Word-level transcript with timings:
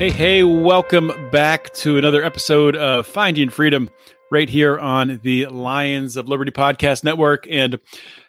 Hey, 0.00 0.08
hey, 0.08 0.42
welcome 0.44 1.12
back 1.30 1.74
to 1.74 1.98
another 1.98 2.24
episode 2.24 2.74
of 2.74 3.06
Finding 3.06 3.50
Freedom 3.50 3.90
right 4.30 4.48
here 4.48 4.78
on 4.78 5.20
the 5.22 5.44
Lions 5.44 6.16
of 6.16 6.26
Liberty 6.26 6.52
Podcast 6.52 7.04
Network. 7.04 7.46
And 7.50 7.78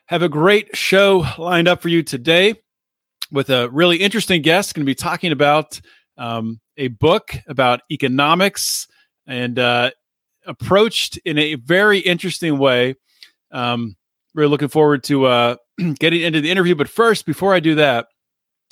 have 0.07 0.21
a 0.21 0.27
great 0.27 0.75
show 0.75 1.25
lined 1.37 1.69
up 1.69 1.81
for 1.81 1.87
you 1.87 2.03
today 2.03 2.55
with 3.31 3.49
a 3.49 3.69
really 3.69 3.95
interesting 4.01 4.41
guest. 4.41 4.75
Going 4.75 4.85
to 4.85 4.85
be 4.85 4.95
talking 4.95 5.31
about 5.31 5.79
um, 6.17 6.59
a 6.75 6.89
book 6.89 7.37
about 7.47 7.83
economics 7.89 8.85
and 9.25 9.57
uh, 9.57 9.91
approached 10.45 11.19
in 11.23 11.37
a 11.37 11.55
very 11.55 11.99
interesting 11.99 12.57
way. 12.57 12.95
Um, 13.49 13.95
really 14.35 14.49
looking 14.49 14.67
forward 14.67 15.05
to 15.05 15.25
uh, 15.25 15.55
getting 15.99 16.19
into 16.19 16.41
the 16.41 16.51
interview. 16.51 16.75
But 16.75 16.89
first, 16.89 17.25
before 17.25 17.53
I 17.53 17.61
do 17.61 17.75
that, 17.75 18.07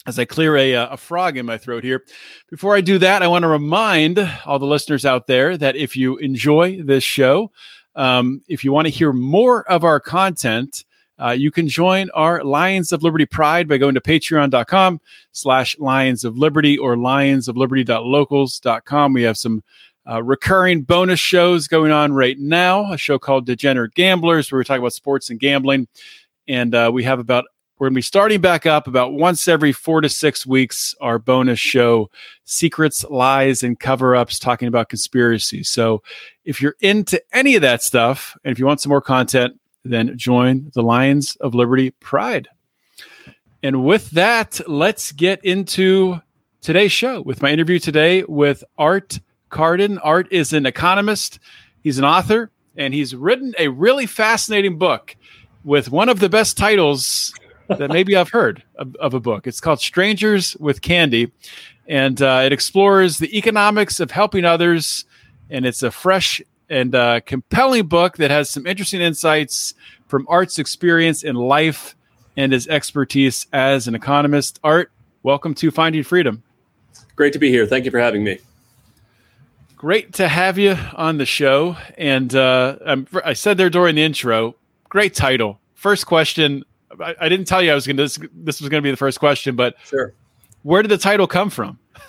as 0.05 0.20
I 0.20 0.26
clear 0.26 0.58
a, 0.58 0.76
uh, 0.76 0.89
a 0.89 0.98
frog 0.98 1.38
in 1.38 1.45
my 1.45 1.58
throat 1.58 1.84
here. 1.84 2.03
Before 2.49 2.76
I 2.76 2.81
do 2.81 2.98
that, 2.99 3.23
I 3.23 3.27
want 3.27 3.44
to 3.44 3.49
remind 3.49 4.20
all 4.45 4.59
the 4.59 4.66
listeners 4.66 5.05
out 5.05 5.27
there 5.27 5.58
that 5.58 5.75
if 5.75 5.95
you 5.95 6.17
enjoy 6.17 6.81
this 6.81 7.03
show, 7.03 7.52
um, 7.95 8.41
if 8.47 8.64
you 8.64 8.72
want 8.72 8.88
to 8.88 8.91
hear 8.91 9.11
more 9.11 9.69
of 9.69 9.83
our 9.83 10.00
content, 10.00 10.86
uh, 11.22 11.31
you 11.31 11.52
can 11.52 11.67
join 11.67 12.09
our 12.11 12.41
Lions 12.44 12.94
of 12.94 13.03
Liberty 13.03 13.25
Pride 13.25 13.67
by 13.67 13.78
going 13.78 13.95
to 13.95 14.02
patreon.com 14.02 15.02
slash 15.33 15.78
Lions 15.78 16.23
of 16.23 16.38
Liberty 16.38 16.78
or 16.78 16.95
lionsofliberty.locals.com. 16.95 19.13
We 19.13 19.23
have 19.23 19.38
some 19.38 19.61
uh, 20.09 20.23
recurring 20.23 20.84
bonus 20.84 21.19
shows 21.19 21.67
going 21.67 21.91
on 21.91 22.13
right 22.13 22.39
now, 22.39 22.94
a 22.94 22.97
show 22.97 23.19
called 23.19 23.45
Degenerate 23.45 23.95
Gamblers, 23.95 24.50
where 24.52 24.59
we 24.59 24.66
talk 24.66 24.80
about 24.80 24.94
sports 24.94 25.30
and 25.30 25.39
gambling. 25.39 25.88
And 26.47 26.73
uh, 26.73 26.89
we 26.94 27.03
have 27.03 27.19
about 27.19 27.45
we're 27.80 27.85
going 27.85 27.94
to 27.94 27.99
be 27.99 28.02
starting 28.02 28.41
back 28.41 28.66
up 28.66 28.88
about 28.88 29.13
once 29.13 29.47
every 29.47 29.72
four 29.72 30.02
to 30.02 30.09
six 30.09 30.45
weeks, 30.45 30.94
our 30.99 31.17
bonus 31.17 31.59
show, 31.59 32.09
Secrets, 32.44 33.05
Lies, 33.09 33.63
and 33.63 33.80
Cover 33.80 34.17
Ups, 34.17 34.38
talking 34.38 34.67
about 34.67 34.89
conspiracies. 34.89 35.69
So 35.69 36.03
if 36.44 36.61
you're 36.61 36.75
into 36.81 37.23
any 37.31 37.55
of 37.55 37.61
that 37.61 37.81
stuff, 37.81 38.38
and 38.44 38.52
if 38.52 38.59
you 38.59 38.66
want 38.66 38.81
some 38.81 38.89
more 38.89 39.02
content, 39.02 39.57
then 39.85 40.17
join 40.17 40.69
the 40.73 40.83
Lions 40.83 41.38
of 41.38 41.55
Liberty 41.55 41.91
Pride. 41.91 42.50
And 43.63 43.85
with 43.85 44.11
that, 44.11 44.59
let's 44.67 45.13
get 45.13 45.44
into 45.45 46.22
today's 46.59 46.91
show 46.91 47.22
with 47.22 47.41
my 47.41 47.50
interview 47.50 47.80
today 47.80 48.23
with 48.23 48.61
Art 48.77 49.22
Carden. 49.47 50.00
Art 50.00 50.27
is 50.31 50.52
an 50.52 50.66
economist, 50.66 51.39
he's 51.81 51.97
an 51.97 52.03
author, 52.03 52.52
and 52.75 52.94
he's 52.94 53.16
written 53.16 53.53
a 53.57 53.69
really 53.69 54.05
fascinating 54.05 54.77
book 54.77 55.16
with 55.63 55.89
one 55.89 56.09
of 56.09 56.19
the 56.19 56.30
best 56.30 56.57
titles 56.57 57.33
that 57.70 57.89
maybe 57.89 58.16
I've 58.16 58.30
heard 58.30 58.64
of, 58.75 58.95
of, 58.98 59.14
a 59.14 59.20
book. 59.20 59.48
It's 59.48 59.62
called 59.62 59.80
Strangers 59.80 60.56
with 60.58 60.81
Candy, 60.81 61.31
and 61.88 62.22
uh, 62.22 62.42
it 62.45 62.52
explores 62.52 63.20
the 63.20 63.38
economics 63.38 64.00
of 64.00 64.12
helping 64.12 64.45
others. 64.45 65.06
And 65.50 65.66
it's 65.66 65.81
a 65.81 65.92
fresh 65.92 66.42
and 66.70 66.94
uh, 66.94 67.22
compelling 67.22 67.88
book 67.88 68.17
that 68.17 68.31
has 68.31 68.50
some 68.50 68.67
interesting 68.67 69.02
insights 69.02 69.73
from 70.08 70.25
Art's 70.29 70.59
experience 70.59 71.24
in 71.24 71.35
life 71.35 71.96
and 72.38 72.52
his 72.52 72.68
expertise 72.68 73.47
as 73.53 73.88
an 73.88 73.96
economist. 73.96 74.59
Art, 74.63 74.91
welcome 75.24 75.53
to 75.56 75.72
Finding 75.72 76.03
Freedom. 76.03 76.44
Great 77.16 77.34
to 77.34 77.40
be 77.40 77.50
here. 77.50 77.66
Thank 77.66 77.85
you 77.85 77.91
for 77.91 78.00
having 78.00 78.24
me. 78.24 78.40
Great 79.75 80.13
to 80.13 80.28
have 80.28 80.58
you 80.58 80.75
on 80.96 81.18
the 81.18 81.25
show. 81.25 81.78
And 81.97 82.34
uh, 82.35 82.97
I 83.24 83.34
said 83.34 83.58
there 83.58 83.69
during 83.69 83.96
the 83.96 84.03
intro, 84.03 84.56
great 84.90 85.13
title. 85.13 85.59
First 85.74 86.06
question 86.06 86.66
I, 87.00 87.16
I 87.22 87.29
didn't 87.29 87.45
tell 87.45 87.61
you 87.61 87.72
I 87.72 87.75
was 87.75 87.85
going 87.85 87.97
to. 87.97 88.03
This, 88.03 88.19
this 88.33 88.61
was 88.61 88.69
going 88.69 88.81
to 88.81 88.85
be 88.85 88.91
the 88.91 88.97
first 88.97 89.19
question, 89.19 89.55
but 89.55 89.75
sure. 89.85 90.13
Where 90.63 90.81
did 90.81 90.89
the 90.89 90.97
title 90.97 91.27
come 91.27 91.50
from? 91.50 91.79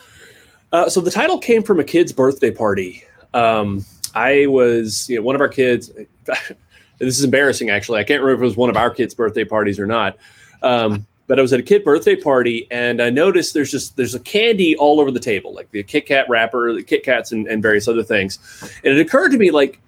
Uh, 0.72 0.88
so 0.88 1.00
the 1.00 1.10
title 1.10 1.36
came 1.36 1.64
from 1.64 1.80
a 1.80 1.82
kid's 1.82 2.12
birthday 2.12 2.52
party. 2.52 3.02
Um, 3.34 3.84
I 4.14 4.46
was, 4.46 5.10
you 5.10 5.16
know, 5.16 5.22
one 5.22 5.34
of 5.34 5.40
our 5.40 5.48
kids. 5.48 5.90
this 6.24 7.19
is 7.19 7.24
embarrassing, 7.24 7.70
actually. 7.70 7.98
I 7.98 8.04
can't 8.04 8.22
remember 8.22 8.44
if 8.44 8.44
it 8.44 8.50
was 8.50 8.56
one 8.56 8.70
of 8.70 8.76
our 8.76 8.88
kids' 8.88 9.12
birthday 9.12 9.44
parties 9.44 9.80
or 9.80 9.86
not. 9.86 10.16
Um, 10.62 11.08
but 11.26 11.38
I 11.40 11.42
was 11.42 11.52
at 11.52 11.60
a 11.60 11.64
kid 11.64 11.84
birthday 11.84 12.16
party, 12.16 12.66
and 12.70 13.02
I 13.02 13.10
noticed 13.10 13.54
there's 13.54 13.70
just 13.70 13.96
there's 13.96 14.14
a 14.14 14.20
candy 14.20 14.76
all 14.76 15.00
over 15.00 15.10
the 15.10 15.19
table, 15.19 15.52
like 15.54 15.70
the 15.72 15.82
Kit 15.82 16.06
Kat 16.06 16.28
wrapper, 16.28 16.72
the 16.72 16.82
Kit 16.84 17.04
Kats, 17.04 17.32
and, 17.32 17.48
and 17.48 17.62
various 17.62 17.88
other 17.88 18.04
things. 18.04 18.38
And 18.84 18.96
it 18.96 19.00
occurred 19.00 19.30
to 19.30 19.38
me, 19.38 19.50
like, 19.50 19.80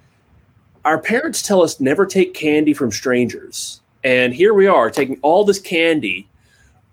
our 0.84 0.98
parents 0.98 1.42
tell 1.42 1.62
us 1.62 1.78
never 1.78 2.06
take 2.06 2.34
candy 2.34 2.74
from 2.74 2.90
strangers. 2.90 3.81
And 4.04 4.34
here 4.34 4.54
we 4.54 4.66
are 4.66 4.90
taking 4.90 5.18
all 5.22 5.44
this 5.44 5.58
candy 5.58 6.28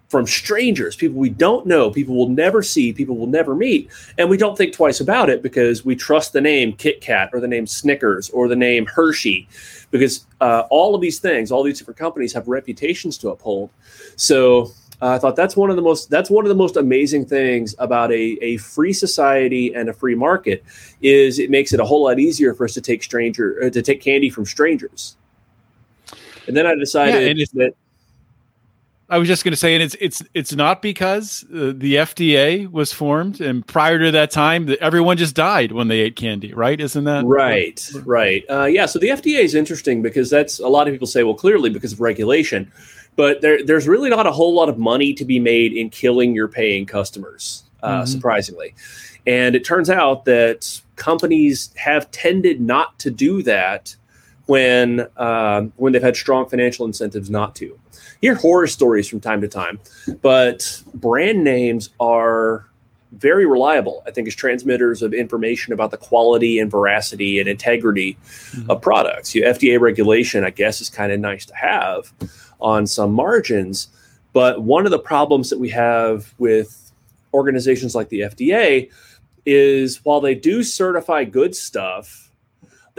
from 0.10 0.26
strangers, 0.26 0.96
people 0.96 1.18
we 1.18 1.30
don't 1.30 1.68
know, 1.68 1.92
people 1.92 2.16
we'll 2.16 2.30
never 2.30 2.64
see, 2.64 2.92
people 2.92 3.16
we'll 3.16 3.28
never 3.28 3.56
meet. 3.56 3.90
And 4.18 4.28
we 4.28 4.38
don't 4.38 4.58
think 4.58 4.74
twice 4.74 5.00
about 5.00 5.30
it 5.30 5.44
because 5.44 5.86
we 5.86 5.96
trust 5.96 6.34
the 6.34 6.42
name 6.42 6.74
Kit 6.74 7.00
Kat 7.00 7.30
or 7.32 7.40
the 7.40 7.48
name 7.48 7.68
Snickers 7.68 8.30
or 8.32 8.48
the 8.48 8.56
name 8.56 8.88
Hershey 8.88 9.48
because 9.92 10.26
uh, 10.42 10.64
all 10.72 10.96
of 10.96 11.02
these 11.02 11.20
things, 11.20 11.52
all 11.52 11.64
these 11.64 11.78
different 11.78 12.00
companies 12.00 12.34
have 12.34 12.48
reputations 12.48 13.20
to 13.20 13.30
uphold. 13.30 13.70
So 14.16 14.72
uh, 15.02 15.10
I 15.10 15.20
thought 15.20 15.36
that's 15.36 15.56
one 15.56 15.70
of 15.70 15.76
the 15.76 15.82
most 15.82 16.10
that's 16.10 16.30
one 16.30 16.44
of 16.44 16.50
the 16.50 16.56
most 16.56 16.76
amazing 16.76 17.26
things 17.26 17.76
about 17.78 18.12
a, 18.12 18.38
a 18.42 18.58
free 18.58 18.94
society 18.94 19.74
and 19.74 19.90
a 19.90 19.94
free 19.94 20.16
market 20.16 20.64
is 21.02 21.40
it 21.40 21.50
makes 21.50 21.72
it 21.72 21.80
a 21.80 21.86
whole 21.86 22.04
lot 22.04 22.20
easier 22.20 22.54
for 22.54 22.66
us 22.66 22.74
to 22.74 22.82
take 22.82 23.04
stranger 23.04 23.64
uh, 23.64 23.70
to 23.70 23.82
take 23.82 24.02
candy 24.02 24.30
from 24.30 24.46
strangers. 24.46 25.16
And 26.50 26.58
then 26.58 26.66
I 26.66 26.74
decided 26.74 27.38
yeah, 27.38 27.46
that 27.54 27.76
I 29.08 29.20
was 29.20 29.28
just 29.28 29.44
going 29.44 29.52
to 29.52 29.58
say, 29.58 29.76
and 29.76 29.84
it's 29.84 29.96
it's 30.00 30.24
it's 30.34 30.54
not 30.54 30.82
because 30.82 31.44
uh, 31.54 31.74
the 31.76 31.96
FDA 31.96 32.70
was 32.72 32.92
formed, 32.92 33.40
and 33.40 33.66
prior 33.66 34.00
to 34.00 34.12
that 34.12 34.30
time, 34.30 34.66
the, 34.66 34.82
everyone 34.82 35.18
just 35.18 35.36
died 35.36 35.72
when 35.72 35.90
they 35.90 36.00
ate 36.00 36.16
candy, 36.16 36.54
right? 36.54 36.80
Isn't 36.80 37.04
that 37.06 37.24
right? 37.24 37.88
Right. 38.04 38.44
Uh, 38.50 38.66
yeah. 38.66 38.88
So 38.88 38.98
the 38.98 39.10
FDA 39.10 39.40
is 39.40 39.54
interesting 39.54 40.02
because 40.02 40.32
that's 40.32 40.60
a 40.60 40.68
lot 40.68 40.88
of 40.88 40.94
people 40.94 41.08
say, 41.08 41.24
well, 41.24 41.36
clearly 41.36 41.70
because 41.70 41.94
of 41.94 42.02
regulation, 42.02 42.72
but 43.16 43.42
there, 43.42 43.64
there's 43.64 43.88
really 43.88 44.10
not 44.10 44.26
a 44.28 44.32
whole 44.32 44.56
lot 44.56 44.70
of 44.70 44.78
money 44.78 45.14
to 45.14 45.26
be 45.26 45.40
made 45.40 45.74
in 45.74 45.90
killing 45.90 46.34
your 46.34 46.48
paying 46.48 46.86
customers, 46.86 47.64
uh, 47.84 47.90
mm-hmm. 47.90 48.06
surprisingly. 48.06 48.74
And 49.28 49.56
it 49.56 49.66
turns 49.66 49.90
out 49.90 50.26
that 50.26 50.82
companies 50.96 51.72
have 51.78 52.10
tended 52.12 52.60
not 52.60 52.98
to 53.00 53.12
do 53.12 53.44
that 53.44 53.96
when 54.50 55.08
um, 55.18 55.72
when 55.78 55.94
they've 55.94 56.02
had 56.02 56.18
strong 56.18 56.50
financial 56.50 56.86
incentives 56.86 57.30
not 57.30 57.56
to. 57.56 57.66
You 57.66 58.32
hear 58.32 58.36
horror 58.36 58.68
stories 58.68 59.08
from 59.08 59.20
time 59.20 59.42
to 59.42 59.48
time, 59.48 59.80
but 60.22 60.82
brand 60.96 61.44
names 61.44 61.92
are 62.00 62.66
very 63.12 63.46
reliable. 63.46 64.04
I 64.08 64.12
think 64.12 64.28
as 64.28 64.36
transmitters 64.36 65.02
of 65.04 65.14
information 65.14 65.72
about 65.72 65.92
the 65.92 65.98
quality 65.98 66.60
and 66.60 66.70
veracity 66.70 67.40
and 67.40 67.48
integrity 67.48 68.18
mm-hmm. 68.24 68.72
of 68.72 68.82
products. 68.82 69.34
You 69.36 69.44
know, 69.44 69.52
FDA 69.52 69.80
regulation, 69.80 70.44
I 70.44 70.50
guess, 70.50 70.82
is 70.82 70.90
kind 70.90 71.12
of 71.12 71.20
nice 71.20 71.46
to 71.46 71.56
have 71.56 72.12
on 72.60 72.88
some 72.88 73.14
margins, 73.14 73.88
but 74.34 74.64
one 74.64 74.86
of 74.86 74.92
the 74.92 75.00
problems 75.00 75.50
that 75.52 75.60
we 75.60 75.70
have 75.70 76.34
with 76.40 76.92
organizations 77.34 77.94
like 77.94 78.10
the 78.10 78.22
FDA 78.22 78.90
is 79.46 80.04
while 80.04 80.22
they 80.22 80.36
do 80.36 80.64
certify 80.64 81.24
good 81.24 81.56
stuff 81.56 82.29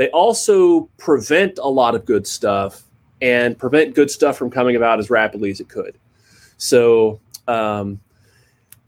they 0.00 0.08
also 0.12 0.88
prevent 0.96 1.58
a 1.58 1.68
lot 1.68 1.94
of 1.94 2.06
good 2.06 2.26
stuff 2.26 2.84
and 3.20 3.58
prevent 3.58 3.94
good 3.94 4.10
stuff 4.10 4.38
from 4.38 4.48
coming 4.48 4.74
about 4.74 4.98
as 4.98 5.10
rapidly 5.10 5.50
as 5.50 5.60
it 5.60 5.68
could. 5.68 5.94
So, 6.56 7.20
um, 7.46 8.00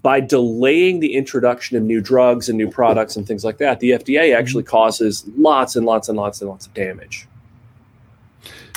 by 0.00 0.20
delaying 0.20 1.00
the 1.00 1.14
introduction 1.14 1.76
of 1.76 1.82
new 1.82 2.00
drugs 2.00 2.49
and 2.49 2.56
new 2.56 2.70
products 2.70 3.17
and 3.17 3.26
things 3.26 3.44
like 3.44 3.59
that, 3.59 3.79
the 3.81 3.91
FDA 3.91 4.35
actually 4.35 4.62
causes 4.62 5.29
lots 5.37 5.76
and 5.76 5.85
lots 5.85 6.09
and 6.09 6.17
lots 6.17 6.41
and 6.41 6.49
lots 6.49 6.64
of 6.64 6.73
damage. 6.73 7.29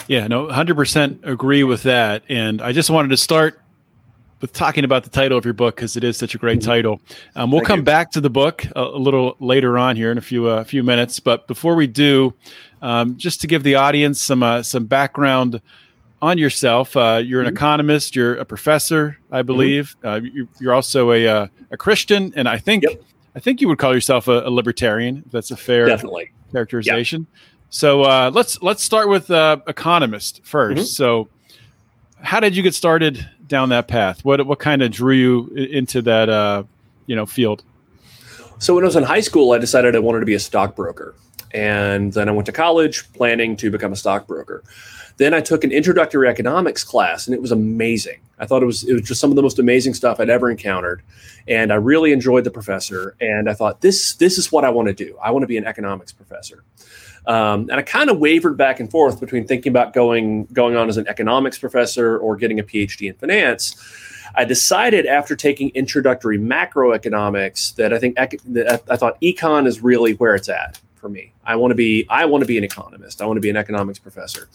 Yeah, 0.09 0.27
no, 0.27 0.47
100% 0.47 1.25
agree 1.25 1.63
with 1.63 1.83
that. 1.83 2.23
And 2.27 2.61
I 2.61 2.73
just 2.73 2.89
wanted 2.89 3.07
to 3.11 3.17
start 3.17 3.61
with 4.41 4.53
talking 4.53 4.83
about 4.83 5.03
the 5.03 5.09
title 5.09 5.37
of 5.37 5.45
your 5.45 5.53
book 5.53 5.75
because 5.75 5.95
it 5.95 6.03
is 6.03 6.17
such 6.17 6.35
a 6.35 6.37
great 6.37 6.59
mm-hmm. 6.59 6.69
title. 6.69 7.01
Um, 7.35 7.51
we'll 7.51 7.59
Thank 7.59 7.67
come 7.67 7.79
you. 7.79 7.85
back 7.85 8.11
to 8.11 8.21
the 8.21 8.29
book 8.29 8.65
a, 8.75 8.81
a, 8.81 8.99
little 8.99 9.35
later 9.39 9.77
on 9.77 9.95
here 9.95 10.11
in 10.11 10.17
a 10.17 10.21
few 10.21 10.49
a 10.49 10.57
uh, 10.57 10.63
few 10.63 10.83
minutes. 10.83 11.19
But 11.19 11.47
before 11.47 11.75
we 11.75 11.87
do, 11.87 12.33
um, 12.81 13.17
just 13.17 13.41
to 13.41 13.47
give 13.47 13.63
the 13.63 13.75
audience 13.75 14.21
some 14.21 14.43
uh, 14.43 14.63
some 14.63 14.85
background 14.85 15.61
on 16.21 16.37
yourself, 16.37 16.95
uh, 16.95 17.21
you're 17.23 17.41
an 17.41 17.47
mm-hmm. 17.47 17.55
economist, 17.55 18.15
you're 18.15 18.35
a 18.35 18.45
professor, 18.45 19.17
I 19.31 19.39
mm-hmm. 19.39 19.47
believe. 19.47 19.95
Mm-hmm. 20.03 20.47
You, 20.59 20.69
are 20.69 20.73
also 20.73 21.11
a 21.11 21.27
uh, 21.27 21.47
a 21.71 21.77
Christian, 21.77 22.33
and 22.35 22.47
I 22.47 22.57
think. 22.57 22.83
Yep. 22.83 23.01
I 23.37 23.39
think 23.41 23.59
you 23.59 23.67
would 23.67 23.79
call 23.79 23.93
yourself 23.93 24.29
a, 24.29 24.47
a 24.47 24.49
libertarian. 24.49 25.25
That's 25.29 25.51
a 25.51 25.57
fair 25.57 25.85
Definitely. 25.87 26.31
characterization. 26.53 27.27
So 27.69 28.03
uh, 28.03 28.31
let's 28.33 28.61
let's 28.61 28.81
start 28.81 29.09
with 29.09 29.29
uh, 29.29 29.57
economist 29.67 30.41
1st 30.45 30.77
Mhm. 30.77 30.85
So, 30.85 31.27
how 32.21 32.39
did 32.39 32.55
you 32.55 32.63
get 32.63 32.73
started 32.73 33.27
down 33.47 33.69
that 33.69 33.87
path? 33.87 34.23
What 34.23 34.45
what 34.45 34.59
kind 34.59 34.81
of 34.81 34.91
drew 34.91 35.15
you 35.15 35.47
into 35.55 36.01
that 36.03 36.29
uh, 36.29 36.63
you 37.05 37.15
know 37.15 37.25
field? 37.25 37.63
So 38.59 38.73
when 38.73 38.83
I 38.83 38.87
was 38.87 38.95
in 38.95 39.03
high 39.03 39.21
school, 39.21 39.51
I 39.51 39.57
decided 39.57 39.95
I 39.95 39.99
wanted 39.99 40.21
to 40.21 40.25
be 40.25 40.33
a 40.33 40.39
stockbroker. 40.39 41.15
And 41.53 42.13
then 42.13 42.27
I 42.27 42.31
went 42.31 42.45
to 42.47 42.51
college 42.51 43.11
planning 43.13 43.55
to 43.57 43.71
become 43.71 43.93
a 43.93 43.95
stockbroker. 43.95 44.63
Then 45.17 45.33
I 45.33 45.39
took 45.39 45.63
an 45.63 45.71
introductory 45.71 46.27
economics 46.27 46.83
class 46.83 47.27
and 47.27 47.33
it 47.33 47.41
was 47.41 47.51
amazing. 47.51 48.19
I 48.39 48.45
thought 48.45 48.61
it 48.61 48.65
was 48.65 48.83
it 48.83 48.93
was 48.93 49.03
just 49.03 49.21
some 49.21 49.29
of 49.29 49.37
the 49.37 49.41
most 49.41 49.59
amazing 49.59 49.93
stuff 49.93 50.19
I'd 50.19 50.29
ever 50.29 50.51
encountered. 50.51 51.01
And 51.47 51.71
I 51.71 51.75
really 51.75 52.11
enjoyed 52.11 52.43
the 52.43 52.51
professor. 52.51 53.15
And 53.21 53.49
I 53.49 53.53
thought 53.53 53.81
this 53.81 54.15
this 54.15 54.37
is 54.37 54.51
what 54.51 54.65
I 54.65 54.69
want 54.69 54.89
to 54.89 54.93
do. 54.93 55.17
I 55.23 55.31
want 55.31 55.43
to 55.43 55.47
be 55.47 55.57
an 55.57 55.65
economics 55.65 56.11
professor. 56.11 56.63
Um, 57.27 57.61
and 57.69 57.73
I 57.73 57.81
kind 57.81 58.09
of 58.09 58.19
wavered 58.19 58.57
back 58.57 58.79
and 58.79 58.89
forth 58.89 59.19
between 59.19 59.47
thinking 59.47 59.71
about 59.71 59.93
going 59.93 60.45
going 60.45 60.75
on 60.75 60.89
as 60.89 60.97
an 60.97 61.07
economics 61.07 61.57
professor 61.57 62.17
or 62.17 62.35
getting 62.35 62.59
a 62.59 62.63
PhD 62.63 63.07
in 63.07 63.15
finance. 63.15 63.75
I 64.35 64.45
decided 64.45 65.05
after 65.05 65.35
taking 65.35 65.69
introductory 65.69 66.37
macroeconomics 66.37 67.75
that 67.75 67.93
I 67.93 67.99
think 67.99 68.19
I 68.19 68.27
thought 68.97 69.19
econ 69.21 69.65
is 69.65 69.81
really 69.81 70.13
where 70.13 70.35
it's 70.35 70.49
at 70.49 70.79
for 70.95 71.09
me. 71.09 71.31
I 71.45 71.55
want 71.55 71.71
to 71.71 71.75
be 71.75 72.05
I 72.09 72.25
want 72.25 72.41
to 72.41 72.47
be 72.47 72.57
an 72.57 72.63
economist. 72.63 73.21
I 73.21 73.25
want 73.25 73.37
to 73.37 73.41
be 73.41 73.49
an 73.49 73.57
economics 73.57 73.99
professor, 73.99 74.49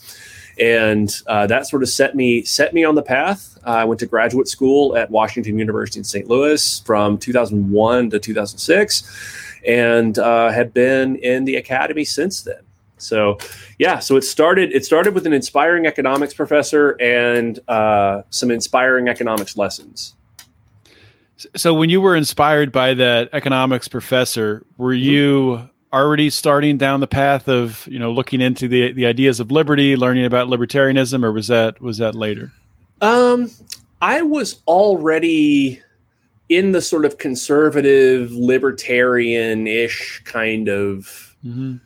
and 0.59 1.09
uh, 1.27 1.47
that 1.47 1.67
sort 1.67 1.83
of 1.83 1.89
set 1.89 2.15
me 2.15 2.43
set 2.43 2.75
me 2.75 2.85
on 2.85 2.95
the 2.95 3.03
path. 3.03 3.57
Uh, 3.65 3.71
I 3.71 3.85
went 3.85 4.01
to 4.01 4.07
graduate 4.07 4.49
school 4.49 4.97
at 4.97 5.11
Washington 5.11 5.59
University 5.59 6.01
in 6.01 6.05
St. 6.05 6.29
Louis 6.29 6.81
from 6.85 7.19
2001 7.19 8.11
to 8.11 8.19
2006, 8.19 9.50
and 9.67 10.19
uh, 10.19 10.51
had 10.51 10.73
been 10.73 11.17
in 11.17 11.45
the 11.45 11.57
academy 11.57 12.05
since 12.05 12.43
then. 12.43 12.63
So, 12.99 13.39
yeah, 13.79 13.99
so 13.99 14.17
it 14.17 14.23
started. 14.25 14.73
It 14.73 14.85
started 14.85 15.15
with 15.15 15.27
an 15.27 15.33
inspiring 15.33 15.87
economics 15.87 16.35
professor 16.35 17.01
and 17.01 17.59
uh, 17.67 18.23
some 18.31 18.51
inspiring 18.51 19.09
economics 19.09 19.57
lessons. 19.57 20.15
So, 21.57 21.73
when 21.73 21.89
you 21.89 22.03
were 22.03 22.15
inspired 22.15 22.73
by 22.73 22.93
that 22.95 23.31
economics 23.33 23.89
professor, 23.89 24.65
were 24.77 24.93
Mm-hmm. 24.93 25.03
you 25.03 25.71
already 25.93 26.31
starting 26.31 26.79
down 26.79 27.01
the 27.01 27.07
path 27.07 27.49
of 27.49 27.87
you 27.91 27.99
know 27.99 28.13
looking 28.13 28.41
into 28.43 28.69
the 28.69 28.93
the 28.93 29.07
ideas 29.07 29.41
of 29.41 29.51
liberty, 29.51 29.97
learning 29.97 30.27
about 30.27 30.49
libertarianism, 30.49 31.25
or 31.25 31.33
was 31.33 31.49
that 31.49 31.81
was 31.81 31.97
that 31.99 32.15
later? 32.15 32.53
Um, 33.01 33.51
I 34.03 34.21
was 34.21 34.61
already 34.67 35.81
in 36.51 36.73
the 36.73 36.83
sort 36.83 37.07
of 37.07 37.17
conservative, 37.17 38.31
libertarian-ish 38.33 40.21
kind 40.25 40.69
of 40.69 41.27
Mm-hmm. 41.43 41.77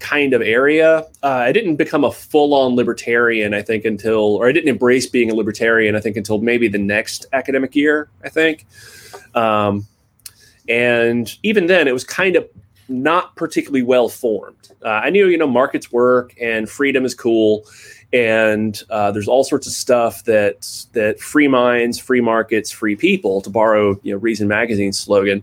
kind 0.00 0.34
of 0.34 0.42
area. 0.42 0.98
Uh, 1.22 1.28
I 1.48 1.50
didn't 1.50 1.76
become 1.76 2.04
a 2.04 2.12
full-on 2.12 2.76
libertarian, 2.76 3.54
I 3.54 3.62
think, 3.62 3.86
until, 3.86 4.36
or 4.36 4.46
I 4.46 4.52
didn't 4.52 4.68
embrace 4.68 5.06
being 5.06 5.30
a 5.30 5.34
libertarian, 5.34 5.96
I 5.96 6.00
think, 6.00 6.18
until 6.18 6.42
maybe 6.42 6.68
the 6.68 6.76
next 6.76 7.24
academic 7.32 7.74
year. 7.74 8.10
I 8.22 8.28
think, 8.28 8.66
um, 9.34 9.86
and 10.68 11.34
even 11.42 11.68
then, 11.68 11.88
it 11.88 11.94
was 11.94 12.04
kind 12.04 12.36
of 12.36 12.46
not 12.90 13.34
particularly 13.34 13.82
well 13.82 14.10
formed. 14.10 14.72
Uh, 14.84 14.88
I 14.88 15.08
knew, 15.08 15.26
you 15.28 15.38
know, 15.38 15.46
markets 15.46 15.90
work 15.90 16.34
and 16.38 16.68
freedom 16.68 17.06
is 17.06 17.14
cool, 17.14 17.64
and 18.12 18.82
uh, 18.90 19.10
there's 19.12 19.28
all 19.28 19.44
sorts 19.44 19.66
of 19.66 19.72
stuff 19.72 20.24
that 20.24 20.86
that 20.92 21.20
free 21.20 21.48
minds, 21.48 21.98
free 21.98 22.20
markets, 22.20 22.70
free 22.70 22.96
people, 22.96 23.40
to 23.42 23.50
borrow, 23.50 24.00
you 24.02 24.12
know, 24.12 24.18
Reason 24.18 24.48
Magazine's 24.48 24.98
slogan, 24.98 25.42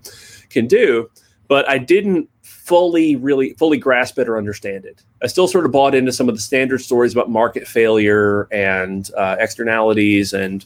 can 0.50 0.68
do. 0.68 1.10
But 1.48 1.70
I 1.70 1.78
didn't 1.78 2.30
fully, 2.42 3.16
really, 3.16 3.54
fully 3.54 3.78
grasp 3.78 4.18
it 4.18 4.28
or 4.28 4.40
understand 4.40 4.86
it. 4.86 5.04
I 5.22 5.28
still 5.28 5.48
sort 5.48 5.66
of 5.66 5.72
bought 5.72 5.94
into 5.94 6.12
some 6.12 6.28
of 6.28 6.34
the 6.34 6.42
standard 6.42 6.80
stories 6.80 7.14
about 7.14 7.30
market 7.30 7.68
failure 7.68 8.48
and 8.52 9.08
uh, 9.16 9.36
externalities 9.40 10.34
and 10.34 10.66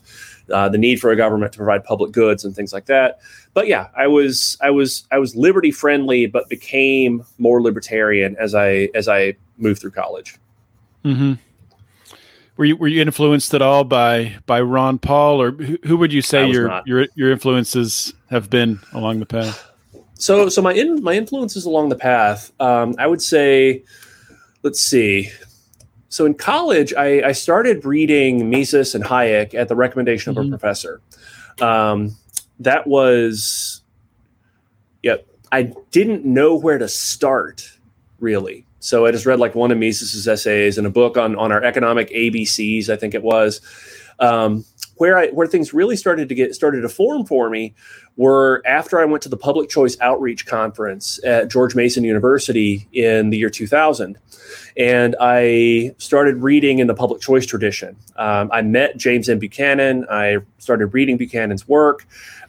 uh, 0.50 0.70
the 0.70 0.78
need 0.78 1.02
for 1.02 1.12
a 1.12 1.18
government 1.18 1.52
to 1.52 1.58
provide 1.58 1.84
public 1.84 2.14
goods 2.14 2.46
and 2.46 2.56
things 2.56 2.72
like 2.72 2.86
that. 2.86 3.20
But 3.54 3.68
yeah, 3.68 3.90
I 3.98 4.08
was 4.08 4.58
I 4.62 4.70
was 4.70 5.06
I 5.12 5.20
was 5.20 5.36
liberty 5.36 5.72
friendly, 5.72 6.26
but 6.28 6.48
became 6.48 7.26
more 7.38 7.62
libertarian 7.62 8.38
as 8.40 8.56
I 8.56 8.90
as 8.96 9.10
I 9.10 9.36
moved 9.58 9.82
through 9.82 9.92
college. 9.92 10.38
Mm-hmm. 11.04 11.34
Were 12.60 12.66
you 12.66 12.76
were 12.76 12.90
you 12.90 13.02
influenced 13.02 13.54
at 13.54 13.62
all 13.62 13.86
by 13.86 14.36
by 14.46 14.60
Ron 14.60 15.00
Paul, 15.00 15.42
or 15.42 15.52
who, 15.52 15.78
who 15.86 15.96
would 15.96 16.12
you 16.12 16.22
say 16.22 16.46
your 16.52 16.68
not. 16.68 16.86
your 16.86 17.08
your 17.16 17.32
influences 17.32 18.14
have 18.30 18.50
been 18.50 18.82
along 18.92 19.22
the 19.22 19.26
path? 19.26 19.66
So, 20.16 20.50
so 20.50 20.62
my 20.62 20.74
in, 20.74 21.02
my 21.02 21.14
influences 21.14 21.64
along 21.64 21.88
the 21.88 21.96
path, 21.96 22.52
um, 22.60 22.96
I 23.00 23.08
would 23.08 23.22
say, 23.22 23.86
let's 24.62 24.82
see. 24.82 25.30
So 26.10 26.26
in 26.26 26.34
college, 26.34 26.94
I, 26.94 27.30
I 27.30 27.32
started 27.32 27.86
reading 27.86 28.50
Mises 28.50 28.94
and 28.94 29.06
Hayek 29.06 29.54
at 29.54 29.70
the 29.70 29.78
recommendation 29.78 30.32
of 30.32 30.44
Mhm. 30.44 30.48
a 30.48 30.50
professor. 30.50 31.00
Um, 31.62 32.18
that 32.60 32.86
was, 32.88 33.84
yeah, 35.02 35.16
I 35.50 35.72
didn't 35.92 36.26
know 36.26 36.56
where 36.56 36.78
to 36.78 36.90
start 36.90 37.72
really. 38.20 38.66
So 38.80 39.06
I 39.06 39.12
just 39.12 39.26
read 39.26 39.40
like 39.40 39.56
one 39.56 39.72
of 39.72 39.78
Mises's 39.78 40.28
essays 40.28 40.78
and 40.78 40.88
a 40.88 40.90
book 40.90 41.18
on 41.18 41.36
on 41.36 41.52
our 41.52 41.64
economic 41.64 42.10
ABCs, 42.10 42.90
I 42.90 42.96
think 42.96 43.14
it 43.14 43.24
was. 43.24 43.62
Um, 44.20 44.66
where 45.00 45.18
I 45.18 45.28
where 45.30 45.48
things 45.48 45.74
really 45.74 45.96
started 45.96 46.30
to 46.30 46.36
get 46.36 46.54
started 46.54 46.82
to 46.82 46.90
form 46.90 47.26
for 47.26 47.50
me 47.50 47.74
were 48.18 48.62
after 48.66 49.00
I 49.00 49.06
went 49.06 49.24
to 49.24 49.30
the 49.30 49.38
Public 49.38 49.70
Choice 49.70 49.98
Outreach 50.02 50.46
Conference 50.46 51.24
at 51.24 51.50
George 51.50 51.74
Mason 51.74 52.04
University 52.04 52.88
in 52.92 53.30
the 53.30 53.38
year 53.38 53.50
2000. 53.50 54.18
And 54.76 55.16
I 55.22 55.96
started 56.00 56.38
reading 56.38 56.80
in 56.80 56.88
the 56.88 56.94
public 56.94 57.22
choice 57.22 57.46
tradition. 57.46 57.96
Um, 58.18 58.50
I 58.52 58.62
met 58.62 58.98
James 58.98 59.30
M. 59.30 59.40
Buchanan. 59.40 60.06
I 60.10 60.38
started 60.58 60.88
reading 60.88 61.18
Buchanan's 61.18 61.68
work. 61.68 62.06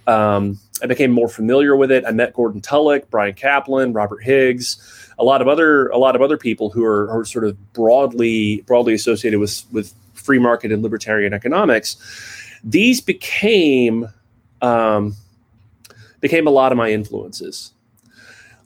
Um, 0.06 0.58
I 0.82 0.86
became 0.86 1.12
more 1.12 1.28
familiar 1.28 1.76
with 1.76 1.92
it. 1.92 2.04
I 2.04 2.10
met 2.10 2.34
Gordon 2.34 2.60
Tullock, 2.60 3.10
Bryan 3.10 3.34
Caplan, 3.34 3.94
Robert 3.94 4.24
Higgs, 4.24 5.09
a 5.20 5.24
lot 5.24 5.42
of 5.42 5.48
other 5.48 5.88
a 5.88 5.98
lot 5.98 6.16
of 6.16 6.22
other 6.22 6.38
people 6.38 6.70
who 6.70 6.84
are, 6.84 7.10
are 7.10 7.24
sort 7.24 7.44
of 7.44 7.72
broadly 7.72 8.62
broadly 8.66 8.94
associated 8.94 9.38
with 9.38 9.64
with 9.70 9.94
free 10.14 10.38
market 10.38 10.72
and 10.72 10.82
libertarian 10.82 11.32
economics. 11.32 11.96
These 12.64 13.00
became 13.00 14.08
um, 14.62 15.14
became 16.20 16.46
a 16.46 16.50
lot 16.50 16.72
of 16.72 16.78
my 16.78 16.90
influences. 16.90 17.72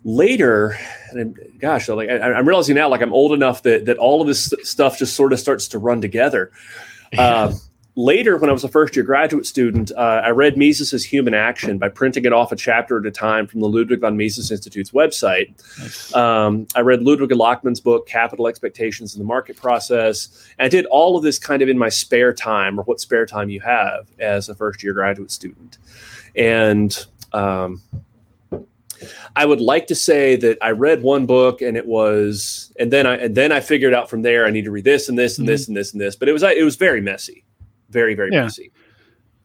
Later, 0.06 0.78
and 1.12 1.38
gosh, 1.58 1.88
like 1.88 2.10
I, 2.10 2.18
I'm 2.18 2.46
realizing 2.46 2.74
now, 2.74 2.88
like 2.88 3.00
I'm 3.00 3.12
old 3.12 3.32
enough 3.32 3.62
that 3.62 3.86
that 3.86 3.98
all 3.98 4.20
of 4.20 4.28
this 4.28 4.52
stuff 4.62 4.98
just 4.98 5.16
sort 5.16 5.32
of 5.32 5.40
starts 5.40 5.68
to 5.68 5.78
run 5.78 6.00
together. 6.00 6.50
Um, 7.16 7.54
later, 7.96 8.36
when 8.36 8.50
I 8.50 8.52
was 8.52 8.64
a 8.64 8.68
first 8.68 8.96
year 8.96 9.04
graduate 9.04 9.46
student, 9.46 9.92
uh, 9.92 10.22
I 10.24 10.30
read 10.30 10.56
Mises' 10.56 11.04
Human 11.04 11.34
Action 11.34 11.78
by 11.78 11.88
printing 11.88 12.24
it 12.24 12.32
off 12.32 12.52
a 12.52 12.56
chapter 12.56 12.98
at 12.98 13.06
a 13.06 13.10
time 13.10 13.46
from 13.46 13.60
the 13.60 13.68
Ludwig 13.68 14.00
von 14.00 14.16
Mises 14.16 14.50
Institute's 14.50 14.90
website. 14.90 15.54
Nice. 15.78 16.14
Um, 16.14 16.66
I 16.74 16.80
read 16.80 17.02
Ludwig 17.02 17.30
Lachmann's 17.30 17.80
book, 17.80 18.06
Capital 18.06 18.48
Expectations 18.48 19.14
and 19.14 19.20
the 19.20 19.26
Market 19.26 19.56
Process. 19.56 20.48
And 20.58 20.66
I 20.66 20.68
did 20.68 20.86
all 20.86 21.16
of 21.16 21.22
this 21.22 21.38
kind 21.38 21.62
of 21.62 21.68
in 21.68 21.78
my 21.78 21.88
spare 21.88 22.32
time, 22.32 22.78
or 22.78 22.82
what 22.84 23.00
spare 23.00 23.26
time 23.26 23.48
you 23.48 23.60
have 23.60 24.08
as 24.18 24.48
a 24.48 24.54
first 24.54 24.82
year 24.82 24.92
graduate 24.92 25.30
student. 25.30 25.78
And 26.36 27.06
um, 27.32 27.82
I 29.36 29.46
would 29.46 29.60
like 29.60 29.86
to 29.88 29.94
say 29.94 30.36
that 30.36 30.58
I 30.62 30.70
read 30.70 31.02
one 31.02 31.26
book 31.26 31.62
and 31.62 31.76
it 31.76 31.86
was, 31.86 32.72
and 32.78 32.92
then 32.92 33.06
I 33.06 33.16
and 33.16 33.34
then 33.34 33.52
I 33.52 33.60
figured 33.60 33.94
out 33.94 34.10
from 34.10 34.22
there 34.22 34.46
I 34.46 34.50
need 34.50 34.64
to 34.64 34.70
read 34.70 34.84
this 34.84 35.08
and 35.08 35.18
this 35.18 35.38
and 35.38 35.48
this 35.48 35.68
and 35.68 35.76
this 35.76 35.92
and 35.92 36.00
this. 36.00 36.16
But 36.16 36.28
it 36.28 36.32
was 36.32 36.42
it 36.42 36.64
was 36.64 36.76
very 36.76 37.00
messy, 37.00 37.43
very 37.90 38.14
very 38.14 38.32
Yeah. 38.32 38.42
messy. 38.44 38.70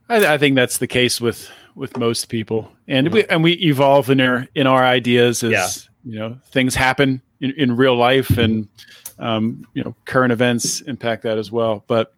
I, 0.09 0.33
I 0.33 0.37
think 0.37 0.55
that's 0.55 0.77
the 0.79 0.87
case 0.87 1.19
with 1.21 1.49
with 1.75 1.97
most 1.97 2.29
people, 2.29 2.71
and 2.87 3.07
Mm-hmm. 3.07 3.13
we 3.15 3.25
and 3.25 3.43
we 3.43 3.51
evolve 3.53 4.09
in 4.09 4.19
our 4.21 4.47
in 4.55 4.67
our 4.67 4.83
ideas 4.83 5.43
as 5.43 5.51
Yeah. 5.51 6.11
you 6.13 6.19
know 6.19 6.37
things 6.51 6.75
happen 6.75 7.21
in, 7.41 7.51
in 7.57 7.75
real 7.75 7.95
life, 7.95 8.37
and 8.37 8.67
um, 9.19 9.65
you 9.73 9.83
know 9.83 9.95
current 10.05 10.31
events 10.33 10.81
impact 10.81 11.23
that 11.23 11.37
as 11.37 11.51
well. 11.51 11.83
But 11.87 12.13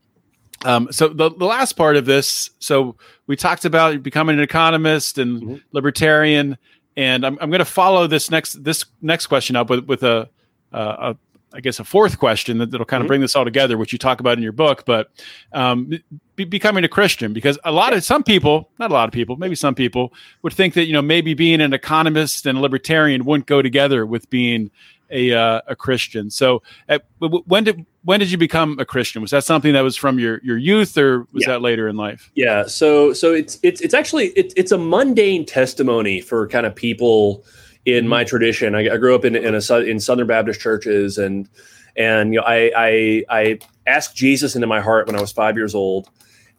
um, 0.64 0.88
so 0.92 1.08
the 1.10 1.30
the 1.32 1.46
last 1.46 1.74
part 1.74 1.96
of 1.98 2.06
this, 2.06 2.50
so 2.60 2.96
we 3.28 3.36
talked 3.36 3.66
about 3.66 4.02
becoming 4.04 4.38
an 4.38 4.44
economist 4.44 5.18
and 5.18 5.42
Mhm. 5.42 5.62
libertarian, 5.74 6.58
and 6.96 7.26
I'm 7.26 7.38
I'm 7.42 7.50
going 7.50 7.60
to 7.60 7.66
follow 7.66 8.08
this 8.08 8.32
next 8.32 8.64
this 8.64 8.86
next 9.02 9.28
question 9.28 9.56
up 9.56 9.70
with 9.70 9.86
with 9.86 10.04
a 10.04 10.30
uh, 10.74 11.14
a 11.14 11.18
I 11.54 11.60
guess 11.60 11.80
a 11.80 11.84
fourth 11.84 12.18
question 12.18 12.58
that, 12.60 12.72
that'll 12.72 12.86
kind 12.86 13.02
of 13.02 13.06
Mhm. 13.06 13.08
bring 13.10 13.22
this 13.22 13.36
all 13.36 13.46
together, 13.46 13.78
which 13.78 13.92
you 13.92 14.00
talk 14.00 14.20
about 14.20 14.38
in 14.38 14.44
your 14.44 14.52
book. 14.52 14.84
But 14.86 15.12
um, 15.54 16.00
be, 16.36 16.46
becoming 16.46 16.84
a 16.84 16.88
Christian, 16.88 17.34
because 17.34 17.60
a 17.64 17.72
lot 17.72 17.94
of 17.94 18.04
some 18.04 18.24
people, 18.24 18.70
not 18.80 18.92
a 18.92 18.94
lot 18.94 19.08
of 19.08 19.14
people, 19.14 19.36
maybe 19.36 19.56
some 19.56 19.76
people 19.76 20.14
would 20.44 20.54
think 20.54 20.74
that 20.76 20.86
you 20.86 20.94
know 20.94 21.02
maybe 21.02 21.34
being 21.34 21.62
an 21.62 21.74
economist 21.74 22.46
and 22.46 22.58
a 22.58 22.62
libertarian 22.62 23.26
wouldn't 23.26 23.48
go 23.48 23.62
together 23.62 24.06
with 24.06 24.30
being 24.30 24.72
a 25.12 25.34
uh, 25.34 25.62
a 25.68 25.76
Christian. 25.76 26.30
So, 26.30 26.64
at, 26.88 27.04
when 27.20 27.66
did 27.66 27.86
when 28.04 28.20
did 28.20 28.32
you 28.32 28.38
become 28.38 28.80
a 28.80 28.86
Christian? 28.86 29.22
Was 29.22 29.32
that 29.32 29.44
something 29.44 29.74
that 29.74 29.82
was 29.82 29.96
from 29.96 30.20
your 30.20 30.40
your 30.44 30.58
youth, 30.58 30.98
or 30.98 31.28
was 31.34 31.44
yeah. 31.44 31.50
that 31.50 31.62
later 31.62 31.88
in 31.88 31.98
life? 31.98 32.32
Yeah. 32.36 32.66
So 32.66 33.14
so 33.14 33.34
it's 33.34 33.60
it's 33.62 33.82
it's 33.82 33.94
actually 33.94 34.28
it, 34.30 34.54
it's 34.56 34.72
a 34.72 34.78
mundane 34.78 35.46
testimony 35.46 36.22
for 36.22 36.48
kind 36.48 36.66
of 36.66 36.74
people 36.74 37.44
in 37.86 38.04
mm-hmm. 38.04 38.10
my 38.10 38.24
tradition. 38.24 38.76
I, 38.76 38.94
I, 38.94 38.98
grew 38.98 39.16
up 39.16 39.26
in 39.26 39.36
in 39.36 39.56
a 39.56 39.76
in 39.80 40.00
Southern 40.00 40.28
Baptist 40.28 40.60
churches, 40.60 41.18
and 41.18 41.48
and 41.96 42.34
you 42.34 42.40
know 42.40 42.46
I 42.46 42.72
I 42.76 43.24
I 43.30 43.60
asked 43.88 44.16
Jesus 44.16 44.56
into 44.56 44.68
my 44.68 44.82
heart 44.82 45.08
when 45.08 45.16
I 45.16 45.22
was 45.22 45.32
five 45.32 45.56
years 45.56 45.76
old, 45.76 46.10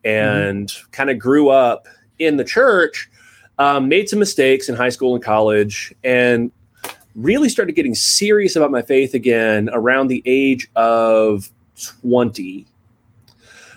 and 0.05 0.69
mm-hmm. 0.69 0.91
kind 0.91 1.11
of 1.11 1.19
grew 1.19 1.49
up 1.49 1.87
in 2.19 2.37
the 2.37 2.45
church. 2.45 3.09
Um, 3.59 3.89
made 3.89 4.09
some 4.09 4.19
mistakes 4.19 4.69
in 4.69 4.75
high 4.75 4.89
school 4.89 5.15
and 5.15 5.23
college, 5.23 5.95
and 6.03 6.51
really 7.15 7.49
started 7.49 7.73
getting 7.73 7.95
serious 7.95 8.57
about 8.57 8.71
my 8.71 8.83
faith 8.83 9.15
again 9.15 9.69
around 9.73 10.09
the 10.09 10.23
age 10.25 10.69
of 10.75 11.51
20. 12.03 12.67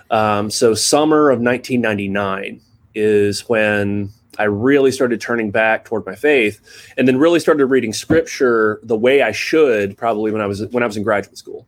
Um, 0.09 0.49
so, 0.49 0.73
summer 0.73 1.29
of 1.29 1.39
1999 1.39 2.61
is 2.93 3.47
when 3.49 4.11
I 4.37 4.43
really 4.43 4.91
started 4.91 5.21
turning 5.21 5.51
back 5.51 5.85
toward 5.85 6.05
my 6.05 6.15
faith, 6.15 6.59
and 6.97 7.07
then 7.07 7.17
really 7.17 7.39
started 7.39 7.65
reading 7.65 7.93
scripture 7.93 8.79
the 8.83 8.97
way 8.97 9.21
I 9.21 9.31
should 9.31 9.97
probably 9.97 10.31
when 10.31 10.41
I 10.41 10.47
was 10.47 10.65
when 10.67 10.83
I 10.83 10.87
was 10.87 10.97
in 10.97 11.03
graduate 11.03 11.37
school. 11.37 11.67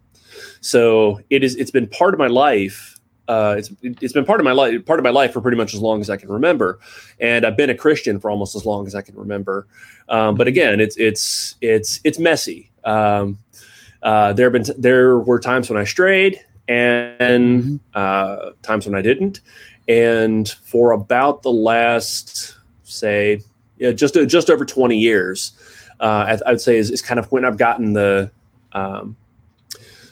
So 0.62 1.22
it 1.30 1.44
is 1.44 1.56
it's 1.56 1.72
been 1.72 1.88
part 1.88 2.14
of 2.14 2.20
my 2.20 2.28
life 2.28 2.98
uh, 3.28 3.56
it's 3.58 3.72
it's 3.82 4.14
been 4.14 4.26
part 4.26 4.40
of 4.40 4.46
my 4.46 4.54
life 4.54 4.86
part 4.86 5.00
of 5.00 5.04
my 5.04 5.10
life 5.10 5.34
for 5.34 5.42
pretty 5.42 5.58
much 5.58 5.74
as 5.74 5.82
long 5.82 6.00
as 6.00 6.10
I 6.10 6.18
can 6.18 6.30
remember, 6.30 6.80
and 7.20 7.46
I've 7.46 7.58
been 7.58 7.70
a 7.70 7.76
Christian 7.76 8.20
for 8.20 8.32
almost 8.32 8.56
as 8.56 8.66
long 8.66 8.88
as 8.88 8.96
I 8.96 9.02
can 9.02 9.16
remember. 9.16 9.68
Um, 10.10 10.36
but 10.36 10.48
again, 10.48 10.80
it's 10.80 10.96
it's 10.98 11.56
it's 11.62 12.00
it's 12.04 12.20
messy. 12.20 12.72
Um, 12.86 13.40
uh, 14.02 14.32
there 14.34 14.46
have 14.46 14.54
been 14.54 14.64
t- 14.64 14.74
there 14.78 15.20
were 15.20 15.40
times 15.40 15.70
when 15.70 15.78
I 15.78 15.84
strayed 15.84 16.40
and 16.70 17.64
mm-hmm. 17.64 17.76
uh, 17.94 18.52
times 18.62 18.86
when 18.86 18.96
I 18.96 19.02
didn't, 19.02 19.42
and 19.90 20.48
for 20.48 20.92
about 20.92 21.44
the 21.44 21.52
last 21.52 22.57
say 22.88 23.42
yeah, 23.78 23.92
just 23.92 24.16
just 24.16 24.50
over 24.50 24.66
twenty 24.66 24.98
years, 24.98 25.52
uh, 26.00 26.38
I, 26.46 26.52
would 26.52 26.62
say 26.62 26.78
is, 26.78 26.90
is 26.90 27.02
kind 27.02 27.20
of 27.20 27.32
when 27.32 27.46
I've 27.46 27.58
gotten 27.58 27.94
the 27.94 28.32
um, 28.74 29.16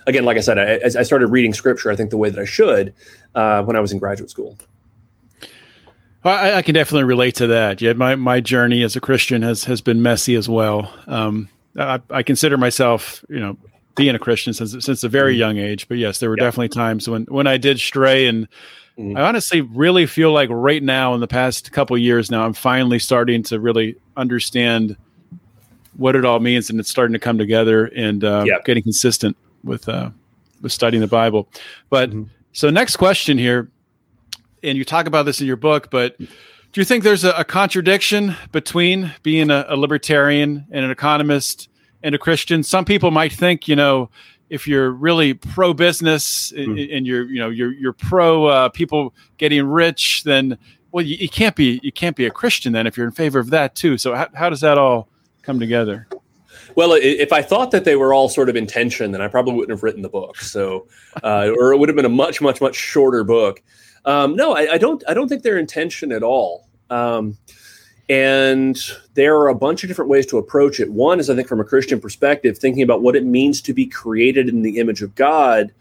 again, 0.08 0.26
like 0.26 0.38
I 0.38 0.42
said, 0.42 0.58
I, 0.58 1.00
I 1.00 1.04
started 1.04 1.28
reading 1.28 1.54
scripture. 1.54 1.92
I 1.92 1.96
think 1.96 2.10
the 2.10 2.18
way 2.18 2.30
that 2.30 2.40
I 2.40 2.46
should 2.46 2.94
uh, 3.34 3.64
when 3.64 3.76
I 3.76 3.80
was 3.80 3.92
in 3.92 4.00
graduate 4.00 4.30
school. 4.30 4.58
I, 6.24 6.56
I, 6.56 6.62
can 6.64 6.74
definitely 6.74 7.04
relate 7.04 7.36
to 7.36 7.48
that. 7.48 7.82
Yeah, 7.82 7.94
my 7.94 8.16
my 8.16 8.42
journey 8.42 8.82
as 8.82 8.96
a 8.96 9.02
Christian 9.02 9.44
has 9.44 9.64
has 9.66 9.82
been 9.82 10.02
messy 10.02 10.36
as 10.36 10.50
well. 10.50 10.92
Um, 11.06 11.50
I, 11.78 12.02
I, 12.10 12.24
consider 12.24 12.58
myself, 12.58 13.24
you 13.30 13.40
know, 13.40 13.58
being 13.96 14.16
a 14.16 14.20
Christian 14.20 14.54
since 14.54 14.84
since 14.84 15.04
a 15.04 15.10
very 15.10 15.34
mm-hmm. 15.34 15.40
young 15.40 15.58
age. 15.58 15.88
But 15.88 16.00
yes, 16.00 16.20
there 16.20 16.30
were 16.30 16.36
definitely 16.36 16.70
times 16.70 17.08
when 17.08 17.26
when 17.26 17.46
I 17.46 17.58
did 17.58 17.80
stray, 17.80 18.26
and 18.26 18.48
mm-hmm. 18.98 19.18
I 19.18 19.22
honestly 19.22 19.62
really 19.62 20.06
feel 20.06 20.32
like 20.32 20.50
right 20.50 20.82
now 20.82 21.14
in 21.14 21.20
the 21.20 21.28
past 21.28 21.72
couple 21.72 21.98
years 21.98 22.30
now, 22.32 22.46
I'm 22.46 22.54
finally 22.54 23.00
starting 23.00 23.44
to 23.44 23.60
really 23.60 23.96
understand 24.18 24.96
what 25.98 26.16
it 26.16 26.26
all 26.26 26.40
means, 26.40 26.70
and 26.70 26.80
it's 26.80 26.90
starting 26.90 27.14
to 27.14 27.20
come 27.20 27.38
together 27.38 27.86
and 27.86 28.24
uh, 28.24 28.46
getting 28.66 28.84
consistent 28.84 29.38
with 29.64 29.88
uh, 29.88 30.10
with 30.62 30.72
studying 30.72 31.02
the 31.02 31.08
Bible. 31.08 31.48
But 31.90 32.10
mm-hmm. 32.10 32.24
so 32.54 32.70
next 32.70 32.98
question 32.98 33.38
here, 33.38 33.70
and 34.64 34.78
you 34.78 34.86
talk 34.86 35.08
about 35.08 35.24
this 35.24 35.40
in 35.40 35.48
your 35.48 35.58
book, 35.58 35.90
but 35.90 36.18
do 36.18 36.82
you 36.82 36.86
think 36.86 37.06
there's 37.06 37.24
a, 37.24 37.32
a 37.32 37.46
contradiction 37.46 38.36
between 38.52 39.14
being 39.24 39.50
a, 39.50 39.66
a, 39.70 39.78
libertarian 39.78 40.66
and 40.72 40.84
an 40.84 40.92
economist 40.92 41.70
and 42.04 42.14
a 42.14 42.18
Christian? 42.18 42.64
Some 42.64 42.84
people 42.84 43.12
might 43.12 43.32
think, 43.32 43.70
you 43.70 43.78
know, 43.78 44.10
if 44.50 44.68
you're 44.68 44.92
really 44.92 45.34
pro 45.34 45.74
business 45.74 46.52
mm-hmm. 46.52 46.94
and 46.94 47.08
you're, 47.08 47.26
you 47.26 47.40
know, 47.40 47.50
you're 47.50 47.74
you're 47.74 47.94
pro 47.94 48.46
uh, 48.46 48.70
people 48.70 49.14
getting 49.38 49.66
rich, 49.66 50.24
then 50.24 50.58
well, 50.92 51.04
you, 51.04 51.16
you, 51.18 51.30
can't 51.30 51.56
be 51.56 51.80
you 51.84 51.92
can't 51.92 52.16
be 52.16 52.26
a 52.26 52.32
Christian 52.32 52.74
then 52.74 52.88
if 52.88 52.98
you're 52.98 53.06
in 53.06 53.12
favor 53.12 53.40
of 53.40 53.50
that 53.50 53.76
too. 53.76 53.98
So 53.98 54.16
how, 54.16 54.28
how 54.34 54.50
does 54.50 54.62
that 54.62 54.78
all 54.78 55.10
come 55.42 55.60
together? 55.60 56.08
Well, 56.76 56.94
if 56.94 57.32
I 57.32 57.42
thought 57.42 57.72
that 57.72 57.86
they 57.86 57.96
were 57.96 58.14
all 58.14 58.28
sort 58.28 58.50
of 58.50 58.56
intention, 58.56 59.12
then 59.12 59.22
I 59.22 59.28
probably 59.28 59.54
wouldn't 59.54 59.72
have 59.72 59.84
written 59.84 60.02
the 60.02 60.10
book. 60.10 60.38
So, 60.38 60.88
uh, 61.24 61.52
or 61.58 61.72
it 61.72 61.78
would 61.78 61.88
have 61.88 61.96
been 61.96 62.06
a 62.06 62.10
much, 62.10 62.42
much, 62.42 62.60
much 62.60 62.76
shorter 62.76 63.24
book. 63.24 63.62
Um, 64.04 64.36
no, 64.36 64.54
I, 64.54 64.74
I, 64.74 64.78
don't. 64.78 65.04
I 65.08 65.14
don't 65.14 65.28
think 65.28 65.44
they're 65.44 65.58
in 65.58 65.68
tension 65.68 66.12
at 66.12 66.22
all. 66.22 66.68
Um, 66.90 67.38
and 68.10 68.78
there 69.16 69.36
are 69.36 69.48
a 69.48 69.56
bunch 69.56 69.84
of 69.84 69.88
different 69.88 70.10
ways 70.10 70.26
to 70.28 70.38
approach 70.38 70.80
it. 70.80 70.92
One 70.92 71.20
is, 71.20 71.30
I 71.30 71.36
think, 71.36 71.48
from 71.48 71.60
a 71.60 71.66
Christian 71.66 72.00
perspective, 72.00 72.58
thinking 72.58 72.84
about 72.84 73.02
what 73.02 73.16
it 73.16 73.26
means 73.26 73.62
to 73.62 73.74
be 73.74 73.86
created 73.86 74.48
in 74.48 74.62
the 74.62 74.78
image 74.78 75.02
of 75.02 75.16
God. 75.16 75.74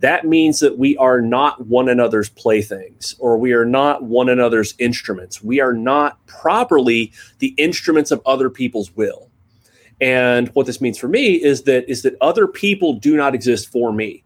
That 0.00 0.26
means 0.26 0.58
that 0.58 0.78
we 0.78 0.96
are 0.96 1.20
not 1.20 1.66
one 1.66 1.88
another's 1.88 2.28
playthings, 2.28 3.14
or 3.20 3.38
we 3.38 3.52
are 3.52 3.64
not 3.64 4.02
one 4.02 4.28
another's 4.28 4.74
instruments. 4.80 5.44
We 5.44 5.60
are 5.60 5.72
not 5.72 6.26
properly 6.26 7.12
the 7.38 7.54
instruments 7.58 8.10
of 8.10 8.20
other 8.26 8.50
people's 8.50 8.94
will. 8.96 9.28
And 10.00 10.48
what 10.48 10.66
this 10.66 10.80
means 10.80 10.98
for 10.98 11.06
me 11.06 11.34
is 11.34 11.62
that 11.62 11.88
is 11.88 12.02
that 12.02 12.16
other 12.20 12.48
people 12.48 12.94
do 12.94 13.16
not 13.16 13.36
exist 13.36 13.70
for 13.70 13.92
me. 13.92 14.24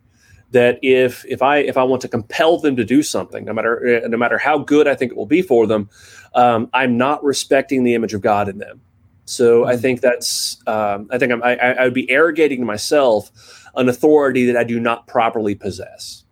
That 0.57 0.79
if 0.83 1.25
if 1.27 1.43
I 1.43 1.59
if 1.59 1.77
I 1.77 1.85
want 1.91 2.01
to 2.03 2.09
compel 2.09 2.59
them 2.59 2.77
to 2.77 2.85
do 2.85 3.03
something, 3.03 3.45
no 3.45 3.53
matter 3.53 3.73
uh, 4.05 4.09
no 4.09 4.17
matter 4.17 4.39
how 4.39 4.57
good 4.59 4.89
I 4.89 4.95
think 4.95 5.13
it 5.13 5.17
will 5.17 5.33
be 5.39 5.43
for 5.43 5.67
them, 5.67 5.91
um, 6.35 6.71
I'm 6.73 6.97
not 6.97 7.23
respecting 7.23 7.85
the 7.85 7.95
image 7.95 8.15
of 8.15 8.23
God 8.23 8.49
in 8.49 8.57
them. 8.59 8.81
So 9.27 9.65
I 9.65 9.73
mm-hmm. 9.73 9.83
think 9.83 10.01
that's 10.01 10.57
um, 10.67 11.09
I 11.13 11.19
think 11.19 11.33
I'm, 11.33 11.43
I, 11.43 11.57
I 11.57 11.85
would 11.85 11.95
be 11.95 12.09
arrogating 12.11 12.61
to 12.61 12.67
myself 12.67 13.31
an 13.75 13.89
authority 13.89 14.47
that 14.47 14.57
I 14.57 14.65
do 14.65 14.81
not 14.81 15.07
properly 15.07 15.55
possess. 15.55 16.25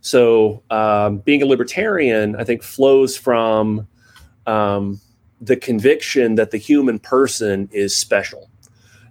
So 0.00 0.62
um, 0.70 1.18
being 1.18 1.42
a 1.42 1.46
libertarian, 1.46 2.36
I 2.36 2.44
think, 2.44 2.62
flows 2.62 3.18
from 3.18 3.86
um, 4.46 5.00
the 5.40 5.56
conviction 5.56 6.36
that 6.36 6.52
the 6.52 6.58
human 6.58 6.98
person 6.98 7.68
is 7.72 7.94
special 7.94 8.48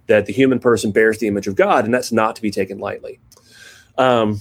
that 0.08 0.26
the 0.26 0.32
human 0.32 0.58
person 0.58 0.90
bears 0.90 1.18
the 1.18 1.28
image 1.28 1.46
of 1.46 1.54
God, 1.54 1.84
and 1.84 1.94
that's 1.94 2.10
not 2.10 2.34
to 2.36 2.42
be 2.42 2.50
taken 2.50 2.78
lightly. 2.78 3.20
Um, 3.98 4.40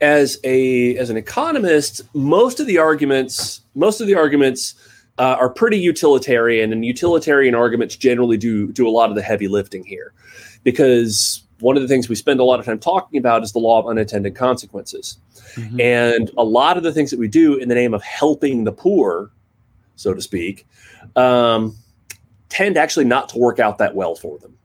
as 0.00 0.38
a 0.44 0.96
as 0.96 1.10
an 1.10 1.16
economist, 1.16 2.02
most 2.14 2.60
of 2.60 2.66
the 2.66 2.78
arguments 2.78 3.60
most 3.74 4.00
of 4.00 4.06
the 4.06 4.14
arguments 4.14 4.74
uh, 5.18 5.36
are 5.38 5.48
pretty 5.48 5.78
utilitarian, 5.78 6.72
and 6.72 6.84
utilitarian 6.84 7.54
arguments 7.54 7.96
generally 7.96 8.36
do 8.36 8.72
do 8.72 8.88
a 8.88 8.90
lot 8.90 9.10
of 9.10 9.16
the 9.16 9.22
heavy 9.22 9.48
lifting 9.48 9.84
here, 9.84 10.12
because 10.62 11.42
one 11.60 11.76
of 11.76 11.82
the 11.82 11.88
things 11.88 12.08
we 12.08 12.16
spend 12.16 12.40
a 12.40 12.44
lot 12.44 12.58
of 12.58 12.66
time 12.66 12.78
talking 12.78 13.18
about 13.18 13.42
is 13.42 13.52
the 13.52 13.58
law 13.58 13.78
of 13.78 13.86
unintended 13.86 14.34
consequences, 14.34 15.18
mm-hmm. 15.54 15.80
and 15.80 16.30
a 16.36 16.44
lot 16.44 16.76
of 16.76 16.82
the 16.82 16.92
things 16.92 17.10
that 17.10 17.18
we 17.18 17.28
do 17.28 17.56
in 17.56 17.68
the 17.68 17.74
name 17.74 17.94
of 17.94 18.02
helping 18.02 18.64
the 18.64 18.72
poor, 18.72 19.30
so 19.96 20.12
to 20.12 20.20
speak. 20.20 20.66
Um, 21.16 21.76
tend 22.48 22.76
actually 22.76 23.04
not 23.04 23.28
to 23.30 23.38
work 23.38 23.58
out 23.58 23.78
that 23.78 23.94
well 23.94 24.14
for 24.14 24.38
them. 24.38 24.56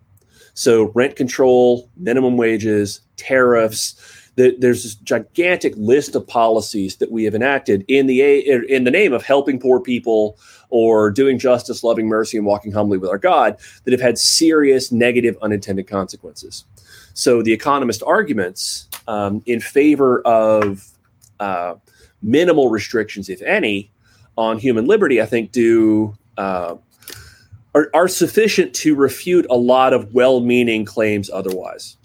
So 0.60 0.92
rent 0.94 1.16
control, 1.16 1.90
minimum 1.96 2.36
wages, 2.36 3.00
tariffs. 3.16 3.96
The, 4.36 4.58
there's 4.60 4.84
this 4.84 4.96
gigantic 4.96 5.74
list 5.78 6.16
of 6.16 6.28
policies 6.28 6.98
that 6.98 7.10
we 7.10 7.24
have 7.24 7.34
enacted 7.34 7.86
in 7.88 8.08
the 8.08 8.20
in 8.68 8.84
the 8.84 8.92
name 8.92 9.14
of 9.14 9.24
helping 9.24 9.58
poor 9.58 9.80
people 9.80 10.38
or 10.70 11.12
doing 11.12 11.40
justice, 11.40 11.82
loving 11.82 12.10
mercy, 12.10 12.36
and 12.36 12.46
walking 12.46 12.74
humbly 12.74 12.98
with 12.98 13.10
our 13.10 13.18
God 13.18 13.58
that 13.86 13.94
have 13.94 14.02
had 14.02 14.18
serious 14.18 14.92
negative 14.92 15.38
unintended 15.42 15.88
consequences. 15.88 16.66
So 17.14 17.42
the 17.42 17.54
economist 17.54 18.04
arguments 18.06 18.90
um, 19.08 19.42
in 19.46 19.62
favor 19.62 20.20
of 20.24 20.90
uh, 21.40 21.76
minimal 22.22 22.70
restrictions, 22.70 23.30
if 23.30 23.42
any, 23.44 23.94
on 24.38 24.60
human 24.60 24.88
liberty, 24.88 25.22
I 25.22 25.26
think 25.26 25.54
do 25.54 26.18
uh, 26.38 26.76
are, 27.76 27.90
are 27.94 28.08
sufficient 28.08 28.74
to 28.76 28.96
refute 28.96 29.46
a 29.50 29.56
lot 29.56 29.94
of 29.94 30.14
well-meaning 30.14 30.86
claims 30.86 31.30
otherwise. 31.30 31.98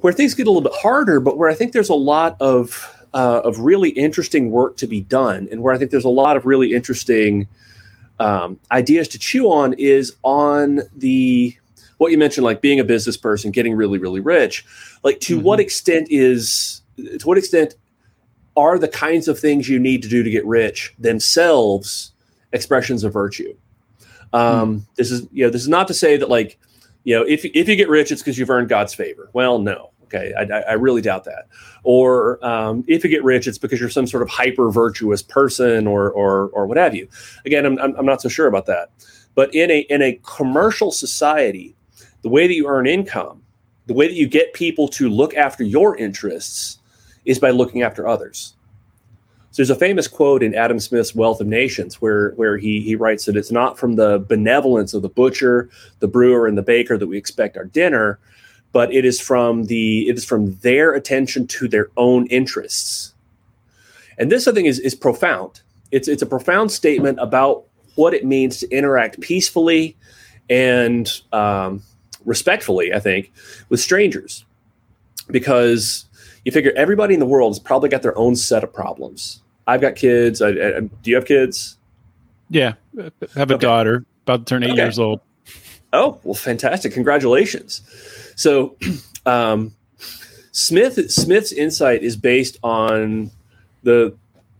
Where 0.00 0.12
things 0.12 0.34
get 0.34 0.46
a 0.46 0.50
little 0.50 0.68
bit 0.68 0.78
harder, 0.80 1.20
but 1.20 1.38
where 1.38 1.48
I 1.48 1.54
think 1.54 1.72
there's 1.72 1.88
a 1.88 1.94
lot 1.94 2.36
of 2.40 2.92
uh, 3.14 3.40
of 3.44 3.60
really 3.60 3.90
interesting 3.90 4.50
work 4.50 4.76
to 4.76 4.86
be 4.86 5.00
done, 5.00 5.48
and 5.50 5.62
where 5.62 5.72
I 5.72 5.78
think 5.78 5.90
there's 5.90 6.04
a 6.04 6.10
lot 6.10 6.36
of 6.36 6.44
really 6.44 6.74
interesting 6.74 7.48
um, 8.18 8.60
ideas 8.70 9.08
to 9.08 9.18
chew 9.18 9.50
on, 9.50 9.72
is 9.74 10.14
on 10.22 10.80
the 10.94 11.56
what 11.98 12.12
you 12.12 12.18
mentioned, 12.18 12.44
like 12.44 12.60
being 12.60 12.78
a 12.78 12.84
business 12.84 13.16
person, 13.16 13.50
getting 13.50 13.74
really, 13.74 13.98
really 13.98 14.20
rich. 14.20 14.66
Like, 15.02 15.20
to 15.20 15.36
mm-hmm. 15.36 15.46
what 15.46 15.60
extent 15.60 16.08
is 16.10 16.82
to 16.96 17.26
what 17.26 17.38
extent 17.38 17.74
are 18.56 18.78
the 18.78 18.88
kinds 18.88 19.28
of 19.28 19.38
things 19.38 19.68
you 19.68 19.78
need 19.78 20.02
to 20.02 20.08
do 20.08 20.22
to 20.22 20.30
get 20.30 20.44
rich 20.46 20.94
themselves 20.98 22.12
expressions 22.52 23.02
of 23.02 23.12
virtue? 23.12 23.54
Um, 24.32 24.80
mm. 24.80 24.82
This 24.96 25.10
is 25.10 25.26
you 25.32 25.44
know 25.44 25.50
this 25.50 25.62
is 25.62 25.68
not 25.68 25.88
to 25.88 25.94
say 25.94 26.16
that 26.16 26.28
like 26.28 26.58
you 27.04 27.14
know 27.14 27.22
if 27.22 27.44
if 27.44 27.68
you 27.68 27.76
get 27.76 27.88
rich 27.88 28.10
it's 28.10 28.22
because 28.22 28.38
you've 28.38 28.50
earned 28.50 28.68
God's 28.68 28.94
favor. 28.94 29.30
Well, 29.32 29.58
no. 29.58 29.90
Okay, 30.04 30.32
I, 30.38 30.44
I 30.60 30.72
really 30.74 31.02
doubt 31.02 31.24
that. 31.24 31.48
Or 31.82 32.44
um, 32.46 32.84
if 32.86 33.02
you 33.02 33.10
get 33.10 33.24
rich, 33.24 33.48
it's 33.48 33.58
because 33.58 33.80
you're 33.80 33.90
some 33.90 34.06
sort 34.06 34.22
of 34.22 34.28
hyper 34.28 34.70
virtuous 34.70 35.20
person, 35.20 35.88
or 35.88 36.10
or 36.12 36.48
or 36.50 36.66
what 36.66 36.76
have 36.76 36.94
you. 36.94 37.08
Again, 37.44 37.66
I'm, 37.66 37.76
I'm 37.78 37.96
I'm 37.96 38.06
not 38.06 38.22
so 38.22 38.28
sure 38.28 38.46
about 38.46 38.66
that. 38.66 38.90
But 39.34 39.52
in 39.52 39.70
a 39.70 39.80
in 39.90 40.02
a 40.02 40.20
commercial 40.22 40.92
society, 40.92 41.74
the 42.22 42.28
way 42.28 42.46
that 42.46 42.54
you 42.54 42.68
earn 42.68 42.86
income, 42.86 43.42
the 43.86 43.94
way 43.94 44.06
that 44.06 44.14
you 44.14 44.28
get 44.28 44.52
people 44.52 44.88
to 44.88 45.08
look 45.08 45.34
after 45.34 45.64
your 45.64 45.96
interests 45.96 46.78
is 47.24 47.38
by 47.38 47.50
looking 47.50 47.82
after 47.82 48.06
others. 48.06 48.54
So 49.56 49.62
there's 49.62 49.70
a 49.70 49.74
famous 49.74 50.06
quote 50.06 50.42
in 50.42 50.54
Adam 50.54 50.78
Smith's 50.78 51.14
Wealth 51.14 51.40
of 51.40 51.46
Nations 51.46 51.94
where, 51.94 52.32
where 52.32 52.58
he, 52.58 52.82
he 52.82 52.94
writes 52.94 53.24
that 53.24 53.38
it's 53.38 53.50
not 53.50 53.78
from 53.78 53.96
the 53.96 54.22
benevolence 54.28 54.92
of 54.92 55.00
the 55.00 55.08
butcher, 55.08 55.70
the 56.00 56.06
brewer, 56.06 56.46
and 56.46 56.58
the 56.58 56.62
baker 56.62 56.98
that 56.98 57.06
we 57.06 57.16
expect 57.16 57.56
our 57.56 57.64
dinner, 57.64 58.18
but 58.72 58.92
it 58.92 59.06
is 59.06 59.18
from 59.18 59.64
the 59.64 60.10
it 60.10 60.18
is 60.18 60.26
from 60.26 60.56
their 60.56 60.92
attention 60.92 61.46
to 61.46 61.68
their 61.68 61.88
own 61.96 62.26
interests. 62.26 63.14
And 64.18 64.30
this 64.30 64.46
I 64.46 64.52
think 64.52 64.68
is, 64.68 64.78
is 64.78 64.94
profound. 64.94 65.62
It's 65.90 66.06
it's 66.06 66.20
a 66.20 66.26
profound 66.26 66.70
statement 66.70 67.18
about 67.18 67.64
what 67.94 68.12
it 68.12 68.26
means 68.26 68.58
to 68.58 68.68
interact 68.68 69.20
peacefully 69.20 69.96
and 70.50 71.10
um, 71.32 71.82
respectfully, 72.26 72.92
I 72.92 73.00
think, 73.00 73.32
with 73.70 73.80
strangers. 73.80 74.44
Because 75.30 76.04
you 76.44 76.52
figure 76.52 76.74
everybody 76.76 77.14
in 77.14 77.20
the 77.20 77.26
world 77.26 77.52
has 77.54 77.58
probably 77.58 77.88
got 77.88 78.02
their 78.02 78.18
own 78.18 78.36
set 78.36 78.62
of 78.62 78.70
problems. 78.70 79.40
I've 79.66 79.80
got 79.80 79.96
kids. 79.96 80.40
I, 80.40 80.48
I, 80.48 80.80
do 80.80 81.10
you 81.10 81.16
have 81.16 81.24
kids? 81.24 81.76
Yeah, 82.48 82.74
I 82.98 83.10
have 83.34 83.50
a 83.50 83.54
okay. 83.54 83.66
daughter 83.66 84.04
about 84.22 84.40
to 84.40 84.44
turn 84.44 84.62
eight 84.62 84.70
okay. 84.70 84.82
years 84.82 84.98
old. 84.98 85.20
Oh, 85.92 86.20
well, 86.24 86.34
fantastic! 86.34 86.92
Congratulations. 86.92 87.82
So, 88.36 88.76
um, 89.26 89.74
Smith 90.52 91.10
Smith's 91.10 91.52
insight 91.52 92.02
is 92.02 92.16
based 92.16 92.58
on 92.62 93.30
the 93.82 94.16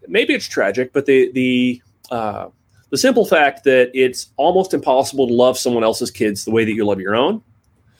maybe 0.08 0.34
it's 0.34 0.46
tragic, 0.46 0.92
but 0.92 1.06
the 1.06 1.30
the 1.32 1.82
uh, 2.10 2.48
the 2.90 2.98
simple 2.98 3.24
fact 3.24 3.64
that 3.64 3.90
it's 3.94 4.28
almost 4.36 4.74
impossible 4.74 5.26
to 5.26 5.34
love 5.34 5.58
someone 5.58 5.84
else's 5.84 6.10
kids 6.10 6.44
the 6.44 6.50
way 6.50 6.64
that 6.64 6.72
you 6.72 6.84
love 6.84 7.00
your 7.00 7.16
own. 7.16 7.42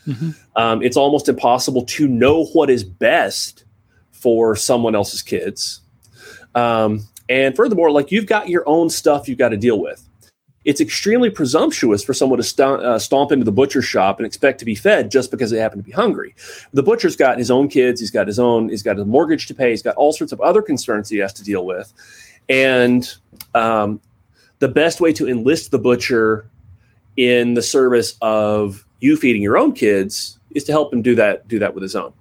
Mm-hmm. 0.07 0.31
Um, 0.55 0.83
it's 0.83 0.97
almost 0.97 1.29
impossible 1.29 1.85
to 1.85 2.07
know 2.07 2.45
what 2.47 2.71
is 2.71 2.85
best 2.85 3.65
for 4.13 4.55
someone 4.57 4.95
else's 4.95 5.23
kids. 5.23 5.81
Um, 6.57 7.07
and 7.29 7.55
furthermore, 7.55 7.91
like 7.91 8.11
you've 8.11 8.27
got 8.27 8.49
your 8.49 8.65
own 8.67 8.91
stuff 8.91 9.29
you've 9.29 9.39
got 9.39 9.51
to 9.51 9.57
deal 9.57 9.79
with. 9.79 10.03
It's 10.65 10.81
extremely 10.81 11.31
presumptuous 11.31 12.03
for 12.03 12.13
someone 12.13 12.39
to 12.39 12.43
st- 12.43 12.81
uh, 12.81 12.99
stomp 12.99 13.31
into 13.31 13.45
the 13.45 13.53
butcher 13.53 13.83
shop 13.83 14.19
and 14.19 14.27
expect 14.27 14.59
to 14.59 14.65
be 14.65 14.75
fed 14.75 15.13
just 15.13 15.31
because 15.31 15.53
they 15.53 15.59
happen 15.59 15.79
to 15.79 15.85
be 15.85 15.93
hungry. 15.93 16.35
The 16.73 16.83
butcher's 16.83 17.15
got 17.15 17.39
his 17.39 17.53
own 17.53 17.69
kids, 17.69 18.01
he's 18.01 18.11
got 18.11 18.27
his 18.27 18.41
own, 18.41 18.71
he's 18.71 18.83
got 18.83 18.99
a 18.99 19.05
mortgage 19.05 19.47
to 19.47 19.55
pay, 19.55 19.71
he's 19.71 19.83
got 19.83 19.95
all 19.95 20.13
sorts 20.13 20.33
of 20.33 20.41
other 20.41 20.63
concerns 20.63 21.09
he 21.09 21.19
has 21.19 21.33
to 21.35 21.45
deal 21.45 21.65
with. 21.65 21.93
And 22.49 23.09
um, 23.55 24.01
the 24.59 24.67
best 24.67 25.01
way 25.01 25.13
to 25.13 25.29
enlist 25.29 25.71
the 25.71 25.79
butcher 25.79 26.51
in 27.17 27.55
the 27.55 27.63
service 27.63 28.17
of 28.21 28.85
you 28.99 29.17
feeding 29.17 29.43
your 29.43 29.59
own 29.59 29.73
kids 29.73 30.39
is 30.55 30.65
to 30.65 30.73
help 30.73 30.93
him 30.93 31.03
do 31.03 31.15
that 31.15 31.47
do 31.47 31.59
that 31.61 31.75
with 31.75 31.83
his 31.83 31.95
own 31.95 32.13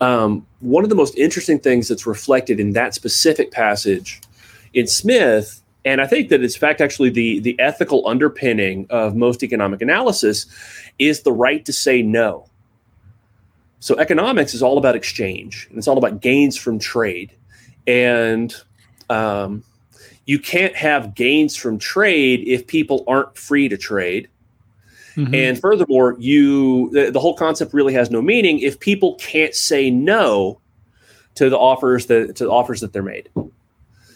um, 0.00 0.46
one 0.60 0.84
of 0.84 0.90
the 0.90 0.96
most 0.96 1.16
interesting 1.16 1.58
things 1.58 1.88
that's 1.88 2.06
reflected 2.06 2.60
in 2.60 2.72
that 2.72 2.94
specific 2.94 3.50
passage 3.50 4.20
in 4.72 4.86
smith 4.86 5.62
and 5.84 6.00
i 6.00 6.06
think 6.06 6.28
that 6.28 6.42
it's 6.42 6.54
in 6.54 6.60
fact 6.60 6.80
actually 6.80 7.10
the 7.10 7.40
the 7.40 7.58
ethical 7.60 8.06
underpinning 8.06 8.86
of 8.90 9.14
most 9.14 9.42
economic 9.42 9.80
analysis 9.80 10.46
is 10.98 11.22
the 11.22 11.32
right 11.32 11.64
to 11.64 11.72
say 11.72 12.02
no 12.02 12.46
so 13.80 13.94
economics 13.96 14.54
is 14.54 14.62
all 14.62 14.78
about 14.78 14.96
exchange 14.96 15.66
and 15.68 15.78
it's 15.78 15.88
all 15.88 15.98
about 15.98 16.20
gains 16.20 16.56
from 16.56 16.78
trade 16.78 17.32
and 17.86 18.54
um, 19.10 19.62
you 20.26 20.38
can't 20.38 20.74
have 20.74 21.14
gains 21.14 21.56
from 21.56 21.78
trade 21.78 22.46
if 22.46 22.66
people 22.66 23.04
aren't 23.06 23.36
free 23.36 23.68
to 23.68 23.76
trade. 23.76 24.28
Mm-hmm. 25.16 25.34
And 25.34 25.60
furthermore, 25.60 26.16
you 26.18 26.90
the, 26.90 27.10
the, 27.10 27.20
whole 27.20 27.36
concept 27.36 27.72
really 27.72 27.94
has 27.94 28.10
no 28.10 28.20
meaning 28.20 28.58
if 28.58 28.80
people 28.80 29.14
can't 29.16 29.54
say 29.54 29.88
no 29.90 30.60
to 31.36 31.48
the 31.48 31.58
offers 31.58 32.06
that 32.06 32.36
to 32.36 32.44
the 32.44 32.50
offers 32.50 32.80
that 32.80 32.92
they're 32.92 33.02
made. 33.02 33.28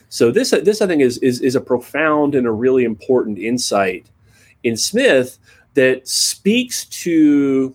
So 0.08 0.30
this 0.30 0.50
this 0.50 0.82
I 0.82 0.86
think 0.86 1.02
is 1.02 1.18
is 1.18 1.40
is 1.40 1.54
a 1.54 1.60
profound 1.60 2.34
and 2.34 2.46
a 2.46 2.50
really 2.50 2.84
important 2.84 3.38
insight 3.38 4.06
in 4.64 4.76
Smith 4.76 5.38
that 5.74 6.08
speaks 6.08 6.84
to 6.86 7.74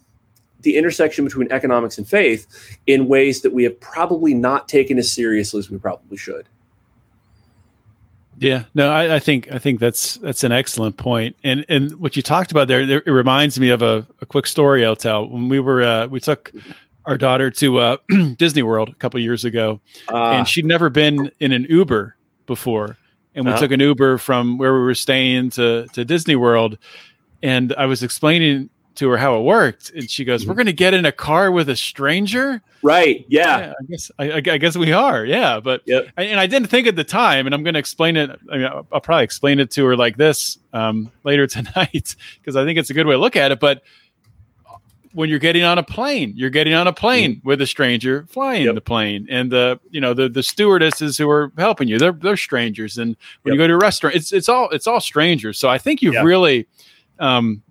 the 0.62 0.78
intersection 0.78 1.24
between 1.24 1.52
economics 1.52 1.98
and 1.98 2.08
faith 2.08 2.48
in 2.88 3.08
ways 3.08 3.42
that 3.42 3.54
we 3.54 3.64
have 3.64 3.80
probably 3.80 4.34
not 4.34 4.68
taken 4.68 4.98
as 4.98 5.12
seriously 5.12 5.60
as 5.60 5.70
we 5.70 5.78
probably 5.78 6.18
should. 6.18 6.48
Yeah, 8.38 8.64
no, 8.74 8.90
I, 8.90 9.16
I, 9.16 9.20
think 9.20 9.52
I 9.52 9.60
think 9.60 9.80
that's 9.80 10.16
that's 10.16 10.44
an 10.44 10.52
excellent 10.52 10.98
point, 10.98 11.36
and 11.44 11.66
and 11.70 12.00
what 12.00 12.16
you 12.16 12.22
talked 12.22 12.52
about 12.52 12.68
there, 12.68 12.86
there 12.86 13.04
it 13.06 13.12
reminds 13.12 13.60
me 13.60 13.70
of 13.70 13.82
a, 13.82 14.06
a 14.22 14.26
quick 14.26 14.48
story 14.48 14.86
I'll 14.86 14.96
tell. 14.96 15.28
When 15.28 15.50
we 15.50 15.60
were 15.60 15.84
uh, 15.84 16.08
we 16.08 16.20
took 16.20 16.52
our 17.06 17.18
daughter 17.18 17.52
to 17.52 17.80
uh, 17.80 17.98
Disney 18.38 18.64
World 18.64 18.90
a 18.90 18.96
couple 18.96 19.20
years 19.20 19.46
ago, 19.46 19.80
uh, 20.12 20.32
and 20.32 20.48
she'd 20.48 20.66
never 20.66 20.90
been 20.90 21.32
in 21.40 21.52
an 21.52 21.66
Uber 21.70 22.16
before, 22.46 22.98
and 23.36 23.46
we 23.46 23.52
uh-huh. 23.52 23.62
took 23.62 23.72
an 23.72 23.80
Uber 23.80 24.18
from 24.18 24.58
where 24.58 24.74
we 24.74 24.80
were 24.80 24.96
staying 24.96 25.52
to 25.52 25.88
to 25.94 26.04
Disney 26.04 26.36
World, 26.36 26.78
and 27.44 27.74
I 27.78 27.86
was 27.86 28.04
explaining 28.04 28.70
to 28.96 29.10
her 29.10 29.18
how 29.18 29.38
it 29.38 29.44
worked, 29.44 29.92
and 29.92 30.10
she 30.10 30.26
goes, 30.26 30.46
"We're 30.46 30.52
mm-hmm. 30.52 30.58
going 30.58 30.66
to 30.68 30.74
get 30.74 30.94
in 30.94 31.06
a 31.06 31.12
car 31.12 31.52
with 31.52 31.70
a 31.70 31.76
stranger." 31.76 32.62
Right. 32.84 33.26
Yeah. 33.30 33.60
yeah 33.60 33.74
I 33.80 33.84
guess 33.86 34.12
I, 34.20 34.34
I, 34.34 34.58
guess 34.58 34.76
we 34.76 34.92
are. 34.92 35.26
Yeah. 35.26 35.60
But 35.62 35.82
yep. 35.86 36.08
I, 36.18 36.24
and 36.24 36.40
I 36.40 36.48
didn't 36.48 36.68
think 36.68 36.86
at 36.86 36.96
the 36.96 37.04
time, 37.04 37.46
and 37.46 37.56
I'm 37.56 37.64
going 37.64 37.74
to 37.74 37.80
explain 37.80 38.18
it. 38.18 38.30
I 38.52 38.58
mean, 38.58 38.66
I'll, 38.66 38.86
I'll, 38.92 39.02
probably 39.02 39.24
explain 39.24 39.60
it 39.60 39.72
to 39.72 39.86
her 39.86 39.96
like 39.96 40.18
this 40.18 40.58
um, 40.74 41.10
later 41.24 41.48
tonight 41.48 42.16
because 42.40 42.56
I 42.56 42.66
think 42.66 42.78
it's 42.78 42.90
a 42.90 42.94
good 42.94 43.08
way 43.08 43.14
to 43.14 43.20
look 43.20 43.36
at 43.36 43.52
it. 43.52 43.60
But 43.60 43.84
when 45.14 45.30
you're 45.30 45.40
getting 45.40 45.64
on 45.64 45.78
a 45.78 45.84
plane, 45.84 46.34
you're 46.36 46.50
getting 46.50 46.74
on 46.74 46.88
a 46.88 46.94
plane 46.94 47.36
mm-hmm. 47.36 47.48
with 47.48 47.62
a 47.62 47.68
stranger 47.68 48.26
flying 48.30 48.66
yep. 48.66 48.76
the 48.76 48.82
plane, 48.82 49.28
and 49.30 49.52
the 49.52 49.80
you 49.90 50.02
know 50.02 50.14
the 50.14 50.28
the 50.28 50.44
stewardesses 50.44 51.18
who 51.18 51.30
are 51.30 51.52
helping 51.58 51.88
you, 51.88 51.98
they're 51.98 52.12
they're 52.12 52.38
strangers. 52.38 52.98
And 52.98 53.16
when 53.44 53.54
yep. 53.54 53.60
you 53.60 53.64
go 53.64 53.68
to 53.68 53.74
a 53.76 53.78
restaurant, 53.78 54.16
it's 54.16 54.34
it's 54.34 54.50
all 54.50 54.70
it's 54.70 54.88
all 54.88 55.00
strangers. 55.00 55.58
So 55.58 55.70
I 55.70 55.78
think 55.78 56.02
you've 56.02 56.22
really. 56.24 56.68
Um, 57.20 57.64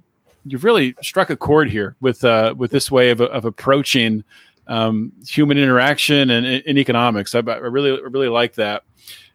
you've 0.44 0.64
really 0.64 0.94
struck 1.02 1.30
a 1.30 1.36
chord 1.36 1.70
here 1.70 1.96
with 2.00 2.24
uh, 2.24 2.54
with 2.56 2.70
this 2.70 2.90
way 2.90 3.10
of, 3.10 3.20
of 3.20 3.44
approaching 3.44 4.24
um, 4.66 5.12
human 5.26 5.58
interaction 5.58 6.30
and, 6.30 6.46
and 6.46 6.78
economics. 6.78 7.34
I, 7.34 7.40
I, 7.40 7.56
really 7.56 8.00
really 8.02 8.28
like 8.28 8.54
that. 8.54 8.84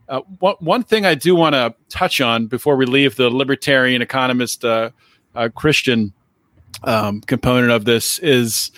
Uh, 0.10 0.22
one, 0.40 0.56
one 0.60 0.84
thing 0.84 1.06
I 1.06 1.16
do 1.16 1.36
want 1.36 1.54
to 1.54 1.76
touch 1.90 2.22
on 2.22 2.48
before 2.48 2.76
we 2.78 2.86
leave 2.86 3.16
the 3.16 3.30
libertarian 3.30 4.02
economist 4.02 4.64
uh, 4.64 4.92
uh, 5.36 5.50
Christian 5.54 6.14
um, 6.84 7.22
component 7.22 7.72
of 7.72 7.86
this 7.86 8.20
is 8.20 8.72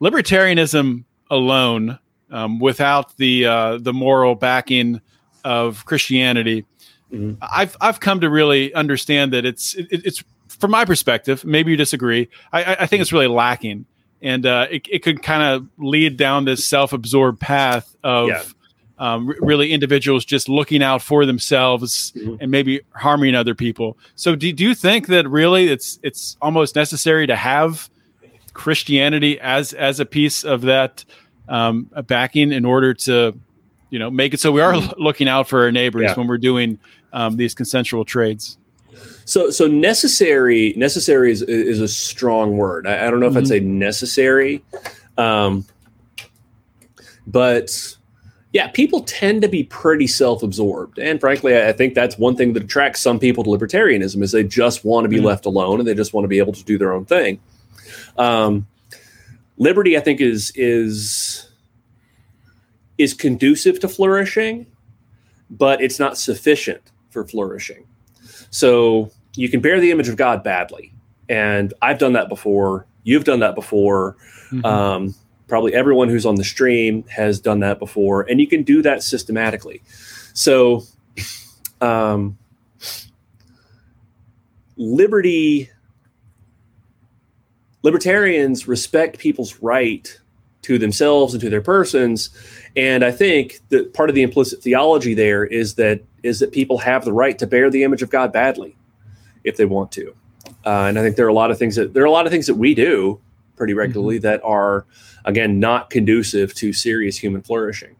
libertarianism 0.00 1.04
alone, 1.30 1.98
um, 2.30 2.58
without 2.58 3.16
the 3.18 3.46
uh, 3.46 3.78
the 3.78 3.92
moral 3.92 4.34
backing 4.34 5.00
of 5.44 5.84
Christianity. 5.84 6.64
Mm-hmm. 7.12 7.34
I've 7.42 7.76
I've 7.80 8.00
come 8.00 8.20
to 8.20 8.30
really 8.30 8.72
understand 8.74 9.32
that 9.32 9.44
it's 9.44 9.74
it, 9.74 9.86
it's 9.90 10.24
from 10.62 10.70
my 10.70 10.84
perspective, 10.84 11.44
maybe 11.44 11.72
you 11.72 11.76
disagree. 11.76 12.28
I, 12.52 12.76
I 12.76 12.86
think 12.86 13.00
it's 13.00 13.12
really 13.12 13.26
lacking, 13.26 13.84
and 14.22 14.46
uh, 14.46 14.68
it, 14.70 14.86
it 14.88 15.02
could 15.02 15.20
kind 15.20 15.42
of 15.42 15.66
lead 15.76 16.16
down 16.16 16.44
this 16.44 16.64
self-absorbed 16.64 17.40
path 17.40 17.96
of 18.04 18.28
yeah. 18.28 18.42
um, 18.96 19.26
r- 19.26 19.34
really 19.40 19.72
individuals 19.72 20.24
just 20.24 20.48
looking 20.48 20.80
out 20.80 21.02
for 21.02 21.26
themselves 21.26 22.12
mm-hmm. 22.12 22.36
and 22.40 22.52
maybe 22.52 22.80
harming 22.92 23.34
other 23.34 23.56
people. 23.56 23.98
So, 24.14 24.36
do, 24.36 24.52
do 24.52 24.62
you 24.62 24.76
think 24.76 25.08
that 25.08 25.28
really 25.28 25.66
it's 25.66 25.98
it's 26.04 26.36
almost 26.40 26.76
necessary 26.76 27.26
to 27.26 27.34
have 27.34 27.90
Christianity 28.54 29.40
as 29.40 29.72
as 29.72 29.98
a 29.98 30.06
piece 30.06 30.44
of 30.44 30.60
that 30.60 31.04
um, 31.48 31.90
backing 32.06 32.52
in 32.52 32.64
order 32.64 32.94
to 32.94 33.36
you 33.90 33.98
know 33.98 34.12
make 34.12 34.32
it 34.32 34.38
so 34.38 34.52
we 34.52 34.60
are 34.60 34.74
mm-hmm. 34.74 35.02
looking 35.02 35.26
out 35.26 35.48
for 35.48 35.64
our 35.64 35.72
neighbors 35.72 36.04
yeah. 36.04 36.14
when 36.14 36.28
we're 36.28 36.38
doing 36.38 36.78
um, 37.12 37.36
these 37.36 37.52
consensual 37.52 38.04
trades? 38.04 38.58
So 39.24 39.50
so 39.50 39.66
necessary 39.66 40.74
necessary 40.76 41.30
is 41.30 41.42
is 41.42 41.80
a 41.80 41.88
strong 41.88 42.56
word. 42.56 42.86
I, 42.86 43.06
I 43.06 43.10
don't 43.10 43.20
know 43.20 43.26
if 43.26 43.32
mm-hmm. 43.32 43.38
I'd 43.38 43.48
say 43.48 43.60
necessary, 43.60 44.64
um, 45.16 45.64
but 47.26 47.96
yeah, 48.52 48.68
people 48.68 49.02
tend 49.02 49.42
to 49.42 49.48
be 49.48 49.64
pretty 49.64 50.06
self-absorbed, 50.06 50.98
and 50.98 51.20
frankly, 51.20 51.56
I, 51.56 51.70
I 51.70 51.72
think 51.72 51.94
that's 51.94 52.18
one 52.18 52.36
thing 52.36 52.52
that 52.54 52.64
attracts 52.64 53.00
some 53.00 53.18
people 53.18 53.44
to 53.44 53.50
libertarianism 53.50 54.22
is 54.22 54.32
they 54.32 54.44
just 54.44 54.84
want 54.84 55.04
to 55.04 55.08
be 55.08 55.16
mm-hmm. 55.16 55.26
left 55.26 55.46
alone 55.46 55.78
and 55.78 55.88
they 55.88 55.94
just 55.94 56.12
want 56.12 56.24
to 56.24 56.28
be 56.28 56.38
able 56.38 56.52
to 56.52 56.64
do 56.64 56.76
their 56.76 56.92
own 56.92 57.04
thing. 57.04 57.40
Um, 58.16 58.66
liberty, 59.56 59.96
I 59.96 60.00
think, 60.00 60.20
is 60.20 60.52
is 60.54 61.48
is 62.98 63.14
conducive 63.14 63.80
to 63.80 63.88
flourishing, 63.88 64.66
but 65.50 65.80
it's 65.80 65.98
not 65.98 66.18
sufficient 66.18 66.82
for 67.10 67.26
flourishing. 67.26 67.86
So 68.50 69.10
you 69.36 69.48
can 69.48 69.60
bear 69.60 69.80
the 69.80 69.90
image 69.90 70.08
of 70.08 70.16
God 70.16 70.42
badly. 70.42 70.92
And 71.28 71.72
I've 71.80 71.98
done 71.98 72.12
that 72.14 72.28
before. 72.28 72.86
You've 73.04 73.24
done 73.24 73.40
that 73.40 73.54
before. 73.54 74.16
Mm-hmm. 74.50 74.64
Um, 74.64 75.14
probably 75.48 75.74
everyone 75.74 76.08
who's 76.08 76.26
on 76.26 76.36
the 76.36 76.44
stream 76.44 77.04
has 77.04 77.40
done 77.40 77.60
that 77.60 77.78
before. 77.78 78.22
And 78.22 78.40
you 78.40 78.46
can 78.46 78.62
do 78.62 78.82
that 78.82 79.02
systematically. 79.02 79.82
So, 80.34 80.84
um, 81.80 82.38
liberty 84.76 85.70
libertarians 87.82 88.68
respect 88.68 89.18
people's 89.18 89.60
right 89.60 90.18
to 90.62 90.78
themselves 90.78 91.34
and 91.34 91.40
to 91.40 91.50
their 91.50 91.60
persons 91.60 92.30
and 92.76 93.04
i 93.04 93.10
think 93.10 93.60
that 93.68 93.92
part 93.94 94.08
of 94.08 94.14
the 94.14 94.22
implicit 94.22 94.62
theology 94.62 95.14
there 95.14 95.44
is 95.44 95.74
that 95.74 96.00
is 96.22 96.38
that 96.40 96.52
people 96.52 96.78
have 96.78 97.04
the 97.04 97.12
right 97.12 97.38
to 97.38 97.46
bear 97.46 97.70
the 97.70 97.82
image 97.82 98.02
of 98.02 98.10
god 98.10 98.32
badly 98.32 98.76
if 99.44 99.56
they 99.56 99.64
want 99.64 99.90
to 99.92 100.14
uh, 100.64 100.86
and 100.88 100.98
i 100.98 101.02
think 101.02 101.16
there 101.16 101.26
are 101.26 101.30
a 101.30 101.34
lot 101.34 101.50
of 101.50 101.58
things 101.58 101.76
that 101.76 101.92
there 101.94 102.02
are 102.02 102.06
a 102.06 102.10
lot 102.10 102.26
of 102.26 102.32
things 102.32 102.46
that 102.46 102.54
we 102.54 102.74
do 102.74 103.20
pretty 103.56 103.74
regularly 103.74 104.16
mm-hmm. 104.16 104.22
that 104.22 104.42
are 104.42 104.86
again 105.24 105.60
not 105.60 105.90
conducive 105.90 106.54
to 106.54 106.72
serious 106.72 107.18
human 107.18 107.42
flourishing 107.42 107.96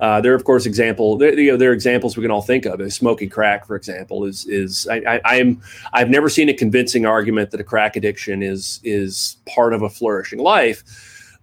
uh, 0.00 0.18
there 0.20 0.32
are, 0.32 0.34
of 0.34 0.44
course, 0.44 0.64
example. 0.64 1.18
There, 1.18 1.38
you 1.38 1.50
know, 1.50 1.56
there 1.58 1.70
are 1.70 1.74
examples 1.74 2.16
we 2.16 2.22
can 2.22 2.30
all 2.30 2.40
think 2.40 2.64
of. 2.64 2.80
Smoking 2.92 3.28
crack, 3.28 3.66
for 3.66 3.76
example, 3.76 4.24
is 4.24 4.46
is 4.46 4.88
I, 4.88 5.20
I, 5.24 5.36
am 5.36 5.60
I've 5.92 6.08
never 6.08 6.30
seen 6.30 6.48
a 6.48 6.54
convincing 6.54 7.04
argument 7.04 7.50
that 7.50 7.60
a 7.60 7.64
crack 7.64 7.96
addiction 7.96 8.42
is 8.42 8.80
is 8.82 9.36
part 9.46 9.74
of 9.74 9.82
a 9.82 9.90
flourishing 9.90 10.38
life, 10.38 10.82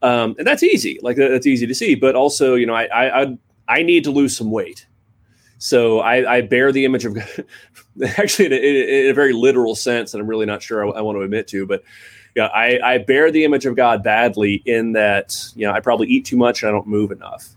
um, 0.01 0.35
and 0.37 0.45
that's 0.45 0.63
easy. 0.63 0.99
Like 1.01 1.17
that's 1.17 1.47
easy 1.47 1.67
to 1.67 1.75
see. 1.75 1.95
But 1.95 2.15
also, 2.15 2.55
you 2.55 2.65
know, 2.65 2.75
I 2.75 3.21
I 3.21 3.37
I 3.67 3.83
need 3.83 4.03
to 4.05 4.11
lose 4.11 4.35
some 4.35 4.51
weight, 4.51 4.85
so 5.57 5.99
I, 5.99 6.37
I 6.37 6.41
bear 6.41 6.71
the 6.71 6.85
image 6.85 7.05
of 7.05 7.17
actually 8.17 8.45
in 8.45 8.53
a, 8.53 9.05
in 9.05 9.09
a, 9.11 9.13
very 9.13 9.33
literal 9.33 9.75
sense 9.75 10.11
that 10.11 10.19
I'm 10.19 10.27
really 10.27 10.45
not 10.45 10.61
sure 10.61 10.85
I, 10.85 10.99
I 10.99 11.01
want 11.01 11.17
to 11.17 11.21
admit 11.21 11.47
to, 11.49 11.65
but 11.65 11.83
yeah, 12.35 12.45
I, 12.47 12.79
I 12.83 12.97
bear 12.99 13.31
the 13.31 13.43
image 13.43 13.65
of 13.65 13.75
God 13.75 14.03
badly 14.03 14.61
in 14.65 14.93
that 14.93 15.35
you 15.55 15.65
know 15.65 15.73
I 15.73 15.79
probably 15.79 16.07
eat 16.07 16.25
too 16.25 16.37
much 16.37 16.61
and 16.61 16.69
I 16.69 16.71
don't 16.71 16.87
move 16.87 17.11
enough. 17.11 17.49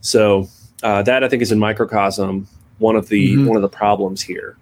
So 0.00 0.48
uh, 0.82 1.02
that 1.02 1.22
I 1.22 1.28
think 1.28 1.42
is 1.42 1.52
in 1.52 1.58
microcosm 1.58 2.48
one 2.78 2.96
of 2.96 3.08
the 3.08 3.34
mm-hmm. 3.34 3.46
one 3.46 3.56
of 3.56 3.62
the 3.62 3.68
problems 3.68 4.22
here. 4.22 4.56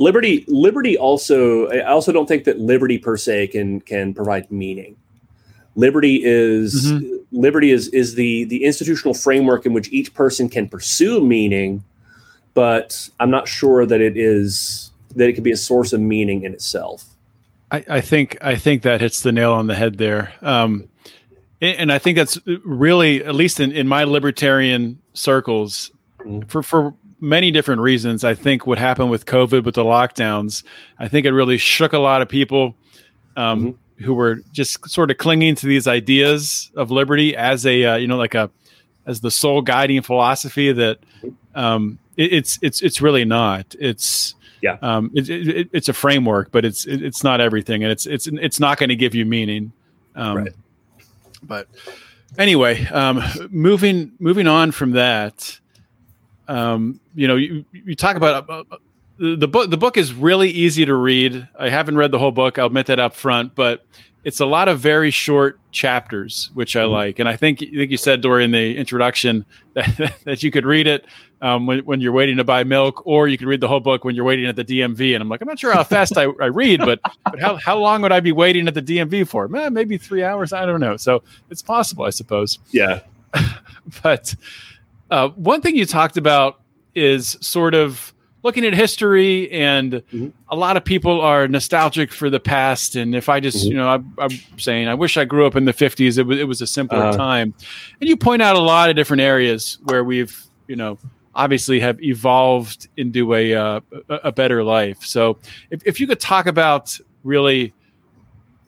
Liberty, 0.00 0.46
liberty 0.48 0.96
also. 0.96 1.68
I 1.68 1.82
also 1.82 2.10
don't 2.10 2.26
think 2.26 2.44
that 2.44 2.58
liberty 2.58 2.96
per 2.96 3.18
se 3.18 3.48
can 3.48 3.82
can 3.82 4.14
provide 4.14 4.50
meaning. 4.50 4.96
Liberty 5.76 6.22
is 6.24 6.90
mm-hmm. 6.90 7.16
liberty 7.30 7.70
is 7.70 7.88
is 7.88 8.14
the 8.14 8.44
the 8.44 8.64
institutional 8.64 9.12
framework 9.12 9.66
in 9.66 9.74
which 9.74 9.92
each 9.92 10.14
person 10.14 10.48
can 10.48 10.70
pursue 10.70 11.20
meaning, 11.20 11.84
but 12.54 13.10
I'm 13.20 13.30
not 13.30 13.46
sure 13.46 13.84
that 13.84 14.00
it 14.00 14.16
is 14.16 14.90
that 15.16 15.28
it 15.28 15.34
can 15.34 15.44
be 15.44 15.52
a 15.52 15.56
source 15.56 15.92
of 15.92 16.00
meaning 16.00 16.44
in 16.44 16.54
itself. 16.54 17.04
I, 17.70 17.84
I 17.86 18.00
think 18.00 18.38
I 18.40 18.56
think 18.56 18.82
that 18.84 19.02
hits 19.02 19.20
the 19.20 19.32
nail 19.32 19.52
on 19.52 19.66
the 19.66 19.74
head 19.74 19.98
there. 19.98 20.32
Um, 20.40 20.88
and 21.60 21.92
I 21.92 21.98
think 21.98 22.16
that's 22.16 22.38
really, 22.64 23.22
at 23.22 23.34
least 23.34 23.60
in, 23.60 23.70
in 23.72 23.86
my 23.86 24.04
libertarian 24.04 24.98
circles, 25.12 25.90
mm-hmm. 26.20 26.48
for 26.48 26.62
for 26.62 26.94
many 27.20 27.50
different 27.50 27.80
reasons. 27.80 28.24
I 28.24 28.34
think 28.34 28.66
what 28.66 28.78
happened 28.78 29.10
with 29.10 29.26
COVID, 29.26 29.64
with 29.64 29.74
the 29.74 29.84
lockdowns, 29.84 30.62
I 30.98 31.08
think 31.08 31.26
it 31.26 31.32
really 31.32 31.58
shook 31.58 31.92
a 31.92 31.98
lot 31.98 32.22
of 32.22 32.28
people 32.28 32.74
um, 33.36 33.74
mm-hmm. 33.74 34.04
who 34.04 34.14
were 34.14 34.36
just 34.52 34.88
sort 34.88 35.10
of 35.10 35.18
clinging 35.18 35.54
to 35.56 35.66
these 35.66 35.86
ideas 35.86 36.70
of 36.76 36.90
liberty 36.90 37.36
as 37.36 37.66
a 37.66 37.84
uh, 37.84 37.96
you 37.96 38.06
know 38.06 38.16
like 38.16 38.34
a 38.34 38.50
as 39.06 39.20
the 39.20 39.30
sole 39.30 39.62
guiding 39.62 40.02
philosophy 40.02 40.72
that 40.72 40.98
um, 41.54 41.98
it, 42.16 42.32
it's 42.32 42.58
it's 42.62 42.82
it's 42.82 43.00
really 43.00 43.24
not. 43.24 43.74
It's 43.78 44.34
yeah, 44.62 44.76
um, 44.82 45.10
it, 45.14 45.28
it, 45.28 45.70
it's 45.72 45.88
a 45.88 45.92
framework, 45.92 46.50
but 46.50 46.64
it's 46.64 46.86
it's 46.86 47.24
not 47.24 47.40
everything, 47.40 47.82
and 47.82 47.92
it's 47.92 48.06
it's 48.06 48.26
it's 48.26 48.60
not 48.60 48.78
going 48.78 48.90
to 48.90 48.96
give 48.96 49.14
you 49.14 49.24
meaning. 49.24 49.72
Um, 50.14 50.36
right. 50.38 50.52
But 51.42 51.68
anyway, 52.38 52.84
um, 52.86 53.22
moving 53.50 54.12
moving 54.18 54.46
on 54.46 54.72
from 54.72 54.92
that, 54.92 55.59
um, 56.50 57.00
you 57.14 57.28
know, 57.28 57.36
you, 57.36 57.64
you 57.72 57.94
talk 57.94 58.16
about 58.16 58.50
uh, 58.50 58.64
uh, 58.70 58.76
the 59.18 59.46
book. 59.46 59.70
The 59.70 59.76
book 59.76 59.96
is 59.96 60.12
really 60.12 60.50
easy 60.50 60.84
to 60.84 60.94
read. 60.94 61.48
I 61.58 61.68
haven't 61.68 61.96
read 61.96 62.10
the 62.10 62.18
whole 62.18 62.32
book. 62.32 62.58
I'll 62.58 62.66
admit 62.66 62.86
that 62.86 62.98
up 62.98 63.14
front, 63.14 63.54
but 63.54 63.86
it's 64.24 64.40
a 64.40 64.46
lot 64.46 64.66
of 64.68 64.80
very 64.80 65.12
short 65.12 65.60
chapters, 65.70 66.50
which 66.54 66.74
I 66.74 66.82
mm-hmm. 66.82 66.92
like. 66.92 67.18
And 67.20 67.28
I 67.28 67.36
think 67.36 67.62
I 67.62 67.66
think 67.66 67.92
you 67.92 67.96
said 67.96 68.20
during 68.20 68.50
the 68.50 68.76
introduction 68.76 69.46
that, 69.74 70.18
that 70.24 70.42
you 70.42 70.50
could 70.50 70.66
read 70.66 70.88
it 70.88 71.06
um, 71.40 71.66
when, 71.66 71.84
when 71.84 72.00
you're 72.00 72.12
waiting 72.12 72.36
to 72.38 72.44
buy 72.44 72.64
milk, 72.64 73.06
or 73.06 73.28
you 73.28 73.38
could 73.38 73.46
read 73.46 73.60
the 73.60 73.68
whole 73.68 73.78
book 73.78 74.04
when 74.04 74.16
you're 74.16 74.24
waiting 74.24 74.46
at 74.46 74.56
the 74.56 74.64
DMV. 74.64 75.14
And 75.14 75.22
I'm 75.22 75.28
like, 75.28 75.40
I'm 75.40 75.46
not 75.46 75.60
sure 75.60 75.72
how 75.72 75.84
fast 75.84 76.18
I, 76.18 76.24
I 76.40 76.46
read, 76.46 76.80
but 76.80 76.98
but 77.24 77.38
how, 77.38 77.54
how 77.54 77.78
long 77.78 78.02
would 78.02 78.12
I 78.12 78.18
be 78.18 78.32
waiting 78.32 78.66
at 78.66 78.74
the 78.74 78.82
DMV 78.82 79.28
for? 79.28 79.46
Man, 79.46 79.72
maybe 79.72 79.98
three 79.98 80.24
hours. 80.24 80.52
I 80.52 80.66
don't 80.66 80.80
know. 80.80 80.96
So 80.96 81.22
it's 81.48 81.62
possible, 81.62 82.06
I 82.06 82.10
suppose. 82.10 82.58
Yeah. 82.72 83.02
but 84.02 84.34
uh, 85.10 85.28
one 85.30 85.60
thing 85.60 85.76
you 85.76 85.86
talked 85.86 86.16
about 86.16 86.60
is 86.94 87.36
sort 87.40 87.74
of 87.74 88.14
looking 88.42 88.64
at 88.64 88.72
history 88.72 89.50
and 89.50 89.92
mm-hmm. 89.92 90.28
a 90.48 90.56
lot 90.56 90.76
of 90.76 90.84
people 90.84 91.20
are 91.20 91.46
nostalgic 91.46 92.10
for 92.10 92.30
the 92.30 92.40
past 92.40 92.96
and 92.96 93.14
if 93.14 93.28
i 93.28 93.38
just 93.38 93.58
mm-hmm. 93.58 93.72
you 93.72 93.76
know 93.76 94.02
I, 94.18 94.24
am 94.24 94.30
saying 94.56 94.88
i 94.88 94.94
wish 94.94 95.18
i 95.18 95.26
grew 95.26 95.46
up 95.46 95.56
in 95.56 95.66
the 95.66 95.74
50s 95.74 96.16
it 96.16 96.22
was, 96.22 96.38
it 96.38 96.48
was 96.48 96.62
a 96.62 96.66
simpler 96.66 97.04
uh, 97.04 97.12
time 97.12 97.54
and 98.00 98.08
you 98.08 98.16
point 98.16 98.40
out 98.40 98.56
a 98.56 98.60
lot 98.60 98.88
of 98.88 98.96
different 98.96 99.20
areas 99.20 99.78
where 99.84 100.02
we've 100.02 100.42
you 100.68 100.76
know 100.76 100.98
obviously 101.34 101.80
have 101.80 102.02
evolved 102.02 102.88
into 102.96 103.34
a 103.34 103.54
uh, 103.54 103.80
a 104.08 104.32
better 104.32 104.62
life. 104.62 105.04
So 105.04 105.38
if, 105.70 105.82
if 105.86 106.00
you 106.00 106.06
could 106.06 106.20
talk 106.20 106.46
about 106.46 106.98
really 107.22 107.72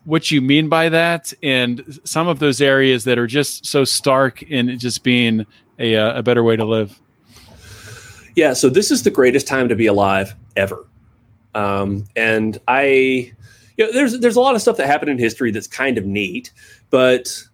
what 0.05 0.31
you 0.31 0.40
mean 0.40 0.68
by 0.68 0.88
that 0.88 1.33
and 1.42 2.00
some 2.05 2.26
of 2.26 2.40
those 2.40 2.61
areas 2.61 3.05
that 3.05 3.18
are 3.18 3.26
just 3.26 3.64
so 3.66 3.85
stark 3.85 4.42
in 4.42 4.76
just 4.78 5.05
being 5.05 5.46
a, 5.83 5.97
uh, 5.97 6.18
a 6.18 6.23
better 6.23 6.42
way 6.42 6.57
to 6.57 6.64
live. 6.64 6.99
Yeah, 8.35 8.55
so 8.55 8.71
this 8.71 8.90
is 8.90 9.03
the 9.03 9.11
greatest 9.11 9.47
time 9.47 9.68
to 9.68 9.77
be 9.77 9.87
alive 9.87 10.35
ever. 10.57 10.87
Um, 11.55 12.07
and 12.16 12.59
I, 12.66 13.33
you 13.77 13.87
know, 13.87 13.92
there's 13.92 14.18
there's 14.21 14.37
a 14.37 14.40
lot 14.40 14.55
of 14.55 14.62
stuff 14.62 14.79
that 14.79 14.87
happened 14.87 15.11
in 15.11 15.18
history 15.18 15.51
that's 15.51 15.66
kind 15.66 15.99
of 15.99 16.07
neat, 16.07 16.51
but 16.88 17.45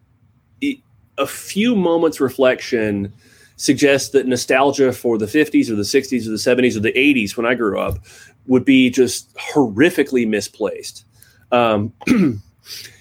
a 1.19 1.27
few 1.27 1.75
moments 1.75 2.21
reflection 2.21 3.12
suggests 3.57 4.11
that 4.11 4.27
nostalgia 4.27 4.93
for 4.93 5.19
the 5.19 5.27
50s 5.27 5.69
or 5.69 5.75
the 5.75 5.83
60s 5.83 6.27
or 6.27 6.31
the 6.31 6.62
70s 6.62 6.77
or 6.77 6.81
the 6.81 6.93
80s 6.93 7.37
when 7.37 7.45
I 7.45 7.55
grew 7.55 7.79
up 7.81 7.99
would 8.47 8.64
be 8.64 8.88
just 8.88 9.35
horrifically 9.35 10.29
misplaced. 10.29 11.05
Um, 11.51 11.93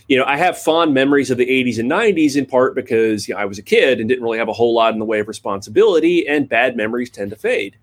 you 0.08 0.18
know, 0.18 0.24
I 0.26 0.38
have 0.38 0.58
fond 0.58 0.94
memories 0.94 1.30
of 1.30 1.38
the 1.38 1.46
80s 1.46 1.80
and 1.80 1.92
90s 1.92 2.38
in 2.38 2.46
part 2.46 2.76
because 2.76 3.28
you 3.28 3.34
know, 3.34 3.42
I 3.42 3.46
was 3.46 3.58
a 3.58 3.62
kid 3.62 4.00
and 4.00 4.08
didn't 4.08 4.24
really 4.24 4.38
have 4.38 4.48
a 4.48 4.54
whole 4.54 4.74
lot 4.74 4.94
in 4.94 5.00
the 5.00 5.06
way 5.06 5.20
of 5.20 5.28
responsibility, 5.28 6.28
and 6.28 6.48
bad 6.48 6.78
memories 6.78 7.10
tend 7.10 7.32
to 7.32 7.36
fade. 7.36 7.78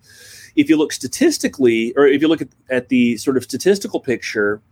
If 0.57 0.69
you 0.69 0.77
look 0.77 0.93
statistically, 0.93 1.93
or 1.97 2.07
if 2.07 2.23
you 2.23 2.29
look 2.29 2.41
at, 2.41 2.49
at 2.71 2.89
the 2.89 3.17
sort 3.19 3.37
of 3.37 3.45
statistical 3.45 4.01
picture 4.01 4.63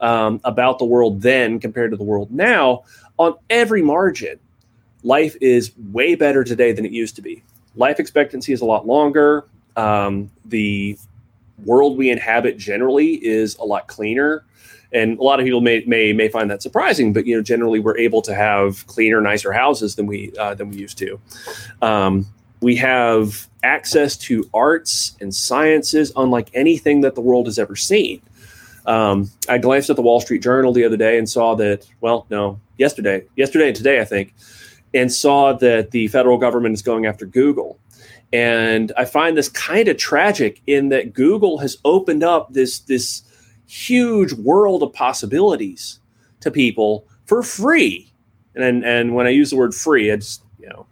um, 0.00 0.40
about 0.44 0.78
the 0.78 0.84
world 0.84 1.22
then 1.22 1.60
compared 1.60 1.90
to 1.92 1.96
the 1.96 2.04
world 2.04 2.30
now, 2.30 2.82
on 3.18 3.34
every 3.50 3.82
margin, 3.82 4.38
life 5.02 5.36
is 5.40 5.72
way 5.92 6.14
better 6.16 6.42
today 6.42 6.72
than 6.72 6.84
it 6.84 6.92
used 6.92 7.16
to 7.16 7.22
be. 7.22 7.42
Life 7.76 8.00
expectancy 8.00 8.52
is 8.52 8.60
a 8.60 8.64
lot 8.64 8.86
longer. 8.86 9.46
Um, 9.76 10.30
the 10.44 10.98
world 11.64 11.96
we 11.96 12.10
inhabit 12.10 12.56
generally 12.56 13.14
is 13.24 13.56
a 13.56 13.64
lot 13.64 13.86
cleaner. 13.86 14.44
And 14.92 15.18
a 15.18 15.22
lot 15.22 15.40
of 15.40 15.44
people 15.44 15.60
may, 15.60 15.82
may 15.86 16.12
may 16.12 16.28
find 16.28 16.50
that 16.50 16.62
surprising, 16.62 17.12
but 17.12 17.26
you 17.26 17.36
know, 17.36 17.42
generally 17.42 17.80
we're 17.80 17.98
able 17.98 18.22
to 18.22 18.34
have 18.34 18.86
cleaner, 18.86 19.20
nicer 19.20 19.52
houses 19.52 19.96
than 19.96 20.06
we 20.06 20.32
uh, 20.38 20.54
than 20.54 20.70
we 20.70 20.76
used 20.76 20.98
to. 20.98 21.20
Um, 21.82 22.26
we 22.60 22.76
have 22.76 23.48
access 23.62 24.16
to 24.16 24.48
arts 24.54 25.16
and 25.20 25.34
sciences 25.34 26.12
unlike 26.16 26.50
anything 26.54 27.00
that 27.02 27.14
the 27.14 27.20
world 27.20 27.46
has 27.46 27.58
ever 27.58 27.76
seen. 27.76 28.22
Um, 28.86 29.30
I 29.48 29.58
glanced 29.58 29.90
at 29.90 29.96
the 29.96 30.02
Wall 30.02 30.20
Street 30.20 30.42
Journal 30.42 30.72
the 30.72 30.84
other 30.84 30.96
day 30.96 31.18
and 31.18 31.28
saw 31.28 31.56
that, 31.56 31.86
well, 32.00 32.26
no, 32.30 32.60
yesterday, 32.78 33.24
yesterday 33.36 33.68
and 33.68 33.76
today, 33.76 34.00
I 34.00 34.04
think, 34.04 34.32
and 34.94 35.12
saw 35.12 35.52
that 35.54 35.90
the 35.90 36.08
federal 36.08 36.38
government 36.38 36.74
is 36.74 36.82
going 36.82 37.04
after 37.04 37.26
Google. 37.26 37.78
And 38.32 38.92
I 38.96 39.04
find 39.04 39.36
this 39.36 39.48
kind 39.48 39.88
of 39.88 39.96
tragic 39.96 40.62
in 40.66 40.88
that 40.90 41.12
Google 41.12 41.58
has 41.58 41.78
opened 41.84 42.22
up 42.22 42.52
this 42.52 42.80
this 42.80 43.22
huge 43.66 44.32
world 44.32 44.82
of 44.82 44.92
possibilities 44.92 46.00
to 46.40 46.50
people 46.50 47.06
for 47.26 47.42
free. 47.42 48.12
And 48.54 48.84
and 48.84 49.14
when 49.14 49.26
I 49.26 49.30
use 49.30 49.50
the 49.50 49.56
word 49.56 49.74
free, 49.74 50.08
it's 50.10 50.40
you 50.58 50.68
know, 50.68 50.86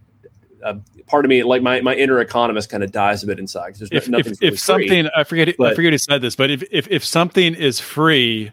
uh, 0.63 0.75
part 1.07 1.25
of 1.25 1.29
me 1.29 1.43
like 1.43 1.63
my, 1.63 1.81
my 1.81 1.95
inner 1.95 2.21
economist 2.21 2.71
kind 2.71 2.83
of 2.83 2.93
dies 2.93 3.23
a 3.23 3.27
bit 3.27 3.39
inside. 3.39 3.77
There's 3.77 3.91
if, 3.91 4.09
nothing 4.09 4.33
if, 4.33 4.43
if 4.43 4.59
something 4.59 5.09
I 5.17 5.25
forget 5.25 5.55
but, 5.57 5.73
I 5.73 5.75
forget 5.75 5.93
who 5.93 5.99
said 5.99 6.21
this, 6.23 6.37
but 6.37 6.51
if, 6.51 6.63
if 6.71 6.89
if 6.91 7.05
something 7.05 7.55
is 7.55 7.81
free, 7.81 8.53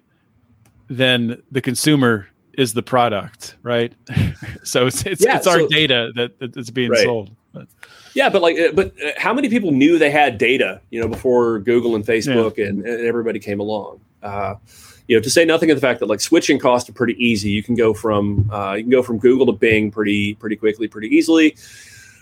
then 0.87 1.41
the 1.51 1.61
consumer 1.61 2.27
is 2.53 2.73
the 2.73 2.83
product, 2.83 3.55
right? 3.63 3.93
so 4.63 4.87
it's 4.87 5.05
it's, 5.05 5.23
yeah, 5.23 5.37
it's 5.37 5.47
our 5.47 5.67
data 5.67 6.11
that 6.15 6.53
that's 6.53 6.69
being 6.69 6.91
right. 6.91 7.03
sold. 7.03 7.31
But. 7.53 7.67
Yeah, 8.13 8.29
but 8.29 8.41
like, 8.41 8.57
but 8.73 8.93
how 9.17 9.33
many 9.33 9.49
people 9.49 9.71
knew 9.71 9.97
they 9.97 10.11
had 10.11 10.37
data, 10.37 10.81
you 10.89 10.99
know, 10.99 11.07
before 11.07 11.59
Google 11.59 11.95
and 11.95 12.05
Facebook 12.05 12.57
yeah. 12.57 12.67
and, 12.67 12.85
and, 12.85 13.05
everybody 13.05 13.39
came 13.39 13.59
along? 13.59 14.01
Uh, 14.21 14.55
you 15.07 15.17
know, 15.17 15.21
to 15.21 15.29
say 15.29 15.43
nothing 15.45 15.71
of 15.71 15.77
the 15.77 15.81
fact 15.81 15.99
that 15.99 16.05
like 16.05 16.21
switching 16.21 16.59
costs 16.59 16.89
are 16.89 16.93
pretty 16.93 17.21
easy. 17.23 17.49
You 17.49 17.63
can 17.63 17.75
go 17.75 17.93
from 17.93 18.49
uh, 18.51 18.73
you 18.73 18.83
can 18.83 18.91
go 18.91 19.03
from 19.03 19.17
Google 19.17 19.45
to 19.47 19.51
Bing 19.51 19.91
pretty 19.91 20.35
pretty 20.35 20.55
quickly, 20.55 20.87
pretty 20.87 21.09
easily. 21.09 21.55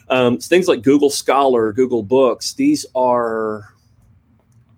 Um, 0.10 0.40
things 0.40 0.68
like 0.68 0.82
Google 0.82 1.12
Scholar, 1.12 1.72
Google 1.72 2.02
Books, 2.02 2.54
these 2.54 2.86
are 2.96 3.74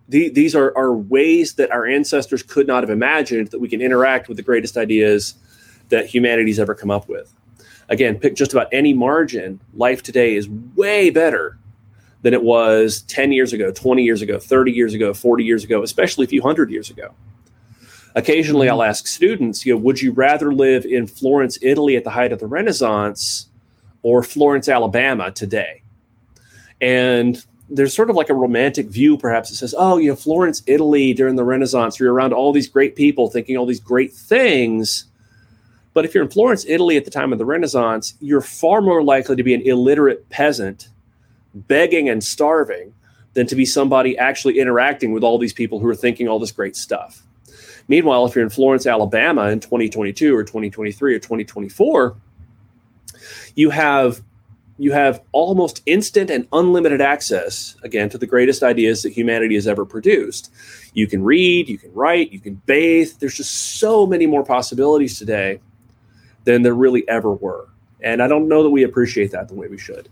the, 0.10 0.28
these 0.28 0.56
are, 0.56 0.78
are 0.78 0.94
ways 0.94 1.54
that 1.54 1.72
our 1.72 1.86
ancestors 1.86 2.44
could 2.44 2.68
not 2.68 2.84
have 2.84 2.90
imagined 2.90 3.48
that 3.52 3.60
we 3.60 3.70
can 3.70 3.82
interact 3.82 4.28
with 4.28 4.36
the 4.36 4.44
greatest 4.44 4.76
ideas 4.76 5.36
that 5.88 6.06
humanity's 6.06 6.60
ever 6.60 6.76
come 6.76 6.92
up 6.92 7.08
with. 7.08 7.34
Again, 7.88 8.20
pick 8.20 8.36
just 8.36 8.52
about 8.52 8.68
any 8.74 8.94
margin. 8.94 9.62
Life 9.74 10.04
today 10.04 10.36
is 10.36 10.50
way 10.50 11.12
better 11.12 11.58
than 12.22 12.34
it 12.34 12.44
was 12.44 13.02
10 13.04 13.32
years 13.32 13.54
ago, 13.54 13.72
20 13.72 14.04
years 14.04 14.22
ago, 14.22 14.40
30 14.40 14.72
years 14.72 14.94
ago, 14.94 15.14
40 15.14 15.44
years 15.44 15.64
ago, 15.64 15.84
especially 15.84 16.26
a 16.26 16.28
few 16.28 16.42
hundred 16.42 16.70
years 16.70 16.90
ago. 16.90 17.14
Occasionally, 18.14 18.70
I'll 18.70 18.84
ask 18.84 19.08
students, 19.08 19.66
you 19.66 19.74
know, 19.74 19.80
would 19.80 20.02
you 20.02 20.12
rather 20.12 20.54
live 20.54 20.86
in 20.86 21.08
Florence, 21.08 21.58
Italy 21.62 21.96
at 21.96 22.04
the 22.04 22.10
height 22.10 22.32
of 22.34 22.40
the 22.40 22.48
Renaissance 22.48 23.48
or 24.04 24.22
Florence, 24.22 24.68
Alabama 24.68 25.32
today? 25.32 25.82
And 26.82 27.44
there's 27.70 27.96
sort 27.96 28.10
of 28.10 28.18
like 28.18 28.30
a 28.30 28.34
romantic 28.34 28.88
view, 28.88 29.18
perhaps, 29.18 29.50
that 29.50 29.56
says, 29.56 29.74
oh, 29.78 29.98
you 29.98 30.10
know, 30.10 30.16
Florence, 30.16 30.62
Italy 30.68 31.14
during 31.14 31.38
the 31.38 31.46
Renaissance, 31.46 32.00
you're 32.00 32.14
around 32.14 32.34
all 32.34 32.52
these 32.52 32.68
great 32.68 32.96
people 32.96 33.30
thinking 33.30 33.56
all 33.56 33.66
these 33.66 33.80
great 33.80 34.14
things. 34.14 35.06
But 35.94 36.04
if 36.04 36.14
you're 36.14 36.24
in 36.24 36.30
Florence, 36.30 36.66
Italy 36.68 36.98
at 36.98 37.06
the 37.06 37.12
time 37.12 37.32
of 37.32 37.40
the 37.40 37.46
Renaissance, 37.46 38.16
you're 38.20 38.42
far 38.42 38.82
more 38.82 39.04
likely 39.04 39.38
to 39.38 39.44
be 39.44 39.54
an 39.54 39.62
illiterate 39.62 40.28
peasant 40.30 40.90
begging 41.54 42.10
and 42.10 42.24
starving 42.24 42.94
than 43.34 43.48
to 43.48 43.56
be 43.56 43.66
somebody 43.66 44.18
actually 44.18 44.60
interacting 44.60 45.14
with 45.14 45.24
all 45.24 45.38
these 45.38 45.54
people 45.54 45.80
who 45.80 45.88
are 45.88 45.96
thinking 45.96 46.28
all 46.28 46.40
this 46.40 46.52
great 46.52 46.76
stuff. 46.76 47.24
Meanwhile, 47.88 48.26
if 48.26 48.36
you're 48.36 48.44
in 48.44 48.50
Florence, 48.50 48.86
Alabama 48.86 49.48
in 49.48 49.60
2022 49.60 50.36
or 50.36 50.44
2023 50.44 51.16
or 51.16 51.20
2024, 51.20 52.16
you 53.56 53.70
have 53.70 54.22
you 54.78 54.92
have 54.94 55.22
almost 55.32 55.84
instant 55.86 56.32
and 56.32 56.48
unlimited 56.54 57.02
access 57.02 57.76
again 57.84 58.10
to 58.10 58.18
the 58.18 58.26
greatest 58.26 58.64
ideas 58.64 59.04
that 59.04 59.12
humanity 59.12 59.54
has 59.54 59.68
ever 59.68 59.86
produced. 59.86 60.52
You 60.96 61.06
can 61.06 61.24
read, 61.24 61.70
you 61.70 61.78
can 61.78 61.94
write, 61.94 62.32
you 62.32 62.40
can 62.40 62.56
bathe. 62.66 63.12
There's 63.20 63.38
just 63.38 63.80
so 63.80 64.08
many 64.08 64.26
more 64.26 64.44
possibilities 64.44 65.20
today 65.20 65.60
than 66.46 66.64
there 66.64 66.74
really 66.74 67.08
ever 67.08 67.32
were. 67.32 67.68
And 68.02 68.24
I 68.24 68.28
don't 68.28 68.48
know 68.48 68.64
that 68.64 68.72
we 68.72 68.82
appreciate 68.82 69.32
that 69.32 69.50
the 69.50 69.54
way 69.54 69.68
we 69.68 69.78
should. 69.78 70.10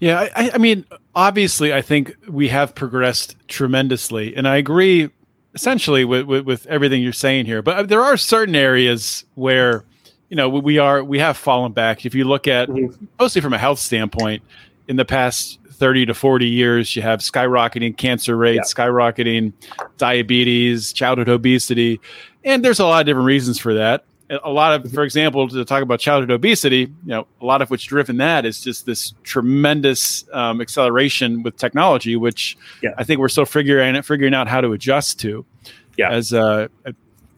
Yeah, 0.00 0.28
I, 0.36 0.50
I 0.54 0.58
mean, 0.58 0.84
obviously, 1.14 1.72
I 1.72 1.82
think 1.82 2.14
we 2.28 2.48
have 2.48 2.74
progressed 2.74 3.36
tremendously, 3.48 4.36
and 4.36 4.46
I 4.46 4.56
agree 4.56 5.10
essentially 5.54 6.04
with, 6.04 6.26
with, 6.26 6.44
with 6.44 6.66
everything 6.66 7.02
you're 7.02 7.14
saying 7.14 7.46
here. 7.46 7.62
But 7.62 7.88
there 7.88 8.02
are 8.02 8.16
certain 8.18 8.54
areas 8.54 9.24
where 9.34 9.84
you 10.28 10.36
know 10.36 10.48
we 10.48 10.78
are 10.78 11.02
we 11.02 11.18
have 11.18 11.36
fallen 11.36 11.72
back. 11.72 12.04
If 12.04 12.14
you 12.14 12.24
look 12.24 12.46
at 12.46 12.68
mm-hmm. 12.68 13.04
mostly 13.18 13.40
from 13.40 13.54
a 13.54 13.58
health 13.58 13.78
standpoint, 13.78 14.42
in 14.86 14.96
the 14.96 15.04
past 15.04 15.58
30 15.70 16.06
to 16.06 16.14
40 16.14 16.46
years, 16.46 16.94
you 16.94 17.02
have 17.02 17.20
skyrocketing 17.20 17.96
cancer 17.96 18.36
rates, 18.36 18.74
yeah. 18.76 18.84
skyrocketing 18.84 19.52
diabetes, 19.98 20.92
childhood 20.92 21.28
obesity, 21.28 22.00
and 22.44 22.64
there's 22.64 22.80
a 22.80 22.84
lot 22.84 23.00
of 23.00 23.06
different 23.06 23.26
reasons 23.26 23.58
for 23.58 23.74
that 23.74 24.04
a 24.30 24.50
lot 24.50 24.72
of, 24.74 24.92
for 24.92 25.04
example, 25.04 25.48
to 25.48 25.64
talk 25.64 25.82
about 25.82 26.00
childhood 26.00 26.30
obesity, 26.30 26.80
you 26.80 26.88
know, 27.04 27.26
a 27.40 27.44
lot 27.44 27.62
of 27.62 27.70
which 27.70 27.86
driven 27.86 28.16
that 28.16 28.44
is 28.44 28.60
just 28.60 28.84
this 28.86 29.14
tremendous 29.22 30.24
um, 30.32 30.60
acceleration 30.60 31.42
with 31.42 31.56
technology, 31.56 32.16
which 32.16 32.56
yeah. 32.82 32.90
I 32.98 33.04
think 33.04 33.20
we're 33.20 33.28
still 33.28 33.44
figuring 33.44 34.00
figuring 34.02 34.34
out 34.34 34.48
how 34.48 34.60
to 34.60 34.72
adjust 34.72 35.20
to. 35.20 35.44
Yeah. 35.96 36.10
As 36.10 36.32
a, 36.32 36.68
a 36.84 36.94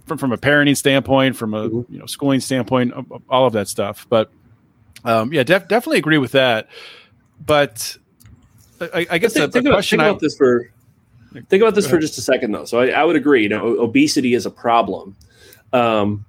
from, 0.06 0.18
from 0.18 0.32
a 0.32 0.38
parenting 0.38 0.76
standpoint, 0.76 1.36
from 1.36 1.54
a 1.54 1.68
mm-hmm. 1.68 1.92
you 1.92 1.98
know 1.98 2.06
schooling 2.06 2.40
standpoint, 2.40 2.92
all 3.28 3.46
of 3.46 3.52
that 3.52 3.68
stuff. 3.68 4.06
But 4.08 4.30
um, 5.04 5.32
yeah, 5.32 5.42
def- 5.42 5.68
definitely 5.68 5.98
agree 5.98 6.18
with 6.18 6.32
that. 6.32 6.68
But 7.44 7.96
I, 8.80 9.06
I 9.10 9.18
guess 9.18 9.34
think, 9.34 9.52
the, 9.52 9.60
the 9.60 9.70
question 9.70 10.00
about, 10.00 10.04
think 10.04 10.12
about 10.12 10.20
this 10.20 10.36
for 10.36 10.70
think 11.48 11.62
about 11.62 11.74
this 11.74 11.86
for 11.86 11.98
just 11.98 12.18
a 12.18 12.22
second 12.22 12.52
though. 12.52 12.64
So 12.64 12.80
I, 12.80 12.88
I 12.88 13.04
would 13.04 13.16
agree. 13.16 13.42
You 13.42 13.50
know, 13.50 13.78
obesity 13.78 14.34
is 14.34 14.46
a 14.46 14.50
problem. 14.50 15.16
Um, 15.72 16.24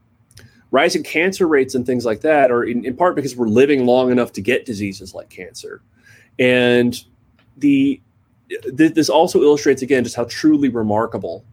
rising 0.71 1.03
cancer 1.03 1.47
rates 1.47 1.75
and 1.75 1.85
things 1.85 2.05
like 2.05 2.21
that 2.21 2.51
are 2.51 2.63
in, 2.63 2.85
in 2.85 2.95
part 2.95 3.15
because 3.15 3.35
we're 3.35 3.47
living 3.47 3.85
long 3.85 4.11
enough 4.11 4.31
to 4.33 4.41
get 4.41 4.65
diseases 4.65 5.13
like 5.13 5.29
cancer. 5.29 5.81
And 6.37 7.01
the 7.57 7.99
th- 8.49 8.93
this 8.93 9.09
also 9.09 9.41
illustrates 9.41 9.81
again 9.81 10.03
just 10.03 10.15
how 10.15 10.25
truly 10.25 10.69
remarkable 10.69 11.43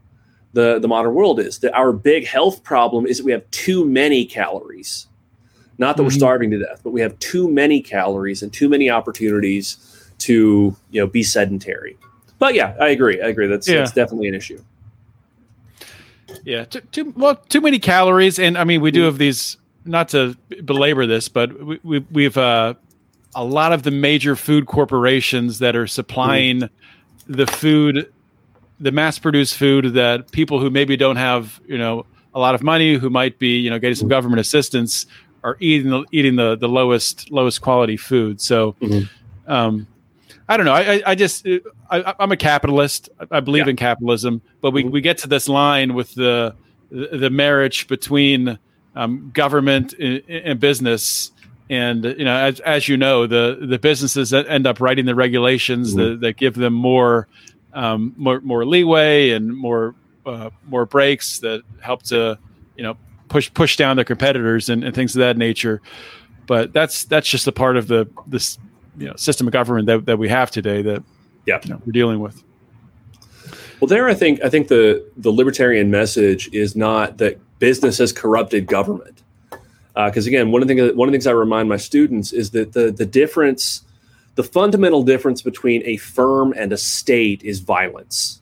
the, 0.52 0.78
the 0.78 0.88
modern 0.88 1.14
world 1.14 1.40
is. 1.40 1.58
That 1.60 1.74
our 1.74 1.92
big 1.92 2.26
health 2.26 2.62
problem 2.62 3.06
is 3.06 3.18
that 3.18 3.24
we 3.24 3.32
have 3.32 3.48
too 3.50 3.84
many 3.84 4.24
calories. 4.24 5.06
Not 5.78 5.96
that 5.96 6.02
mm-hmm. 6.02 6.06
we're 6.06 6.10
starving 6.10 6.50
to 6.52 6.58
death, 6.58 6.80
but 6.82 6.90
we 6.90 7.00
have 7.00 7.18
too 7.18 7.50
many 7.50 7.80
calories 7.80 8.42
and 8.42 8.52
too 8.52 8.68
many 8.68 8.88
opportunities 8.90 10.10
to 10.18 10.74
you 10.90 11.00
know 11.00 11.06
be 11.06 11.22
sedentary. 11.22 11.98
But 12.38 12.54
yeah, 12.54 12.74
I 12.80 12.88
agree. 12.88 13.20
I 13.20 13.28
agree. 13.28 13.46
That's, 13.46 13.68
yeah. 13.68 13.78
that's 13.78 13.92
definitely 13.92 14.28
an 14.28 14.34
issue. 14.34 14.62
Yeah, 16.44 16.64
too, 16.64 16.80
too 16.92 17.12
well, 17.16 17.36
too 17.36 17.60
many 17.60 17.78
calories, 17.78 18.38
and 18.38 18.56
I 18.56 18.64
mean, 18.64 18.80
we 18.80 18.90
do 18.90 19.02
have 19.02 19.18
these. 19.18 19.56
Not 19.88 20.08
to 20.08 20.36
belabor 20.64 21.06
this, 21.06 21.28
but 21.28 21.64
we, 21.64 21.78
we 21.84 21.98
we've 22.10 22.36
uh, 22.36 22.74
a 23.36 23.44
lot 23.44 23.72
of 23.72 23.84
the 23.84 23.92
major 23.92 24.34
food 24.34 24.66
corporations 24.66 25.60
that 25.60 25.76
are 25.76 25.86
supplying 25.86 26.62
mm. 26.62 26.70
the 27.28 27.46
food, 27.46 28.12
the 28.80 28.90
mass-produced 28.90 29.56
food 29.56 29.94
that 29.94 30.32
people 30.32 30.58
who 30.58 30.70
maybe 30.70 30.96
don't 30.96 31.14
have, 31.14 31.60
you 31.68 31.78
know, 31.78 32.04
a 32.34 32.40
lot 32.40 32.56
of 32.56 32.64
money, 32.64 32.96
who 32.96 33.08
might 33.10 33.38
be, 33.38 33.58
you 33.58 33.70
know, 33.70 33.78
getting 33.78 33.94
some 33.94 34.08
government 34.08 34.40
assistance, 34.40 35.06
are 35.44 35.56
eating 35.60 35.90
the, 35.90 36.04
eating 36.10 36.34
the 36.34 36.56
the 36.56 36.68
lowest 36.68 37.30
lowest 37.30 37.60
quality 37.60 37.96
food. 37.96 38.40
So, 38.40 38.72
mm-hmm. 38.80 39.06
um, 39.48 39.86
I 40.48 40.56
don't 40.56 40.66
know. 40.66 40.74
I, 40.74 41.00
I 41.06 41.14
just 41.14 41.46
I, 41.90 42.14
am 42.18 42.32
a 42.32 42.36
capitalist. 42.36 43.08
I 43.30 43.40
believe 43.40 43.66
yeah. 43.66 43.70
in 43.70 43.76
capitalism, 43.76 44.42
but 44.60 44.72
we, 44.72 44.82
mm-hmm. 44.82 44.92
we 44.92 45.00
get 45.00 45.18
to 45.18 45.28
this 45.28 45.48
line 45.48 45.94
with 45.94 46.14
the 46.14 46.54
the, 46.90 47.30
marriage 47.30 47.88
between 47.88 48.58
um, 48.94 49.30
government 49.34 49.92
and, 49.94 50.22
and, 50.28 50.60
business, 50.60 51.32
and 51.68 52.04
you 52.04 52.24
know, 52.24 52.36
as, 52.36 52.60
as 52.60 52.88
you 52.88 52.96
know, 52.96 53.26
the 53.26 53.58
the 53.60 53.78
businesses 53.78 54.30
that 54.30 54.48
end 54.48 54.66
up 54.66 54.80
writing 54.80 55.04
the 55.04 55.14
regulations 55.14 55.94
mm-hmm. 55.94 56.12
that, 56.12 56.20
that 56.20 56.36
give 56.36 56.54
them 56.54 56.72
more 56.72 57.28
um, 57.72 58.14
more 58.16 58.40
more 58.40 58.64
leeway 58.64 59.30
and 59.30 59.56
more 59.56 59.94
uh, 60.24 60.50
more 60.66 60.86
breaks 60.86 61.40
that 61.40 61.62
help 61.80 62.02
to 62.04 62.38
you 62.76 62.82
know 62.82 62.96
push 63.28 63.52
push 63.52 63.76
down 63.76 63.96
their 63.96 64.04
competitors 64.04 64.68
and, 64.68 64.84
and 64.84 64.94
things 64.94 65.14
of 65.14 65.20
that 65.20 65.36
nature. 65.36 65.82
But 66.46 66.72
that's 66.72 67.04
that's 67.04 67.28
just 67.28 67.46
a 67.46 67.52
part 67.52 67.76
of 67.76 67.88
the 67.88 68.08
this 68.26 68.58
you 68.98 69.08
know 69.08 69.16
system 69.16 69.46
of 69.46 69.52
government 69.52 69.86
that, 69.86 70.06
that 70.06 70.18
we 70.18 70.28
have 70.28 70.50
today 70.50 70.82
that 70.82 71.02
yeah 71.46 71.58
you 71.62 71.70
know, 71.70 71.80
we're 71.86 71.92
dealing 71.92 72.20
with. 72.20 72.42
Well, 73.80 73.88
there 73.88 74.08
I 74.08 74.14
think 74.14 74.42
I 74.42 74.48
think 74.48 74.68
the 74.68 75.04
the 75.16 75.30
libertarian 75.30 75.90
message 75.90 76.48
is 76.52 76.76
not 76.76 77.18
that 77.18 77.38
business 77.58 77.98
has 77.98 78.12
corrupted 78.12 78.66
government, 78.66 79.22
because 79.94 80.26
uh, 80.26 80.28
again, 80.28 80.50
one 80.50 80.62
of 80.62 80.68
the 80.68 80.74
things 80.74 80.96
one 80.96 81.08
of 81.08 81.12
the 81.12 81.16
things 81.16 81.26
I 81.26 81.32
remind 81.32 81.68
my 81.68 81.76
students 81.76 82.32
is 82.32 82.50
that 82.52 82.72
the 82.72 82.90
the 82.90 83.04
difference, 83.04 83.82
the 84.34 84.42
fundamental 84.42 85.02
difference 85.02 85.42
between 85.42 85.82
a 85.84 85.98
firm 85.98 86.54
and 86.56 86.72
a 86.72 86.76
state 86.78 87.42
is 87.42 87.60
violence. 87.60 88.40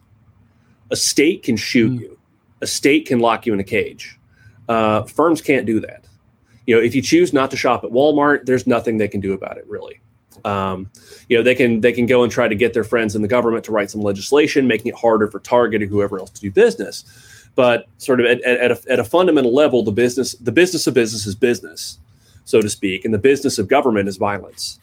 A 0.90 0.96
state 0.96 1.42
can 1.42 1.56
shoot 1.56 1.92
mm. 1.92 2.00
you, 2.00 2.18
a 2.60 2.66
state 2.66 3.06
can 3.06 3.18
lock 3.18 3.46
you 3.46 3.52
in 3.52 3.60
a 3.60 3.64
cage. 3.64 4.18
Uh, 4.68 5.02
firms 5.02 5.40
can't 5.40 5.66
do 5.66 5.80
that. 5.80 6.04
You 6.66 6.76
know, 6.76 6.80
if 6.80 6.94
you 6.94 7.02
choose 7.02 7.32
not 7.32 7.50
to 7.50 7.56
shop 7.56 7.84
at 7.84 7.90
Walmart, 7.90 8.46
there's 8.46 8.66
nothing 8.66 8.98
they 8.98 9.08
can 9.08 9.20
do 9.20 9.32
about 9.32 9.58
it, 9.58 9.66
really. 9.68 10.00
Um, 10.44 10.90
you 11.28 11.36
know, 11.36 11.42
they 11.42 11.54
can 11.54 11.80
they 11.80 11.92
can 11.92 12.06
go 12.06 12.22
and 12.22 12.30
try 12.30 12.48
to 12.48 12.54
get 12.54 12.74
their 12.74 12.84
friends 12.84 13.16
in 13.16 13.22
the 13.22 13.28
government 13.28 13.64
to 13.64 13.72
write 13.72 13.90
some 13.90 14.02
legislation, 14.02 14.66
making 14.66 14.88
it 14.88 14.94
harder 14.94 15.28
for 15.28 15.40
Target 15.40 15.82
or 15.82 15.86
whoever 15.86 16.18
else 16.18 16.30
to 16.30 16.40
do 16.40 16.50
business. 16.50 17.04
But 17.54 17.86
sort 17.98 18.20
of 18.20 18.26
at, 18.26 18.42
at, 18.42 18.72
a, 18.72 18.80
at 18.90 18.98
a 18.98 19.04
fundamental 19.04 19.54
level, 19.54 19.82
the 19.82 19.92
business 19.92 20.32
the 20.32 20.52
business 20.52 20.86
of 20.86 20.94
business 20.94 21.26
is 21.26 21.34
business, 21.34 21.98
so 22.44 22.60
to 22.60 22.68
speak, 22.68 23.04
and 23.04 23.14
the 23.14 23.18
business 23.18 23.58
of 23.58 23.68
government 23.68 24.08
is 24.08 24.16
violence. 24.16 24.78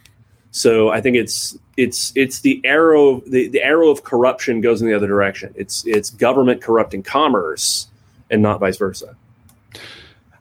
So 0.52 0.90
I 0.90 1.00
think 1.02 1.16
it's 1.16 1.58
it's 1.78 2.12
it's 2.16 2.42
the 2.42 2.62
arrow 2.64 3.22
the, 3.22 3.48
the 3.48 3.62
arrow 3.62 3.90
of 3.90 4.04
corruption 4.04 4.62
goes 4.62 4.82
in 4.82 4.88
the 4.88 4.94
other 4.94 5.08
direction. 5.08 5.54
It's 5.56 5.86
it's 5.86 6.10
government 6.10 6.62
corrupting 6.62 7.04
commerce 7.04 7.88
and 8.30 8.42
not 8.42 8.60
vice 8.60 8.78
versa. 8.78 9.16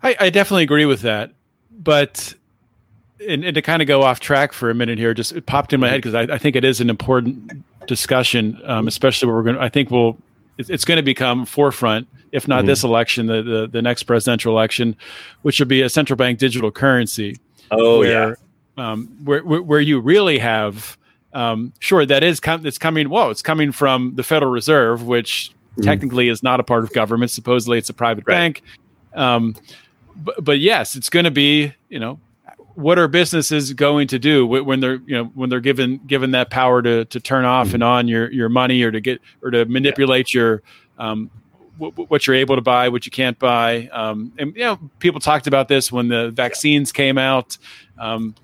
I, 0.03 0.17
I 0.19 0.31
definitely 0.31 0.65
agree 0.65 0.87
with 0.87 1.03
that, 1.03 1.33
but 1.71 2.35
and, 3.29 3.45
and, 3.45 3.55
to 3.55 3.63
kind 3.63 3.83
of 3.83 3.89
go 3.89 4.03
off 4.03 4.21
track 4.21 4.53
for 4.53 4.71
a 4.71 4.75
minute 4.75 4.99
here, 4.99 5.15
just 5.15 5.33
it 5.33 5.47
popped 5.47 5.73
in 5.73 5.81
my 5.81 5.89
head 5.89 5.99
because 5.99 6.15
I, 6.15 6.23
I, 6.35 6.39
think 6.39 6.57
it 6.57 6.65
is 6.65 6.81
an 6.81 6.91
important 6.91 7.65
discussion, 7.87 8.61
um, 8.65 8.89
especially 8.89 9.27
where 9.27 9.37
we're 9.37 9.43
going. 9.43 9.57
to 9.57 9.63
I 9.63 9.69
think 9.69 9.91
we'll 9.91 10.17
it's, 10.59 10.71
it's 10.71 10.85
going 10.85 10.97
to 10.97 11.03
become 11.03 11.47
forefront, 11.47 12.07
if 12.33 12.47
not 12.47 12.61
mm-hmm. 12.61 12.67
this 12.67 12.85
election, 12.85 13.27
the, 13.27 13.43
the, 13.43 13.67
the 13.67 13.83
next 13.83 14.05
presidential 14.05 14.53
election, 14.53 14.95
which 15.43 15.59
will 15.59 15.67
be 15.67 15.83
a 15.83 15.89
central 15.89 16.17
bank 16.17 16.39
digital 16.39 16.71
currency. 16.71 17.37
Oh 17.71 18.01
where, 18.01 18.37
yeah, 18.77 18.93
um, 18.93 19.09
where, 19.25 19.43
where, 19.43 19.63
where 19.63 19.81
you 19.81 20.01
really 20.01 20.39
have 20.39 20.99
um, 21.33 21.73
sure 21.79 22.05
that 22.05 22.23
is 22.23 22.41
com- 22.41 22.67
it's 22.67 22.79
coming. 22.79 23.09
Whoa, 23.09 23.31
it's 23.31 23.43
coming 23.43 23.73
from 23.73 24.15
the 24.17 24.23
Federal 24.23 24.51
Reserve, 24.51 25.05
which 25.05 25.53
mm-hmm. 25.73 25.83
technically 25.83 26.29
is 26.29 26.43
not 26.43 26.61
a 26.61 26.63
part 26.63 26.85
of 26.85 26.93
government. 26.93 27.31
Supposedly, 27.31 27.79
it's 27.79 27.89
a 27.89 27.95
private 27.95 28.25
right. 28.27 28.35
bank. 28.35 28.63
Um, 29.15 29.57
but, 30.17 30.45
but 30.45 30.59
yes, 30.59 30.97
it's 30.97 31.09
going 31.09 31.25
to 31.25 31.31
be 31.31 31.73
you 31.89 31.99
know 31.99 32.19
what 32.81 32.99
are 32.99 33.09
businesses 33.09 33.73
going 33.73 34.09
to 34.09 34.19
do 34.19 34.47
when 34.47 34.81
they're 34.81 35.01
you 35.07 35.17
know 35.17 35.25
when 35.35 35.51
they're 35.51 35.61
given 35.61 35.99
given 36.07 36.33
that 36.33 36.51
power 36.51 36.83
to 36.83 37.05
to 37.07 37.21
turn 37.21 37.45
off 37.45 37.69
mm-hmm. 37.69 37.77
and 37.77 37.85
on 37.85 38.09
your 38.09 38.31
your 38.33 38.49
money 38.49 38.83
or 38.83 38.91
to 38.91 39.01
get 39.01 39.21
or 39.43 39.51
to 39.51 39.65
manipulate 39.67 40.35
yeah. 40.35 40.41
your 40.41 40.63
um, 40.99 41.31
w- 41.79 42.07
what 42.07 42.27
you're 42.27 42.37
able 42.37 42.57
to 42.57 42.63
buy, 42.63 42.89
what 42.89 43.07
you 43.07 43.11
can't 43.11 43.39
buy. 43.39 43.89
Um, 43.93 44.33
and 44.39 44.55
you 44.55 44.63
know, 44.63 44.79
people 44.99 45.21
talked 45.21 45.47
about 45.47 45.69
this 45.69 45.91
when 45.91 46.09
the 46.09 46.31
vaccines 46.31 46.93
came 46.93 47.19
out 47.19 47.57
um, 47.99 48.35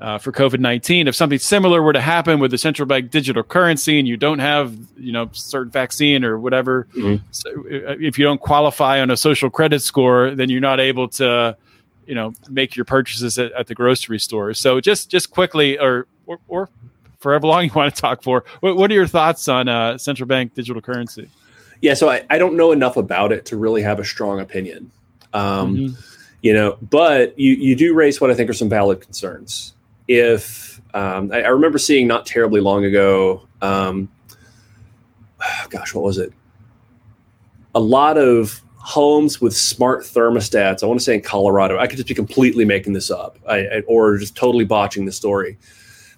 uh, 0.00 0.18
for 0.18 0.32
COVID 0.32 0.60
nineteen. 0.60 1.08
If 1.08 1.14
something 1.14 1.38
similar 1.38 1.82
were 1.82 1.92
to 1.92 2.00
happen 2.00 2.38
with 2.38 2.50
the 2.50 2.58
central 2.58 2.86
bank 2.86 3.10
digital 3.10 3.42
currency, 3.42 3.98
and 3.98 4.06
you 4.06 4.16
don't 4.16 4.38
have 4.38 4.76
you 4.96 5.12
know 5.12 5.28
certain 5.32 5.70
vaccine 5.70 6.24
or 6.24 6.38
whatever, 6.38 6.86
mm-hmm. 6.96 7.24
so 7.30 7.50
uh, 7.50 7.96
if 8.00 8.18
you 8.18 8.24
don't 8.24 8.40
qualify 8.40 9.00
on 9.00 9.10
a 9.10 9.16
social 9.16 9.50
credit 9.50 9.82
score, 9.82 10.34
then 10.34 10.48
you're 10.48 10.60
not 10.60 10.80
able 10.80 11.08
to 11.08 11.56
you 12.06 12.14
know 12.14 12.32
make 12.48 12.76
your 12.76 12.84
purchases 12.84 13.38
at, 13.38 13.52
at 13.52 13.66
the 13.66 13.74
grocery 13.74 14.18
store. 14.18 14.54
So 14.54 14.80
just 14.80 15.10
just 15.10 15.30
quickly, 15.30 15.78
or 15.78 16.06
or, 16.26 16.38
or 16.48 16.70
forever 17.18 17.46
long 17.46 17.64
you 17.66 17.70
want 17.74 17.94
to 17.94 18.00
talk 18.00 18.22
for. 18.22 18.44
What, 18.60 18.76
what 18.76 18.90
are 18.90 18.94
your 18.94 19.06
thoughts 19.06 19.48
on 19.48 19.68
uh, 19.68 19.98
central 19.98 20.26
bank 20.26 20.54
digital 20.54 20.82
currency? 20.82 21.28
Yeah, 21.82 21.94
so 21.94 22.08
I, 22.08 22.24
I 22.30 22.38
don't 22.38 22.56
know 22.56 22.72
enough 22.72 22.96
about 22.96 23.32
it 23.32 23.44
to 23.46 23.56
really 23.56 23.82
have 23.82 23.98
a 23.98 24.04
strong 24.04 24.40
opinion. 24.40 24.90
Um, 25.32 25.76
mm-hmm. 25.76 26.00
You 26.42 26.54
know, 26.54 26.78
but 26.80 27.38
you 27.38 27.54
you 27.54 27.74
do 27.74 27.94
raise 27.94 28.20
what 28.20 28.30
I 28.30 28.34
think 28.34 28.48
are 28.48 28.54
some 28.54 28.68
valid 28.68 29.00
concerns. 29.00 29.74
If 30.08 30.80
um, 30.94 31.32
I, 31.32 31.42
I, 31.42 31.48
remember 31.48 31.78
seeing 31.78 32.06
not 32.06 32.24
terribly 32.24 32.60
long 32.60 32.84
ago, 32.84 33.46
um, 33.60 34.08
gosh, 35.70 35.92
what 35.94 36.04
was 36.04 36.18
it? 36.18 36.32
A 37.74 37.80
lot 37.80 38.16
of 38.16 38.62
homes 38.86 39.40
with 39.40 39.54
smart 39.54 40.04
thermostats. 40.04 40.80
I 40.80 40.86
want 40.86 41.00
to 41.00 41.04
say 41.04 41.16
in 41.16 41.20
Colorado. 41.20 41.76
I 41.76 41.88
could 41.88 41.96
just 41.96 42.06
be 42.06 42.14
completely 42.14 42.64
making 42.64 42.92
this 42.92 43.10
up, 43.10 43.36
I, 43.48 43.56
I, 43.66 43.80
or 43.88 44.16
just 44.16 44.36
totally 44.36 44.64
botching 44.64 45.04
the 45.06 45.12
story. 45.12 45.58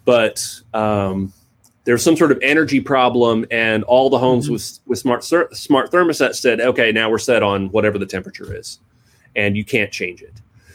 But 0.05 0.45
um, 0.75 1.33
there's 1.85 2.03
some 2.03 2.15
sort 2.15 2.31
of 2.31 2.39
energy 2.43 2.81
problem, 2.81 3.47
and 3.51 3.85
all 3.85 4.11
the 4.11 4.19
homes 4.19 4.45
mm-hmm. 4.45 4.53
with 4.53 4.81
with 4.87 4.99
smart 4.99 5.25
smart 5.25 5.91
thermostats 5.91 6.37
said, 6.37 6.61
"Okay, 6.61 6.93
now 6.93 7.09
we're 7.09 7.17
set 7.17 7.43
on 7.43 7.71
whatever 7.71 7.99
the 7.99 8.05
temperature 8.05 8.55
is, 8.55 8.81
and 9.35 9.57
you 9.57 9.65
can't 9.65 9.91
change 9.91 10.21
it." 10.21 10.35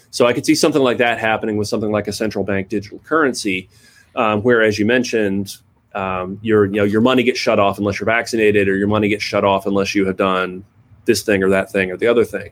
So 0.10 0.26
I 0.26 0.34
could 0.34 0.48
see 0.48 0.56
something 0.56 0.82
like 0.82 0.98
that 0.98 1.20
happening 1.20 1.58
with 1.58 1.68
something 1.68 1.92
like 1.92 2.08
a 2.08 2.14
central 2.14 2.44
bank 2.44 2.70
digital 2.70 3.00
currency, 3.00 3.70
um, 4.16 4.42
where, 4.42 4.64
as 4.64 4.80
you 4.80 4.88
mentioned, 4.88 5.58
um, 5.94 6.40
your 6.42 6.66
you 6.66 6.78
know 6.78 6.86
your 6.86 7.02
money 7.02 7.22
gets 7.22 7.38
shut 7.38 7.60
off 7.60 7.78
unless 7.78 8.00
you're 8.00 8.08
vaccinated, 8.08 8.68
or 8.68 8.78
your 8.78 8.88
money 8.88 9.10
gets 9.10 9.24
shut 9.24 9.46
off 9.46 9.68
unless 9.68 9.94
you 9.94 10.08
have 10.08 10.18
done 10.18 10.66
this 11.06 11.22
thing 11.24 11.44
or 11.44 11.50
that 11.50 11.72
thing 11.72 11.92
or 11.92 11.98
the 11.98 12.08
other 12.08 12.26
thing. 12.26 12.52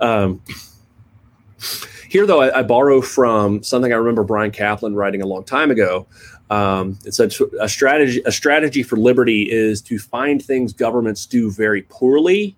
Um, 0.00 0.42
here, 2.08 2.26
though, 2.26 2.40
I, 2.40 2.60
I, 2.60 2.62
borrow 2.62 3.00
from 3.00 3.62
something 3.62 3.92
I 3.92 3.96
remember 3.96 4.22
Bryan 4.22 4.50
Caplan 4.50 4.94
writing 4.94 5.22
a 5.22 5.26
long 5.26 5.44
time 5.44 5.70
ago. 5.70 6.06
Um, 6.50 6.98
it 7.04 7.14
said 7.14 7.34
a 7.60 7.68
strategy 7.68 8.22
a 8.26 8.32
strategy 8.32 8.82
for 8.82 8.96
liberty 8.96 9.50
is 9.50 9.80
to 9.82 9.98
find 9.98 10.42
things 10.42 10.72
governments 10.72 11.26
do 11.26 11.50
very 11.50 11.82
poorly 11.82 12.54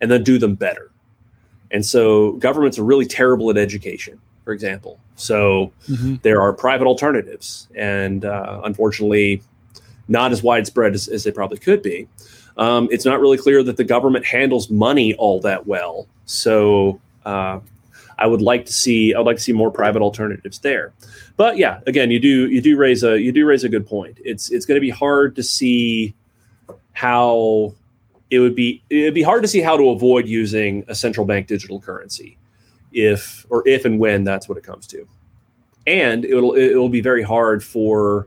and 0.00 0.10
then 0.10 0.24
do 0.24 0.38
them 0.38 0.54
better. 0.54 0.90
And 1.70 1.84
so 1.84 2.32
governments 2.32 2.78
are 2.78 2.84
really 2.84 3.06
terrible 3.06 3.50
at 3.50 3.58
education, 3.58 4.18
for 4.44 4.52
example. 4.52 4.98
So 5.16 5.72
mm-hmm. 5.88 6.16
there 6.22 6.40
are 6.40 6.52
private 6.52 6.86
alternatives, 6.86 7.68
and 7.74 8.24
uh, 8.24 8.62
unfortunately, 8.64 9.42
not 10.08 10.32
as 10.32 10.42
widespread 10.42 10.94
as, 10.94 11.08
as 11.08 11.24
they 11.24 11.32
probably 11.32 11.58
could 11.58 11.82
be. 11.82 12.08
Um, 12.58 12.88
it's 12.90 13.04
not 13.04 13.20
really 13.20 13.38
clear 13.38 13.62
that 13.62 13.76
the 13.76 13.84
government 13.84 14.26
handles 14.26 14.68
money 14.68 15.14
all 15.14 15.40
that 15.40 15.66
well. 15.66 16.08
So 16.26 17.00
uh, 17.24 17.60
I 18.18 18.26
would 18.26 18.42
like 18.42 18.66
to 18.66 18.72
see 18.72 19.14
I 19.14 19.18
would 19.18 19.26
like 19.26 19.36
to 19.36 19.42
see 19.42 19.52
more 19.52 19.70
private 19.70 20.02
alternatives 20.02 20.58
there. 20.58 20.92
But 21.36 21.56
yeah, 21.56 21.80
again, 21.86 22.10
you 22.10 22.18
do 22.18 22.48
you 22.48 22.60
do 22.60 22.76
raise 22.76 23.04
a 23.04 23.20
you 23.20 23.30
do 23.30 23.46
raise 23.46 23.62
a 23.62 23.68
good 23.68 23.86
point. 23.86 24.18
It's 24.24 24.50
it's 24.50 24.66
going 24.66 24.76
to 24.76 24.80
be 24.80 24.90
hard 24.90 25.36
to 25.36 25.42
see 25.42 26.14
how 26.92 27.74
it 28.30 28.40
would 28.40 28.56
be 28.56 28.82
it'd 28.90 29.14
be 29.14 29.22
hard 29.22 29.42
to 29.42 29.48
see 29.48 29.60
how 29.60 29.76
to 29.76 29.90
avoid 29.90 30.26
using 30.26 30.84
a 30.88 30.94
central 30.94 31.24
bank 31.24 31.46
digital 31.46 31.80
currency 31.80 32.36
if 32.92 33.46
or 33.50 33.66
if 33.68 33.84
and 33.84 34.00
when 34.00 34.24
that's 34.24 34.48
what 34.48 34.58
it 34.58 34.64
comes 34.64 34.88
to. 34.88 35.06
And 35.86 36.24
it'll 36.24 36.54
it'll 36.56 36.88
be 36.88 37.00
very 37.00 37.22
hard 37.22 37.62
for 37.62 38.26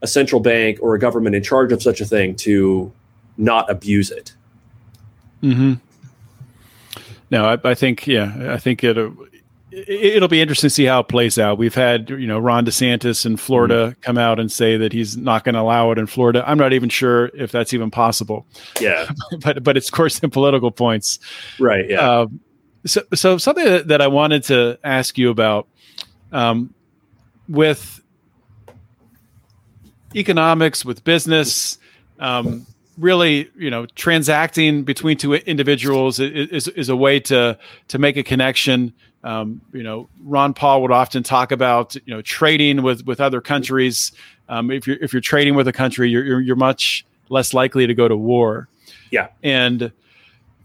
a 0.00 0.06
central 0.06 0.40
bank 0.40 0.78
or 0.80 0.94
a 0.94 0.98
government 0.98 1.36
in 1.36 1.42
charge 1.42 1.70
of 1.70 1.82
such 1.82 2.00
a 2.00 2.06
thing 2.06 2.34
to 2.34 2.90
not 3.36 3.70
abuse 3.70 4.10
it. 4.10 4.32
Hmm. 5.40 5.74
No, 7.30 7.46
I, 7.46 7.58
I, 7.64 7.74
think 7.74 8.06
yeah, 8.06 8.52
I 8.52 8.58
think 8.58 8.84
it 8.84 8.96
it'll 9.72 10.28
be 10.28 10.40
interesting 10.40 10.68
to 10.68 10.74
see 10.74 10.84
how 10.84 11.00
it 11.00 11.08
plays 11.08 11.38
out. 11.38 11.58
We've 11.58 11.74
had 11.74 12.10
you 12.10 12.26
know 12.26 12.38
Ron 12.38 12.66
DeSantis 12.66 13.24
in 13.24 13.36
Florida 13.36 13.88
mm-hmm. 13.88 14.00
come 14.00 14.18
out 14.18 14.38
and 14.38 14.52
say 14.52 14.76
that 14.76 14.92
he's 14.92 15.16
not 15.16 15.44
going 15.44 15.54
to 15.54 15.60
allow 15.60 15.90
it 15.90 15.98
in 15.98 16.06
Florida. 16.06 16.44
I'm 16.46 16.58
not 16.58 16.72
even 16.72 16.88
sure 16.88 17.30
if 17.34 17.50
that's 17.50 17.72
even 17.72 17.90
possible. 17.90 18.46
Yeah, 18.80 19.10
but 19.40 19.64
but 19.64 19.76
it's 19.76 19.88
of 19.88 19.92
course 19.92 20.18
in 20.18 20.30
political 20.30 20.70
points, 20.70 21.18
right? 21.58 21.88
Yeah. 21.88 22.00
Uh, 22.00 22.26
so 22.84 23.02
so 23.14 23.38
something 23.38 23.64
that, 23.64 23.88
that, 23.88 24.02
I 24.02 24.08
wanted 24.08 24.44
to 24.44 24.78
ask 24.84 25.16
you 25.16 25.30
about 25.30 25.68
um, 26.32 26.74
with 27.48 28.00
economics, 30.14 30.84
with 30.84 31.02
business. 31.04 31.78
Um, 32.18 32.66
really 32.98 33.50
you 33.56 33.70
know 33.70 33.86
transacting 33.86 34.84
between 34.84 35.16
two 35.16 35.34
individuals 35.34 36.20
is, 36.20 36.68
is, 36.68 36.88
a 36.88 36.96
way 36.96 37.20
to 37.20 37.58
to 37.88 37.98
make 37.98 38.16
a 38.16 38.22
connection. 38.22 38.92
Um, 39.24 39.60
you 39.72 39.84
know 39.84 40.08
ron 40.24 40.52
paul 40.52 40.82
would 40.82 40.90
often 40.90 41.22
talk 41.22 41.52
about 41.52 41.94
you 41.94 42.12
know 42.12 42.22
trading 42.22 42.82
with 42.82 43.06
with 43.06 43.20
other 43.20 43.40
countries. 43.40 44.12
Um, 44.48 44.70
if 44.70 44.86
you're 44.86 44.98
if 45.00 45.12
you're 45.12 45.22
trading 45.22 45.54
with 45.54 45.68
a 45.68 45.72
country 45.72 46.10
you're, 46.10 46.24
you're, 46.24 46.40
you're 46.40 46.56
much 46.56 47.06
less 47.28 47.54
likely 47.54 47.86
to 47.86 47.94
go 47.94 48.08
to 48.08 48.16
war. 48.16 48.68
Yeah. 49.10 49.28
And 49.42 49.92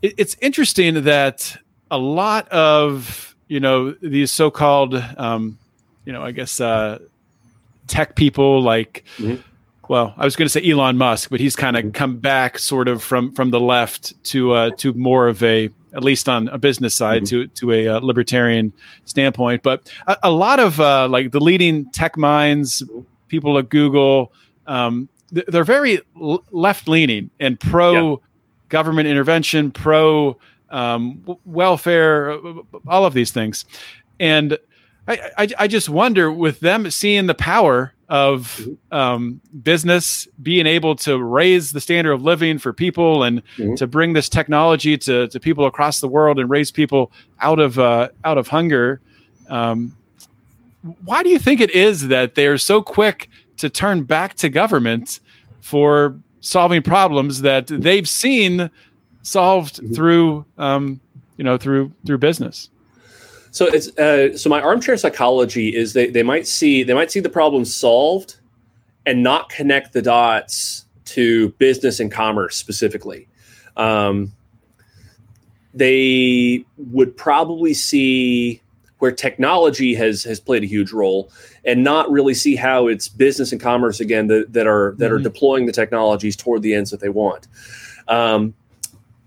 it, 0.01 0.13
it's 0.17 0.35
interesting 0.41 1.03
that 1.03 1.55
a 1.91 1.97
lot 1.97 2.47
of 2.49 3.35
you 3.47 3.59
know 3.59 3.91
these 4.01 4.31
so-called 4.31 4.95
um, 5.17 5.57
you 6.03 6.11
know 6.13 6.21
i 6.21 6.31
guess 6.31 6.59
uh, 6.59 6.99
tech 7.87 8.15
people 8.15 8.61
like 8.61 9.03
mm-hmm 9.17 9.41
well, 9.89 10.13
I 10.17 10.26
was 10.26 10.36
going 10.36 10.45
to 10.45 10.50
say 10.50 10.69
Elon 10.69 10.97
Musk, 10.97 11.30
but 11.30 11.39
he's 11.39 11.56
kind 11.56 11.78
of 11.78 11.93
come 11.93 12.17
back 12.17 12.60
sort 12.60 12.88
of 12.88 13.04
from 13.04 13.34
from 13.34 13.52
the 13.52 13.60
left 13.60 14.21
to 14.26 14.54
uh, 14.54 14.69
to 14.78 14.93
more 14.93 15.28
of 15.28 15.41
a 15.43 15.69
at 15.93 16.04
least 16.04 16.28
on 16.28 16.47
a 16.50 16.58
business 16.58 16.95
side 16.95 17.23
mm-hmm. 17.23 17.43
to 17.43 17.47
to 17.47 17.71
a 17.71 17.88
uh, 17.88 18.00
libertarian 18.00 18.73
standpoint. 19.06 19.63
But 19.63 19.91
a, 20.08 20.17
a 20.23 20.32
lot 20.32 20.60
of 20.60 20.80
uh, 20.80 21.08
like 21.08 21.32
the 21.32 21.39
leading 21.39 21.89
tech 21.91 22.17
minds, 22.17 22.84
people 23.28 23.58
at 23.58 23.69
Google, 23.69 24.34
um, 24.65 25.10
they're 25.32 25.63
very 25.63 26.02
l- 26.21 26.43
left 26.52 26.88
leaning 26.88 27.30
and 27.39 27.60
pro 27.60 28.12
yeah. 28.12 28.15
government 28.69 29.08
intervention, 29.08 29.71
pro 29.71 30.38
um, 30.69 31.23
welfare, 31.45 32.32
uh, 32.32 32.62
all 32.88 33.06
of 33.06 33.13
these 33.13 33.32
things, 33.32 33.65
and 34.19 34.58
I, 35.08 35.32
I, 35.38 35.47
I 35.60 35.67
just 35.67 35.88
wonder 35.88 36.32
with 36.32 36.60
them 36.60 36.91
seeing 36.91 37.28
the 37.28 37.36
power 37.36 37.93
of 38.09 38.57
mm-hmm. 38.59 38.95
um, 38.95 39.41
business 39.63 40.27
being 40.41 40.65
able 40.65 40.95
to 40.95 41.21
raise 41.21 41.71
the 41.71 41.81
standard 41.81 42.13
of 42.13 42.21
living 42.21 42.57
for 42.57 42.71
people 42.71 43.23
and 43.23 43.43
mm-hmm. 43.57 43.75
to 43.75 43.87
bring 43.87 44.13
this 44.13 44.29
technology 44.29 44.97
to, 44.97 45.27
to 45.27 45.39
people 45.39 45.65
across 45.65 45.99
the 45.99 46.07
world 46.07 46.39
and 46.39 46.49
raise 46.49 46.71
people 46.71 47.11
out 47.41 47.59
of 47.59 47.77
uh, 47.77 48.09
out 48.23 48.37
of 48.37 48.47
hunger. 48.47 49.01
Um, 49.49 49.95
why 51.03 51.23
do 51.23 51.29
you 51.29 51.39
think 51.39 51.59
it 51.59 51.71
is 51.71 52.07
that 52.07 52.35
they 52.35 52.47
are 52.47 52.57
so 52.57 52.81
quick 52.81 53.29
to 53.57 53.69
turn 53.69 54.03
back 54.03 54.35
to 54.35 54.49
government 54.49 55.19
for 55.59 56.15
solving 56.39 56.81
problems 56.81 57.41
that 57.41 57.67
they've 57.67 58.07
seen 58.07 58.69
solved 59.21 59.77
mm-hmm. 59.77 59.93
through 59.93 60.45
um, 60.57 61.01
you 61.35 61.43
know 61.43 61.57
through 61.57 61.91
through 62.05 62.19
business? 62.19 62.69
So 63.57 63.65
it's 63.65 63.87
uh, 63.97 64.37
so 64.37 64.51
my 64.51 64.61
armchair 64.61 64.95
psychology 64.97 65.75
is 65.75 65.93
they 65.93 66.11
they 66.11 66.21
might 66.21 66.45
see 66.45 66.83
they 66.83 66.93
might 66.93 67.09
see 67.09 67.21
the 67.21 67.29
problem 67.29 67.65
solved 67.65 68.35
and 69.07 69.23
not 69.23 69.49
connect 69.49 69.93
the 69.93 70.01
dots 70.03 70.85
to 71.05 71.49
business 71.53 71.99
and 71.99 72.11
commerce 72.11 72.55
specifically. 72.55 73.27
Um, 73.75 74.31
they 75.73 76.65
would 76.77 77.17
probably 77.17 77.73
see 77.73 78.61
where 78.99 79.11
technology 79.11 79.95
has 79.95 80.23
has 80.23 80.39
played 80.39 80.61
a 80.61 80.67
huge 80.67 80.91
role 80.91 81.31
and 81.65 81.83
not 81.83 82.11
really 82.11 82.35
see 82.35 82.55
how 82.55 82.85
it's 82.85 83.08
business 83.08 83.51
and 83.51 83.60
commerce 83.60 83.99
again 83.99 84.27
that, 84.27 84.53
that 84.53 84.67
are 84.67 84.93
that 84.99 85.05
mm-hmm. 85.05 85.15
are 85.15 85.19
deploying 85.19 85.65
the 85.65 85.71
technologies 85.71 86.35
toward 86.35 86.62
the 86.62 86.75
ends 86.75 86.91
that 86.91 86.99
they 86.99 87.10
want. 87.10 87.47
Um, 88.08 88.53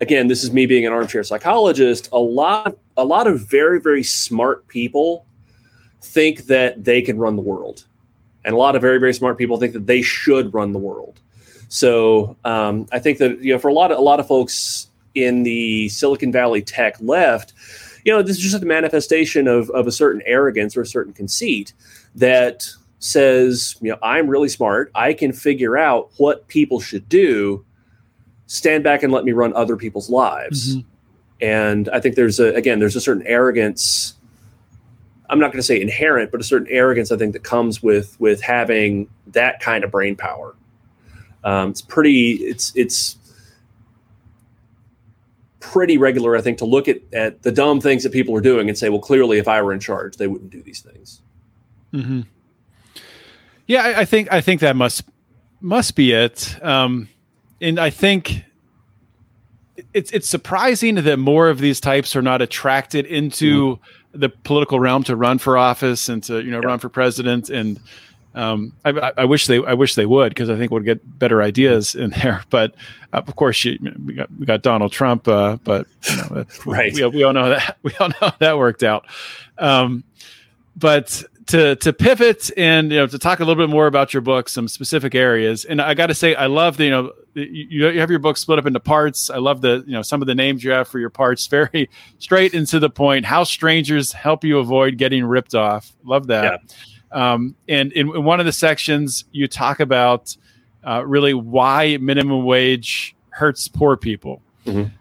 again, 0.01 0.29
this 0.29 0.43
is 0.43 0.53
me 0.53 0.67
being 0.67 0.87
an 0.87 0.93
armchair 0.93 1.23
psychologist. 1.23 2.09
A 2.13 2.19
lot, 2.19 2.77
a 2.97 3.05
lot 3.05 3.27
of 3.27 3.41
very, 3.41 3.81
very 3.81 4.03
smart 4.03 4.67
people 4.69 5.27
think 6.03 6.47
that 6.47 6.85
they 6.85 7.03
can 7.03 7.19
run 7.19 7.37
the 7.37 7.43
world, 7.43 7.87
and 8.45 8.55
a 8.55 8.59
lot 8.59 8.77
of 8.77 8.83
very, 8.83 8.99
very 8.99 9.15
smart 9.15 9.39
people 9.39 9.59
think 9.59 9.73
that 9.73 9.87
they 9.87 10.03
should 10.03 10.53
run 10.55 10.73
the 10.73 10.79
world. 10.79 11.21
So 11.69 12.37
um, 12.45 12.87
I 12.91 12.99
think 12.99 13.19
that 13.19 13.41
you 13.41 13.53
know, 13.53 13.59
for 13.59 13.69
a 13.69 13.75
lot 13.75 13.93
of 13.93 13.99
a 13.99 14.03
lot 14.03 14.21
of 14.21 14.27
folks 14.27 14.89
in 15.15 15.43
the 15.43 15.89
Silicon 15.89 16.33
Valley 16.33 16.63
tech 16.63 16.97
left, 17.01 17.53
you 18.05 18.13
know, 18.13 18.23
this 18.23 18.37
is 18.37 18.43
just 18.43 18.63
a 18.63 18.67
manifestation 18.67 19.47
of, 19.47 19.71
of 19.71 19.87
a 19.87 19.93
certain 19.93 20.23
arrogance 20.25 20.77
or 20.77 20.83
a 20.83 20.87
certain 20.87 21.13
conceit 21.13 21.73
that 22.15 22.69
says, 22.99 23.77
you 23.81 23.91
know, 23.91 23.99
I'm 24.03 24.29
really 24.29 24.49
smart. 24.49 24.91
I 24.95 25.13
can 25.13 25.33
figure 25.33 25.77
out 25.77 26.11
what 26.17 26.47
people 26.49 26.81
should 26.81 27.09
do. 27.09 27.65
Stand 28.51 28.83
back 28.83 29.05
and 29.05 29.13
let 29.13 29.25
me 29.25 29.31
run 29.31 29.55
other 29.55 29.77
people's 29.77 30.11
lives. 30.11 30.75
Mm-hmm. 30.75 30.89
And 31.41 31.89
I 31.91 32.01
think 32.01 32.17
there's 32.17 32.41
a, 32.41 32.53
again, 32.57 32.81
there's 32.81 32.97
a 32.97 33.01
certain 33.01 33.25
arrogance. 33.25 34.15
I'm 35.29 35.39
not 35.39 35.53
going 35.53 35.61
to 35.61 35.63
say 35.63 35.81
inherent, 35.81 36.33
but 36.33 36.41
a 36.41 36.45
certain 36.45 36.67
arrogance 36.69 37.13
I 37.13 37.17
think 37.17 37.33
that 37.35 37.45
comes 37.45 37.81
with 37.81 38.19
with 38.19 38.43
having 38.43 39.09
that 39.29 39.61
kind 39.61 39.85
of 39.85 39.93
brain 39.93 40.17
power. 40.17 40.57
Um, 41.45 41.71
it's 41.71 41.81
pretty. 41.81 42.33
It's 42.39 42.73
it's 42.75 43.19
pretty 45.61 45.97
regular, 45.97 46.37
I 46.37 46.41
think, 46.41 46.59
to 46.59 46.65
look 46.65 46.89
at, 46.89 47.03
at 47.13 47.43
the 47.43 47.53
dumb 47.53 47.81
things 47.81 48.03
that 48.03 48.11
people 48.11 48.35
are 48.35 48.41
doing 48.41 48.69
and 48.69 48.77
say, 48.77 48.89
well, 48.89 48.99
clearly, 48.99 49.39
if 49.39 49.47
I 49.47 49.63
were 49.63 49.73
in 49.73 49.79
charge, 49.79 50.17
they 50.17 50.27
wouldn't 50.27 50.51
do 50.51 50.61
these 50.61 50.81
things. 50.81 51.23
Mm-hmm. 51.95 52.23
Yeah, 53.69 53.85
I, 53.85 54.01
I, 54.01 54.05
think 54.07 54.33
I 54.33 54.41
think 54.41 54.61
that 54.63 54.75
must 54.75 55.05
must 55.61 55.95
be 55.95 56.11
it. 56.11 56.59
Um, 56.61 57.09
and 57.61 57.79
I 57.79 57.91
think 57.91 58.45
it's 59.95 60.11
it's 60.13 60.29
surprising 60.29 60.97
that 60.97 61.19
more 61.19 61.49
of 61.49 61.59
these 61.59 61.81
types 61.81 62.15
are 62.17 62.23
not 62.23 62.43
attracted 62.43 63.07
into 63.07 63.77
mm-hmm. 63.77 64.21
the 64.21 64.29
political 64.29 64.81
realm 64.81 65.05
to 65.05 65.17
run 65.17 65.39
for 65.39 65.57
office 65.57 66.09
and 66.09 66.23
to 66.25 66.43
you 66.43 66.51
know 66.51 66.61
yeah. 66.61 66.69
run 66.69 66.79
for 66.79 66.89
president 66.89 67.51
and 67.51 67.81
um, 68.33 68.73
I, 68.85 69.13
I, 69.19 69.25
wish 69.25 69.49
they 69.49 69.59
I 69.65 69.75
wish 69.75 69.97
they 69.97 70.07
would 70.07 70.31
because 70.31 70.51
I 70.51 70.57
think 70.57 70.71
we'd 70.71 70.85
get 70.85 71.19
better 71.19 71.43
ideas 71.43 71.97
in 71.97 72.11
there. 72.23 72.45
But 72.49 72.75
uh, 73.13 73.23
of 73.27 73.35
course, 73.37 73.65
you, 73.65 73.79
we 74.07 74.15
got 74.15 74.31
we 74.39 74.47
got 74.47 74.63
Donald 74.63 74.93
Trump, 74.93 75.27
uh, 75.27 75.57
but 75.65 75.87
you 76.09 76.17
know, 76.17 76.45
right, 76.67 76.93
we, 76.95 77.05
we 77.07 77.23
all 77.25 77.33
know 77.33 77.51
that 77.51 77.79
we 77.83 77.93
all 77.99 78.09
know 78.09 78.15
how 78.21 78.35
that 78.39 78.59
worked 78.59 78.83
out. 78.83 79.07
Um, 79.59 80.05
but 80.77 81.25
to 81.49 81.75
to 81.77 81.93
pivot 81.93 82.53
and 82.57 82.93
you 82.93 82.99
know 82.99 83.09
to 83.09 83.19
talk 83.19 83.41
a 83.41 83.45
little 83.45 83.61
bit 83.61 83.71
more 83.71 83.89
about 83.89 84.15
your 84.15 84.21
book, 84.21 84.49
some 84.49 84.69
specific 84.69 85.17
areas, 85.17 85.65
and 85.65 85.81
I 85.81 85.95
got 85.95 86.07
to 86.07 86.15
say, 86.15 86.37
I 86.37 86.47
love 86.47 86.77
the 86.77 86.85
you 86.85 86.91
know 86.91 87.13
you, 87.35 87.89
you 87.89 88.01
have 88.01 88.11
your 88.11 88.19
book 88.19 88.37
split 88.37 88.59
up 88.59 88.67
into 88.67 88.81
parts. 88.81 89.31
I 89.31 89.39
love 89.39 89.61
the 89.61 89.85
you 89.87 89.93
know 89.93 90.03
some 90.03 90.21
of 90.23 90.27
the 90.27 90.35
names 90.35 90.65
you 90.65 90.71
have 90.71 90.89
for 90.89 90.99
your 90.99 91.11
parts, 91.11 91.47
very 91.49 91.89
straight 92.19 92.55
and 92.55 92.67
to 92.69 92.79
the 92.79 92.91
point. 92.91 93.25
How 93.25 93.45
strangers 93.45 94.13
help 94.13 94.45
you 94.45 94.59
avoid 94.59 94.97
getting 94.99 95.25
ripped 95.25 95.55
off. 95.55 95.93
Love 96.05 96.27
that. 96.29 96.61
Yeah. 96.63 96.75
Um, 97.13 97.57
and 97.69 97.93
in, 97.93 98.15
in, 98.15 98.25
one 98.25 98.39
of 98.41 98.47
the 98.47 98.53
sections, 98.53 99.25
you 99.33 99.49
talk 99.49 99.81
about 99.81 100.37
uh, 100.87 101.05
really 101.05 101.35
why 101.35 101.97
minimum 102.01 102.45
wage 102.45 103.17
hurts 103.31 103.69
poor 103.69 103.97
people. 103.97 104.43
Mm-hmm. 104.67 104.95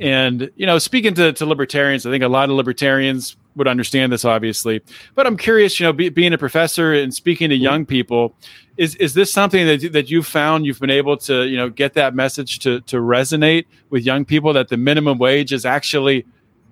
And, 0.00 0.50
you 0.56 0.66
know, 0.66 0.78
speaking 0.78 1.14
to, 1.14 1.32
to 1.34 1.46
libertarians, 1.46 2.04
I 2.04 2.10
think 2.10 2.24
a 2.24 2.28
lot 2.28 2.50
of 2.50 2.56
libertarians 2.56 3.36
would 3.56 3.68
understand 3.68 4.12
this, 4.12 4.24
obviously. 4.24 4.82
But 5.14 5.26
I'm 5.26 5.36
curious, 5.36 5.78
you 5.78 5.86
know, 5.86 5.92
be, 5.92 6.08
being 6.08 6.32
a 6.32 6.38
professor 6.38 6.92
and 6.92 7.12
speaking 7.12 7.50
to 7.50 7.54
mm-hmm. 7.54 7.62
young 7.62 7.86
people, 7.86 8.34
is 8.76 8.94
is 8.96 9.14
this 9.14 9.32
something 9.32 9.66
that 9.66 9.92
that 9.92 10.10
you've 10.10 10.26
found 10.26 10.64
you've 10.66 10.80
been 10.80 10.90
able 10.90 11.16
to 11.18 11.46
you 11.46 11.56
know 11.56 11.68
get 11.68 11.94
that 11.94 12.14
message 12.14 12.58
to 12.60 12.80
to 12.82 12.96
resonate 12.96 13.66
with 13.90 14.04
young 14.04 14.24
people 14.24 14.52
that 14.54 14.68
the 14.68 14.76
minimum 14.76 15.18
wage 15.18 15.52
is 15.52 15.66
actually 15.66 16.24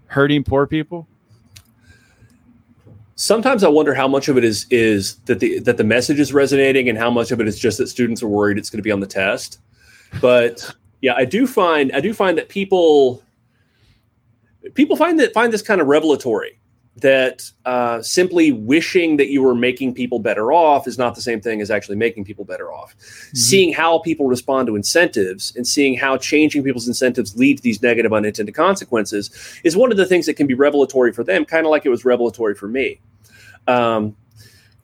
hurting 0.07 0.45
poor 0.45 0.67
people? 0.67 1.07
sometimes 3.21 3.63
I 3.63 3.69
wonder 3.69 3.93
how 3.93 4.09
much 4.09 4.29
of 4.29 4.39
it 4.39 4.45
is 4.45 4.67
is 4.71 5.17
that 5.27 5.41
the 5.41 5.59
that 5.61 5.77
the 5.77 5.85
message 5.85 6.19
is 6.19 6.33
resonating 6.33 6.89
and 6.89 6.97
how 6.97 7.11
much 7.11 7.31
of 7.31 7.41
it 7.41 7.47
is 7.47 7.59
just 7.59 7.77
that 7.77 7.89
students 7.89 8.23
are 8.23 8.29
worried 8.29 8.57
it's 8.57 8.71
going 8.71 8.79
to 8.79 8.83
be 8.83 8.91
on 8.91 9.01
the 9.01 9.07
test. 9.07 9.59
But 10.23 10.75
yeah, 11.03 11.15
I 11.15 11.27
do 11.27 11.47
find 11.47 11.93
I 11.93 12.01
do 12.01 12.15
find 12.15 12.39
that 12.39 12.49
people 12.49 13.23
people 14.73 14.97
find 14.97 15.21
that 15.21 15.35
find 15.35 15.53
this 15.53 15.61
kind 15.61 15.83
of 15.83 15.87
revelatory 15.87 16.59
that 17.01 17.51
uh, 17.65 18.03
simply 18.03 18.53
wishing 18.53 19.17
that 19.17 19.29
you 19.29 19.43
were 19.43 19.55
making 19.55 19.95
people 19.95 20.19
better 20.19 20.53
off 20.53 20.87
is 20.87 20.99
not 20.99 21.15
the 21.15 21.21
same 21.21 21.41
thing 21.41 21.61
as 21.61 21.71
actually 21.71 21.97
making 21.97 22.25
people 22.25 22.45
better 22.45 22.73
off. 22.73 22.95
Mm-hmm. 22.97 23.37
Seeing 23.37 23.73
how 23.73 23.99
people 24.01 24.27
respond 24.27 24.67
to 24.69 24.77
incentives 24.77 25.55
and 25.57 25.67
seeing 25.67 25.97
how 25.97 26.17
changing 26.17 26.63
people's 26.63 26.89
incentives 26.89 27.37
lead 27.37 27.59
to 27.59 27.63
these 27.63 27.83
negative 27.83 28.13
unintended 28.13 28.55
consequences 28.55 29.31
is 29.65 29.77
one 29.77 29.91
of 29.91 29.97
the 29.97 30.07
things 30.07 30.27
that 30.27 30.35
can 30.35 30.47
be 30.47 30.55
revelatory 30.55 31.13
for 31.13 31.25
them, 31.25 31.45
kind 31.45 31.67
of 31.67 31.71
like 31.71 31.87
it 31.87 31.91
was 31.91 32.05
revelatory 32.05 32.55
for 32.55 32.69
me. 32.69 33.01
Um, 33.67 34.17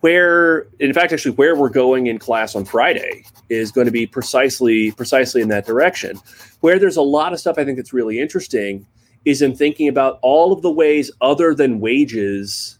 where, 0.01 0.69
in 0.79 0.93
fact, 0.93 1.13
actually, 1.13 1.33
where 1.33 1.57
we're 1.57 1.71
going 1.71 2.07
in 2.07 2.19
class 2.19 2.55
on 2.55 2.65
Friday 2.65 3.25
is 3.49 3.73
going 3.73 3.87
to 3.87 3.91
be 3.91 4.07
precisely 4.07 4.93
precisely 4.93 5.43
in 5.43 5.49
that 5.49 5.67
direction. 5.67 6.19
Where 6.61 6.79
there's 6.79 6.97
a 6.97 7.03
lot 7.03 7.33
of 7.33 7.41
stuff 7.41 7.59
I 7.59 7.65
think 7.65 7.77
that's 7.77 7.93
really 7.93 8.21
interesting 8.21 8.87
is 9.27 9.43
in 9.43 9.55
thinking 9.55 9.89
about 9.89 10.19
all 10.23 10.53
of 10.53 10.63
the 10.63 10.71
ways 10.71 11.11
other 11.21 11.55
than 11.55 11.81
wages 11.81 12.79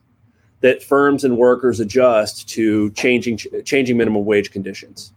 that 0.61 0.83
firms 0.83 1.25
and 1.25 1.37
workers 1.37 1.81
adjust 1.81 2.49
to 2.49 2.91
changing 2.93 3.39
changing 3.65 3.97
minimum 3.99 4.25
wage 4.25 4.51
conditions. 4.51 5.13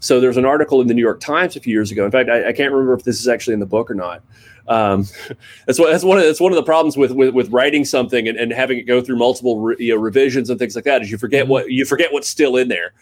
So 0.00 0.20
there's 0.20 0.36
an 0.36 0.44
article 0.44 0.80
in 0.80 0.86
the 0.86 0.94
New 0.94 1.02
York 1.02 1.20
Times 1.20 1.54
a 1.54 1.60
few 1.60 1.72
years 1.72 1.92
ago. 1.92 2.04
In 2.04 2.10
fact, 2.10 2.28
I, 2.28 2.48
I 2.48 2.52
can't 2.52 2.72
remember 2.72 2.94
if 2.94 3.04
this 3.04 3.20
is 3.20 3.28
actually 3.28 3.54
in 3.54 3.60
the 3.60 3.66
book 3.66 3.90
or 3.90 3.94
not. 3.94 4.22
Um, 4.66 5.06
that's 5.66 5.78
what 5.78 5.90
that's 5.90 6.04
one 6.04 6.18
of 6.18 6.24
that's 6.24 6.40
one 6.40 6.52
of 6.52 6.56
the 6.56 6.62
problems 6.62 6.96
with 6.96 7.10
with, 7.10 7.34
with 7.34 7.50
writing 7.50 7.84
something 7.84 8.26
and, 8.28 8.38
and 8.38 8.52
having 8.52 8.78
it 8.78 8.82
go 8.82 9.00
through 9.00 9.16
multiple 9.16 9.60
re, 9.60 9.76
you 9.78 9.94
know, 9.94 10.00
revisions 10.00 10.48
and 10.48 10.58
things 10.58 10.76
like 10.76 10.84
that 10.84 11.02
is 11.02 11.10
you 11.10 11.18
forget 11.18 11.44
mm-hmm. 11.44 11.52
what 11.52 11.70
you 11.70 11.84
forget 11.84 12.12
what's 12.12 12.28
still 12.28 12.56
in 12.56 12.68
there. 12.68 12.92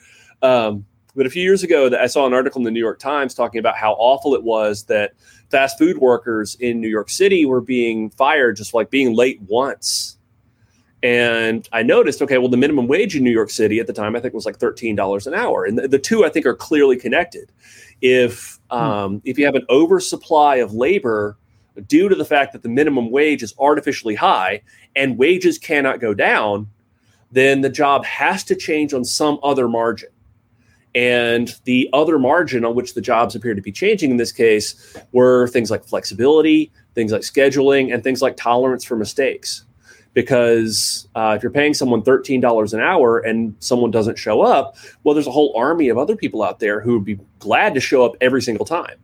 Um, 0.42 0.86
but 1.14 1.26
a 1.26 1.30
few 1.30 1.42
years 1.42 1.62
ago, 1.62 1.90
I 1.98 2.06
saw 2.06 2.26
an 2.26 2.34
article 2.34 2.60
in 2.60 2.64
the 2.64 2.70
New 2.70 2.80
York 2.80 2.98
Times 2.98 3.34
talking 3.34 3.58
about 3.58 3.76
how 3.76 3.92
awful 3.94 4.34
it 4.34 4.42
was 4.42 4.84
that 4.84 5.12
fast 5.50 5.78
food 5.78 5.98
workers 5.98 6.54
in 6.56 6.80
New 6.80 6.88
York 6.88 7.10
City 7.10 7.44
were 7.44 7.60
being 7.60 8.10
fired 8.10 8.56
just 8.56 8.74
like 8.74 8.90
being 8.90 9.14
late 9.14 9.40
once. 9.42 10.16
And 11.02 11.66
I 11.72 11.82
noticed, 11.82 12.20
okay, 12.22 12.38
well, 12.38 12.48
the 12.48 12.56
minimum 12.56 12.86
wage 12.86 13.16
in 13.16 13.24
New 13.24 13.30
York 13.30 13.50
City 13.50 13.80
at 13.80 13.86
the 13.86 13.92
time, 13.92 14.14
I 14.14 14.20
think 14.20 14.34
was 14.34 14.44
like 14.44 14.58
$13 14.58 15.26
an 15.26 15.34
hour. 15.34 15.64
And 15.64 15.78
the, 15.78 15.88
the 15.88 15.98
two, 15.98 16.24
I 16.24 16.28
think, 16.28 16.44
are 16.44 16.54
clearly 16.54 16.96
connected. 16.96 17.50
If, 18.02 18.60
hmm. 18.70 18.76
um, 18.76 19.12
hmm. 19.12 19.18
if 19.24 19.38
you 19.38 19.46
have 19.46 19.54
an 19.54 19.66
oversupply 19.70 20.56
of 20.56 20.74
labor 20.74 21.36
due 21.86 22.08
to 22.08 22.14
the 22.14 22.24
fact 22.24 22.52
that 22.52 22.62
the 22.62 22.68
minimum 22.68 23.10
wage 23.10 23.42
is 23.42 23.54
artificially 23.58 24.14
high 24.14 24.60
and 24.94 25.16
wages 25.16 25.58
cannot 25.58 26.00
go 26.00 26.12
down, 26.12 26.68
then 27.32 27.62
the 27.62 27.70
job 27.70 28.04
has 28.04 28.44
to 28.44 28.54
change 28.54 28.92
on 28.92 29.04
some 29.04 29.38
other 29.42 29.68
margin. 29.68 30.10
And 30.94 31.54
the 31.64 31.88
other 31.92 32.18
margin 32.18 32.64
on 32.64 32.74
which 32.74 32.94
the 32.94 33.00
jobs 33.00 33.34
appear 33.34 33.54
to 33.54 33.62
be 33.62 33.70
changing 33.70 34.10
in 34.10 34.16
this 34.16 34.32
case 34.32 34.96
were 35.12 35.46
things 35.48 35.70
like 35.70 35.84
flexibility, 35.84 36.72
things 36.94 37.12
like 37.12 37.22
scheduling, 37.22 37.94
and 37.94 38.02
things 38.02 38.20
like 38.20 38.36
tolerance 38.36 38.84
for 38.84 38.96
mistakes. 38.96 39.64
Because 40.12 41.06
uh, 41.14 41.34
if 41.36 41.42
you're 41.42 41.52
paying 41.52 41.72
someone 41.72 42.02
$13 42.02 42.74
an 42.74 42.80
hour 42.80 43.20
and 43.20 43.54
someone 43.60 43.92
doesn't 43.92 44.18
show 44.18 44.40
up, 44.40 44.76
well, 45.04 45.14
there's 45.14 45.28
a 45.28 45.32
whole 45.32 45.54
army 45.56 45.88
of 45.88 45.98
other 45.98 46.16
people 46.16 46.42
out 46.42 46.58
there 46.58 46.80
who 46.80 46.94
would 46.94 47.04
be 47.04 47.20
glad 47.38 47.74
to 47.74 47.80
show 47.80 48.04
up 48.04 48.14
every 48.20 48.42
single 48.42 48.66
time 48.66 48.96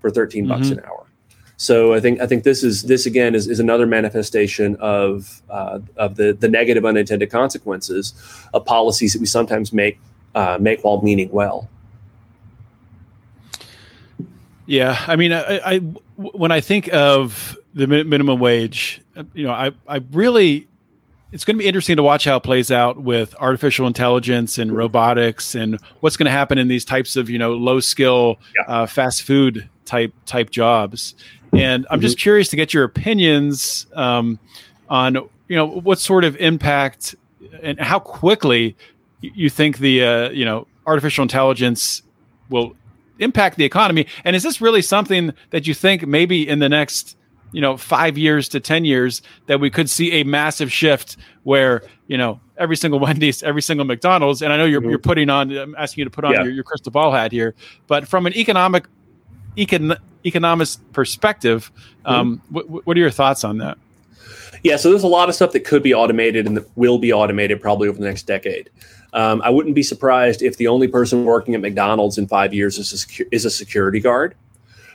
for 0.00 0.10
13 0.10 0.44
mm-hmm. 0.44 0.52
bucks 0.52 0.70
an 0.70 0.80
hour. 0.86 1.04
So 1.58 1.92
I 1.92 1.98
think 1.98 2.20
I 2.20 2.26
think 2.26 2.44
this 2.44 2.62
is 2.62 2.84
this 2.84 3.04
again 3.04 3.34
is, 3.34 3.48
is 3.48 3.58
another 3.58 3.84
manifestation 3.84 4.76
of 4.76 5.42
uh, 5.50 5.80
of 5.96 6.14
the 6.14 6.32
the 6.32 6.48
negative 6.48 6.86
unintended 6.86 7.32
consequences 7.32 8.14
of 8.54 8.64
policies 8.64 9.12
that 9.12 9.18
we 9.18 9.26
sometimes 9.26 9.72
make 9.72 9.98
uh, 10.38 10.56
make 10.60 10.84
while 10.84 11.02
meaning 11.02 11.28
well. 11.32 11.68
Yeah, 14.66 15.02
I 15.06 15.16
mean, 15.16 15.32
I, 15.32 15.58
I 15.64 15.78
when 16.16 16.52
I 16.52 16.60
think 16.60 16.92
of 16.92 17.58
the 17.74 17.86
minimum 17.86 18.38
wage, 18.38 19.00
you 19.34 19.44
know, 19.44 19.52
I 19.52 19.72
I 19.88 20.00
really 20.12 20.68
it's 21.32 21.44
going 21.44 21.56
to 21.56 21.58
be 21.58 21.66
interesting 21.66 21.96
to 21.96 22.02
watch 22.02 22.24
how 22.24 22.36
it 22.36 22.42
plays 22.42 22.70
out 22.70 23.02
with 23.02 23.34
artificial 23.40 23.86
intelligence 23.86 24.58
and 24.58 24.74
robotics 24.74 25.54
and 25.54 25.78
what's 26.00 26.16
going 26.16 26.26
to 26.26 26.30
happen 26.30 26.56
in 26.56 26.68
these 26.68 26.84
types 26.84 27.16
of 27.16 27.28
you 27.28 27.38
know 27.38 27.54
low 27.54 27.80
skill 27.80 28.38
yeah. 28.56 28.74
uh, 28.74 28.86
fast 28.86 29.22
food 29.22 29.68
type 29.84 30.14
type 30.24 30.48
jobs 30.50 31.14
and 31.52 31.86
i'm 31.90 32.00
just 32.00 32.16
mm-hmm. 32.16 32.22
curious 32.22 32.48
to 32.48 32.56
get 32.56 32.72
your 32.72 32.84
opinions 32.84 33.86
um, 33.94 34.38
on 34.88 35.14
you 35.48 35.56
know 35.56 35.66
what 35.66 35.98
sort 35.98 36.24
of 36.24 36.34
impact 36.36 37.14
and 37.62 37.78
how 37.78 37.98
quickly 37.98 38.74
you 39.20 39.50
think 39.50 39.78
the 39.78 40.04
uh, 40.04 40.30
you 40.30 40.44
know 40.44 40.66
artificial 40.86 41.22
intelligence 41.22 42.02
will 42.48 42.74
impact 43.18 43.56
the 43.56 43.64
economy 43.64 44.06
and 44.24 44.36
is 44.36 44.42
this 44.42 44.60
really 44.60 44.82
something 44.82 45.32
that 45.50 45.66
you 45.66 45.74
think 45.74 46.06
maybe 46.06 46.48
in 46.48 46.60
the 46.60 46.68
next 46.68 47.16
you 47.52 47.60
know 47.60 47.76
five 47.76 48.16
years 48.16 48.48
to 48.48 48.60
ten 48.60 48.84
years 48.84 49.22
that 49.46 49.60
we 49.60 49.70
could 49.70 49.90
see 49.90 50.12
a 50.12 50.24
massive 50.24 50.72
shift 50.72 51.16
where 51.42 51.82
you 52.06 52.16
know 52.16 52.40
every 52.56 52.76
single 52.76 52.98
wendy's 53.04 53.42
every 53.42 53.62
single 53.62 53.84
mcdonald's 53.84 54.42
and 54.42 54.52
i 54.52 54.56
know 54.56 54.64
you're, 54.64 54.80
mm-hmm. 54.80 54.90
you're 54.90 54.98
putting 54.98 55.30
on 55.30 55.50
i'm 55.56 55.74
asking 55.76 56.02
you 56.02 56.04
to 56.04 56.10
put 56.10 56.24
on 56.24 56.32
yeah. 56.32 56.42
your, 56.42 56.52
your 56.52 56.64
crystal 56.64 56.92
ball 56.92 57.12
hat 57.12 57.32
here 57.32 57.54
but 57.86 58.06
from 58.06 58.26
an 58.26 58.36
economic 58.36 58.86
econ, 59.56 59.96
economist 60.24 60.80
perspective 60.92 61.72
mm-hmm. 62.04 62.12
um, 62.12 62.42
what, 62.50 62.86
what 62.86 62.96
are 62.96 63.00
your 63.00 63.10
thoughts 63.10 63.44
on 63.44 63.58
that 63.58 63.78
yeah 64.62 64.76
so 64.76 64.90
there's 64.90 65.02
a 65.02 65.08
lot 65.08 65.28
of 65.28 65.34
stuff 65.34 65.52
that 65.52 65.64
could 65.64 65.82
be 65.82 65.92
automated 65.92 66.46
and 66.46 66.56
that 66.56 66.76
will 66.76 66.98
be 66.98 67.12
automated 67.12 67.60
probably 67.60 67.88
over 67.88 67.98
the 67.98 68.06
next 68.06 68.24
decade 68.24 68.70
um, 69.12 69.40
I 69.42 69.50
wouldn't 69.50 69.74
be 69.74 69.82
surprised 69.82 70.42
if 70.42 70.56
the 70.56 70.68
only 70.68 70.88
person 70.88 71.24
working 71.24 71.54
at 71.54 71.60
McDonald's 71.60 72.18
in 72.18 72.26
five 72.26 72.52
years 72.52 72.78
is 72.78 72.92
a, 72.92 72.96
secu- 72.96 73.28
is 73.32 73.44
a 73.44 73.50
security 73.50 74.00
guard. 74.00 74.34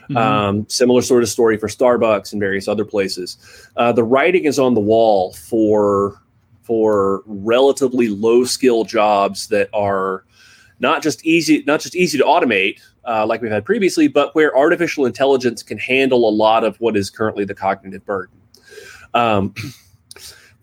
Mm-hmm. 0.04 0.16
Um, 0.16 0.68
similar 0.68 1.02
sort 1.02 1.22
of 1.22 1.28
story 1.28 1.56
for 1.56 1.66
Starbucks 1.66 2.32
and 2.32 2.40
various 2.40 2.68
other 2.68 2.84
places. 2.84 3.38
Uh, 3.76 3.92
the 3.92 4.04
writing 4.04 4.44
is 4.44 4.58
on 4.58 4.74
the 4.74 4.80
wall 4.80 5.32
for 5.32 6.20
for 6.62 7.22
relatively 7.26 8.08
low 8.08 8.44
skill 8.44 8.84
jobs 8.84 9.48
that 9.48 9.68
are 9.74 10.24
not 10.78 11.02
just 11.02 11.24
easy 11.24 11.62
not 11.66 11.80
just 11.80 11.94
easy 11.94 12.18
to 12.18 12.24
automate 12.24 12.80
uh, 13.06 13.26
like 13.26 13.42
we've 13.42 13.50
had 13.50 13.64
previously, 13.64 14.08
but 14.08 14.34
where 14.34 14.56
artificial 14.56 15.06
intelligence 15.06 15.62
can 15.62 15.78
handle 15.78 16.28
a 16.28 16.30
lot 16.30 16.64
of 16.64 16.76
what 16.80 16.96
is 16.96 17.10
currently 17.10 17.44
the 17.44 17.54
cognitive 17.54 18.04
burden. 18.04 18.34
Um, 19.12 19.54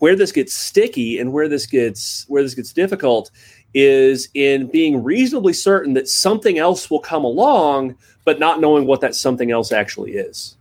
where 0.01 0.15
this 0.15 0.31
gets 0.31 0.55
sticky 0.55 1.19
and 1.19 1.31
where 1.31 1.47
this 1.47 1.67
gets 1.67 2.25
where 2.27 2.41
this 2.41 2.55
gets 2.55 2.73
difficult 2.73 3.29
is 3.75 4.29
in 4.33 4.65
being 4.65 5.03
reasonably 5.03 5.53
certain 5.53 5.93
that 5.93 6.07
something 6.07 6.57
else 6.57 6.89
will 6.89 6.99
come 6.99 7.23
along, 7.23 7.95
but 8.25 8.39
not 8.39 8.59
knowing 8.59 8.87
what 8.87 8.99
that 9.01 9.13
something 9.13 9.51
else 9.51 9.71
actually 9.71 10.13
is. 10.13 10.57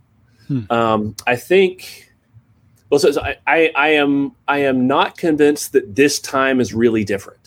Hmm. 0.47 0.71
Um, 0.71 1.17
I 1.27 1.37
think. 1.37 2.13
Well, 2.91 3.01
so, 3.01 3.13
so 3.13 3.23
I, 3.23 3.39
I, 3.47 3.73
I 3.75 3.89
am 3.91 4.33
I 4.47 4.59
am 4.59 4.87
not 4.87 5.17
convinced 5.17 5.73
that 5.73 5.97
this 5.97 6.21
time 6.21 6.61
is 6.61 6.75
really 6.75 7.03
different. 7.03 7.41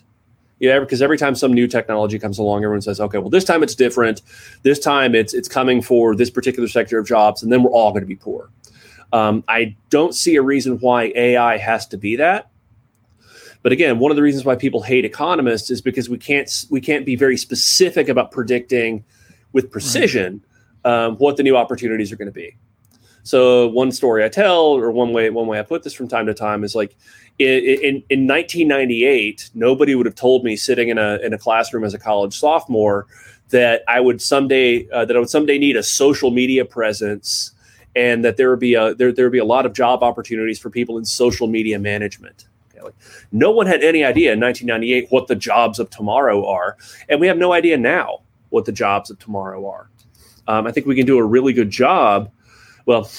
Yeah, 0.59 0.79
because 0.79 0.99
every 0.99 1.19
time 1.19 1.35
some 1.35 1.53
new 1.53 1.67
technology 1.67 2.17
comes 2.17 2.39
along, 2.39 2.63
everyone 2.63 2.81
says, 2.81 2.99
"Okay, 2.99 3.19
well, 3.19 3.29
this 3.29 3.43
time 3.43 3.61
it's 3.61 3.75
different. 3.75 4.23
This 4.63 4.79
time 4.79 5.13
it's 5.13 5.35
it's 5.35 5.47
coming 5.47 5.79
for 5.79 6.15
this 6.15 6.31
particular 6.31 6.67
sector 6.67 6.97
of 6.97 7.05
jobs, 7.05 7.43
and 7.43 7.51
then 7.51 7.61
we're 7.61 7.69
all 7.69 7.91
going 7.91 8.01
to 8.01 8.07
be 8.07 8.15
poor." 8.15 8.49
Um, 9.13 9.43
I 9.47 9.75
don't 9.89 10.13
see 10.13 10.35
a 10.35 10.41
reason 10.41 10.79
why 10.79 11.13
AI 11.15 11.57
has 11.57 11.87
to 11.87 11.97
be 11.97 12.17
that. 12.17 12.49
But 13.61 13.71
again, 13.71 13.97
one 13.99 14.11
of 14.11 14.17
the 14.17 14.21
reasons 14.21 14.43
why 14.43 14.57
people 14.57 14.81
hate 14.81 15.05
economists 15.05 15.71
is 15.71 15.81
because 15.81 16.09
we 16.09 16.17
can't 16.17 16.65
we 16.69 16.81
can't 16.81 17.05
be 17.05 17.15
very 17.15 17.37
specific 17.37 18.09
about 18.09 18.31
predicting 18.31 19.05
with 19.53 19.71
precision 19.71 20.43
right. 20.83 21.05
um, 21.05 21.15
what 21.15 21.37
the 21.37 21.43
new 21.43 21.55
opportunities 21.55 22.11
are 22.11 22.17
going 22.17 22.27
to 22.27 22.33
be. 22.33 22.57
So 23.23 23.69
one 23.69 23.93
story 23.93 24.25
I 24.25 24.29
tell, 24.29 24.59
or 24.59 24.91
one 24.91 25.13
way 25.13 25.29
one 25.29 25.47
way 25.47 25.59
I 25.59 25.63
put 25.63 25.83
this 25.83 25.93
from 25.93 26.09
time 26.09 26.25
to 26.25 26.33
time, 26.33 26.65
is 26.65 26.75
like 26.75 26.97
in, 27.39 27.47
in, 27.47 28.03
in 28.09 28.27
1998, 28.27 29.51
nobody 29.53 29.95
would 29.95 30.05
have 30.05 30.15
told 30.15 30.43
me 30.43 30.57
sitting 30.57 30.89
in 30.89 30.97
a 30.97 31.19
in 31.23 31.33
a 31.33 31.37
classroom 31.37 31.85
as 31.85 31.93
a 31.93 31.99
college 31.99 32.37
sophomore 32.37 33.07
that 33.49 33.83
I 33.87 34.01
would 34.01 34.21
someday 34.21 34.89
uh, 34.89 35.05
that 35.05 35.15
I 35.15 35.19
would 35.19 35.29
someday 35.29 35.57
need 35.57 35.77
a 35.77 35.83
social 35.83 36.31
media 36.31 36.65
presence, 36.65 37.51
and 37.95 38.23
that 38.25 38.37
there 38.37 38.49
would 38.49 38.59
be 38.59 38.73
a 38.73 38.95
there 38.95 39.11
there 39.11 39.25
would 39.25 39.31
be 39.31 39.39
a 39.39 39.45
lot 39.45 39.65
of 39.65 39.73
job 39.73 40.03
opportunities 40.03 40.59
for 40.59 40.69
people 40.69 40.97
in 40.97 41.05
social 41.05 41.47
media 41.47 41.79
management. 41.79 42.47
Like 42.81 42.95
no 43.31 43.51
one 43.51 43.65
had 43.65 43.81
any 43.81 44.03
idea 44.03 44.33
in 44.33 44.39
1998 44.39 45.07
what 45.09 45.27
the 45.27 45.35
jobs 45.35 45.79
of 45.79 45.89
tomorrow 45.89 46.45
are, 46.45 46.77
and 47.07 47.19
we 47.19 47.27
have 47.27 47.37
no 47.37 47.53
idea 47.53 47.77
now 47.77 48.19
what 48.49 48.65
the 48.65 48.71
jobs 48.71 49.09
of 49.09 49.19
tomorrow 49.19 49.67
are. 49.67 49.89
Um, 50.47 50.67
I 50.67 50.71
think 50.71 50.85
we 50.85 50.95
can 50.95 51.05
do 51.05 51.17
a 51.17 51.23
really 51.23 51.53
good 51.53 51.69
job. 51.69 52.31
Well, 52.85 53.09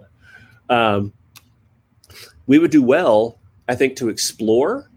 um, 0.68 1.12
we 2.46 2.58
would 2.58 2.70
do 2.70 2.82
well, 2.82 3.38
I 3.68 3.74
think, 3.74 3.96
to 3.96 4.08
explore. 4.08 4.90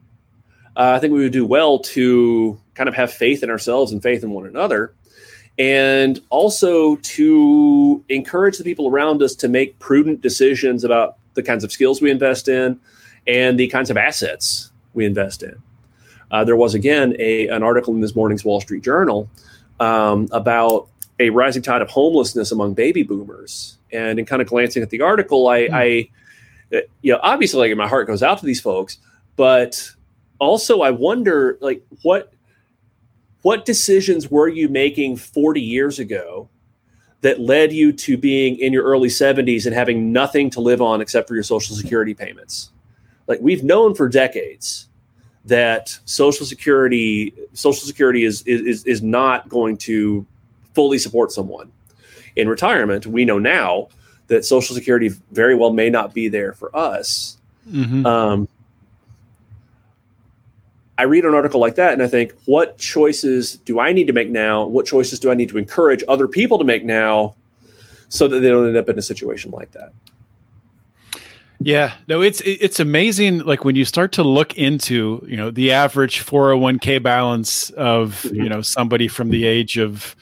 Uh, 0.75 0.93
I 0.95 0.99
think 0.99 1.13
we 1.13 1.21
would 1.21 1.31
do 1.31 1.45
well 1.45 1.79
to 1.79 2.59
kind 2.73 2.87
of 2.87 2.95
have 2.95 3.11
faith 3.11 3.43
in 3.43 3.49
ourselves 3.49 3.91
and 3.91 4.01
faith 4.01 4.23
in 4.23 4.31
one 4.31 4.45
another, 4.45 4.93
and 5.57 6.21
also 6.29 6.95
to 6.97 8.03
encourage 8.09 8.57
the 8.57 8.63
people 8.63 8.87
around 8.87 9.21
us 9.21 9.35
to 9.35 9.47
make 9.47 9.77
prudent 9.79 10.21
decisions 10.21 10.83
about 10.83 11.17
the 11.33 11.43
kinds 11.43 11.63
of 11.63 11.71
skills 11.71 12.01
we 12.01 12.09
invest 12.11 12.47
in, 12.47 12.79
and 13.27 13.59
the 13.59 13.67
kinds 13.67 13.89
of 13.89 13.97
assets 13.97 14.71
we 14.93 15.05
invest 15.05 15.43
in. 15.43 15.61
Uh, 16.31 16.43
there 16.43 16.55
was 16.55 16.73
again 16.73 17.15
a, 17.19 17.47
an 17.49 17.63
article 17.63 17.93
in 17.93 18.01
this 18.01 18.15
morning's 18.15 18.43
Wall 18.43 18.61
Street 18.61 18.83
Journal 18.83 19.29
um, 19.79 20.27
about 20.31 20.87
a 21.19 21.29
rising 21.29 21.61
tide 21.61 21.81
of 21.81 21.89
homelessness 21.89 22.51
among 22.51 22.73
baby 22.73 23.03
boomers. 23.03 23.77
And 23.91 24.17
in 24.19 24.25
kind 24.25 24.41
of 24.41 24.47
glancing 24.47 24.81
at 24.81 24.89
the 24.89 25.01
article, 25.01 25.47
I, 25.47 25.59
mm. 25.67 25.73
I 25.73 26.77
uh, 26.77 26.81
you 27.01 27.11
know, 27.11 27.19
obviously, 27.21 27.69
like 27.69 27.77
my 27.77 27.87
heart 27.87 28.07
goes 28.07 28.23
out 28.23 28.39
to 28.39 28.45
these 28.45 28.61
folks, 28.61 28.97
but 29.35 29.91
also 30.39 30.81
I 30.81 30.91
wonder, 30.91 31.57
like, 31.61 31.83
what 32.01 32.33
what 33.41 33.65
decisions 33.65 34.29
were 34.29 34.47
you 34.47 34.69
making 34.69 35.17
40 35.17 35.61
years 35.61 35.99
ago 35.99 36.49
that 37.21 37.39
led 37.39 37.71
you 37.71 37.91
to 37.93 38.17
being 38.17 38.57
in 38.57 38.73
your 38.73 38.83
early 38.83 39.09
70s 39.09 39.65
and 39.65 39.75
having 39.75 40.11
nothing 40.11 40.49
to 40.51 40.61
live 40.61 40.81
on 40.81 41.01
except 41.01 41.27
for 41.27 41.35
your 41.35 41.43
social 41.43 41.75
security 41.75 42.13
payments? 42.13 42.71
like 43.31 43.39
we've 43.41 43.63
known 43.63 43.95
for 43.95 44.09
decades 44.09 44.89
that 45.45 45.97
social 46.05 46.45
security 46.45 47.33
social 47.53 47.87
security 47.87 48.25
is 48.25 48.41
is 48.43 48.83
is 48.85 49.01
not 49.01 49.47
going 49.49 49.77
to 49.77 50.25
fully 50.75 50.97
support 50.97 51.31
someone 51.31 51.71
in 52.35 52.47
retirement 52.47 53.07
we 53.07 53.25
know 53.25 53.39
now 53.39 53.87
that 54.27 54.45
social 54.45 54.75
security 54.75 55.09
very 55.31 55.55
well 55.55 55.71
may 55.71 55.89
not 55.89 56.13
be 56.13 56.27
there 56.27 56.53
for 56.53 56.75
us 56.75 57.37
mm-hmm. 57.69 58.05
um, 58.05 58.47
i 61.01 61.03
read 61.03 61.25
an 61.25 61.33
article 61.33 61.59
like 61.59 61.75
that 61.75 61.93
and 61.93 62.03
i 62.03 62.07
think 62.07 62.33
what 62.45 62.77
choices 62.77 63.55
do 63.57 63.79
i 63.79 63.91
need 63.91 64.07
to 64.07 64.13
make 64.13 64.29
now 64.29 64.65
what 64.65 64.85
choices 64.85 65.19
do 65.19 65.31
i 65.31 65.33
need 65.33 65.49
to 65.49 65.57
encourage 65.57 66.03
other 66.07 66.27
people 66.27 66.57
to 66.57 66.63
make 66.63 66.85
now 66.85 67.33
so 68.09 68.27
that 68.27 68.39
they 68.39 68.49
don't 68.49 68.67
end 68.67 68.77
up 68.77 68.87
in 68.89 68.97
a 68.97 69.01
situation 69.01 69.51
like 69.51 69.71
that 69.71 69.91
yeah, 71.63 71.93
no, 72.07 72.21
it's 72.21 72.41
it's 72.43 72.79
amazing. 72.79 73.39
Like 73.39 73.63
when 73.63 73.75
you 73.75 73.85
start 73.85 74.13
to 74.13 74.23
look 74.23 74.57
into, 74.57 75.23
you 75.27 75.37
know, 75.37 75.51
the 75.51 75.71
average 75.71 76.21
four 76.21 76.47
hundred 76.47 76.57
one 76.57 76.79
k 76.79 76.97
balance 76.97 77.69
of 77.71 78.23
mm-hmm. 78.23 78.35
you 78.35 78.49
know 78.49 78.61
somebody 78.61 79.07
from 79.07 79.29
the 79.29 79.45
age 79.45 79.77
of 79.77 80.15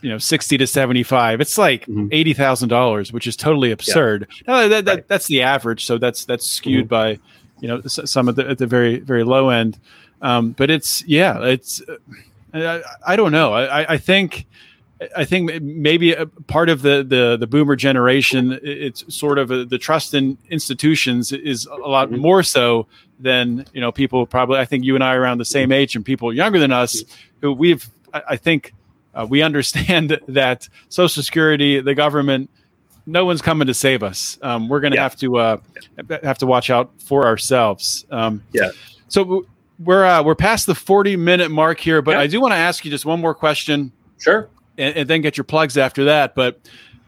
you 0.00 0.10
know 0.10 0.18
sixty 0.18 0.58
to 0.58 0.66
seventy 0.66 1.04
five, 1.04 1.40
it's 1.40 1.56
like 1.56 1.82
mm-hmm. 1.82 2.08
eighty 2.10 2.34
thousand 2.34 2.70
dollars, 2.70 3.12
which 3.12 3.28
is 3.28 3.36
totally 3.36 3.70
absurd. 3.70 4.26
Yeah. 4.28 4.42
No, 4.52 4.68
that, 4.68 4.84
that, 4.86 4.94
right. 4.94 5.08
that's 5.08 5.28
the 5.28 5.42
average, 5.42 5.84
so 5.84 5.96
that's 5.96 6.24
that's 6.24 6.46
skewed 6.46 6.86
mm-hmm. 6.86 6.88
by 6.88 7.18
you 7.62 7.68
know 7.68 7.80
some 7.86 8.28
of 8.28 8.34
the 8.34 8.46
at 8.46 8.58
the 8.58 8.66
very 8.66 8.98
very 8.98 9.24
low 9.24 9.48
end. 9.48 9.78
Um, 10.20 10.50
but 10.50 10.68
it's 10.68 11.02
yeah, 11.06 11.42
it's 11.44 11.80
I, 12.52 12.82
I 13.06 13.16
don't 13.16 13.32
know. 13.32 13.54
I, 13.54 13.94
I 13.94 13.98
think 13.98 14.46
I 15.16 15.24
think 15.24 15.62
maybe 15.62 16.12
a 16.12 16.26
part 16.26 16.68
of 16.68 16.82
the 16.82 17.04
the, 17.06 17.36
the 17.38 17.46
boomer 17.46 17.76
generation, 17.76 18.58
it's 18.62 19.04
sort 19.14 19.38
of 19.38 19.50
a, 19.50 19.64
the 19.64 19.78
trust 19.78 20.12
in 20.12 20.38
institutions 20.50 21.32
is 21.32 21.66
a 21.66 21.74
lot 21.74 22.10
mm-hmm. 22.10 22.20
more 22.20 22.42
so 22.42 22.88
than 23.20 23.64
you 23.72 23.80
know 23.80 23.92
people 23.92 24.26
probably. 24.26 24.58
I 24.58 24.64
think 24.64 24.84
you 24.84 24.96
and 24.96 25.04
I 25.04 25.14
are 25.14 25.20
around 25.20 25.38
the 25.38 25.44
same 25.44 25.70
age, 25.72 25.94
and 25.94 26.04
people 26.04 26.32
younger 26.32 26.58
than 26.58 26.72
us 26.72 27.04
who 27.40 27.52
we've. 27.52 27.88
I, 28.12 28.22
I 28.30 28.36
think 28.36 28.74
uh, 29.14 29.24
we 29.28 29.42
understand 29.42 30.18
that 30.28 30.68
Social 30.88 31.22
Security, 31.22 31.80
the 31.80 31.94
government, 31.94 32.50
no 33.06 33.24
one's 33.24 33.42
coming 33.42 33.66
to 33.66 33.74
save 33.74 34.02
us. 34.02 34.38
Um, 34.42 34.68
we're 34.68 34.80
going 34.80 34.92
to 34.92 34.96
yeah. 34.96 35.02
have 35.02 35.16
to 35.16 35.36
uh, 35.38 35.56
have 36.22 36.38
to 36.38 36.46
watch 36.46 36.70
out 36.70 36.90
for 37.04 37.26
ourselves. 37.26 38.06
Um, 38.10 38.42
yeah. 38.52 38.70
So 39.08 39.46
we're 39.78 40.04
uh, 40.04 40.22
we're 40.22 40.34
past 40.34 40.66
the 40.66 40.74
forty 40.74 41.16
minute 41.16 41.50
mark 41.50 41.80
here, 41.80 42.02
but 42.02 42.12
yeah. 42.12 42.20
I 42.20 42.26
do 42.26 42.40
want 42.40 42.52
to 42.52 42.58
ask 42.58 42.84
you 42.84 42.90
just 42.90 43.04
one 43.04 43.20
more 43.20 43.34
question. 43.34 43.92
Sure 44.18 44.48
and, 44.78 44.96
and, 44.96 45.08
then 45.08 45.20
get 45.20 45.36
your 45.36 45.44
plugs 45.44 45.76
after 45.76 46.04
that. 46.04 46.34
But 46.34 46.60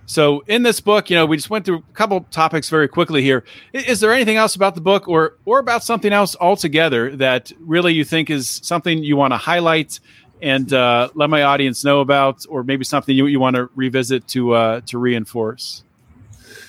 so 0.06 0.40
in 0.46 0.62
this 0.62 0.80
book, 0.80 1.08
you 1.08 1.16
know, 1.16 1.26
we 1.26 1.36
just 1.36 1.50
went 1.50 1.64
through 1.64 1.78
a 1.78 1.94
couple 1.94 2.20
topics 2.30 2.68
very 2.68 2.88
quickly 2.88 3.22
here. 3.22 3.44
Is, 3.72 3.84
is 3.84 4.00
there 4.00 4.12
anything 4.12 4.36
else 4.36 4.54
about 4.54 4.74
the 4.74 4.80
book 4.80 5.08
or 5.08 5.38
or 5.44 5.58
about 5.58 5.82
something 5.82 6.12
else 6.12 6.36
altogether 6.40 7.16
that 7.16 7.52
really 7.60 7.94
you 7.94 8.04
think 8.04 8.30
is 8.30 8.60
something 8.62 9.02
you 9.02 9.16
want 9.16 9.32
to 9.32 9.38
highlight 9.38 10.00
and 10.44 10.72
uh, 10.72 11.08
let 11.14 11.30
my 11.30 11.42
audience 11.42 11.84
know 11.84 12.00
about, 12.00 12.44
or 12.48 12.62
maybe 12.62 12.84
something 12.84 13.16
you, 13.16 13.26
you 13.26 13.40
want 13.40 13.56
to 13.56 13.68
revisit 13.74 14.28
to 14.28 14.52
uh, 14.52 14.80
to 14.82 14.98
reinforce? 14.98 15.82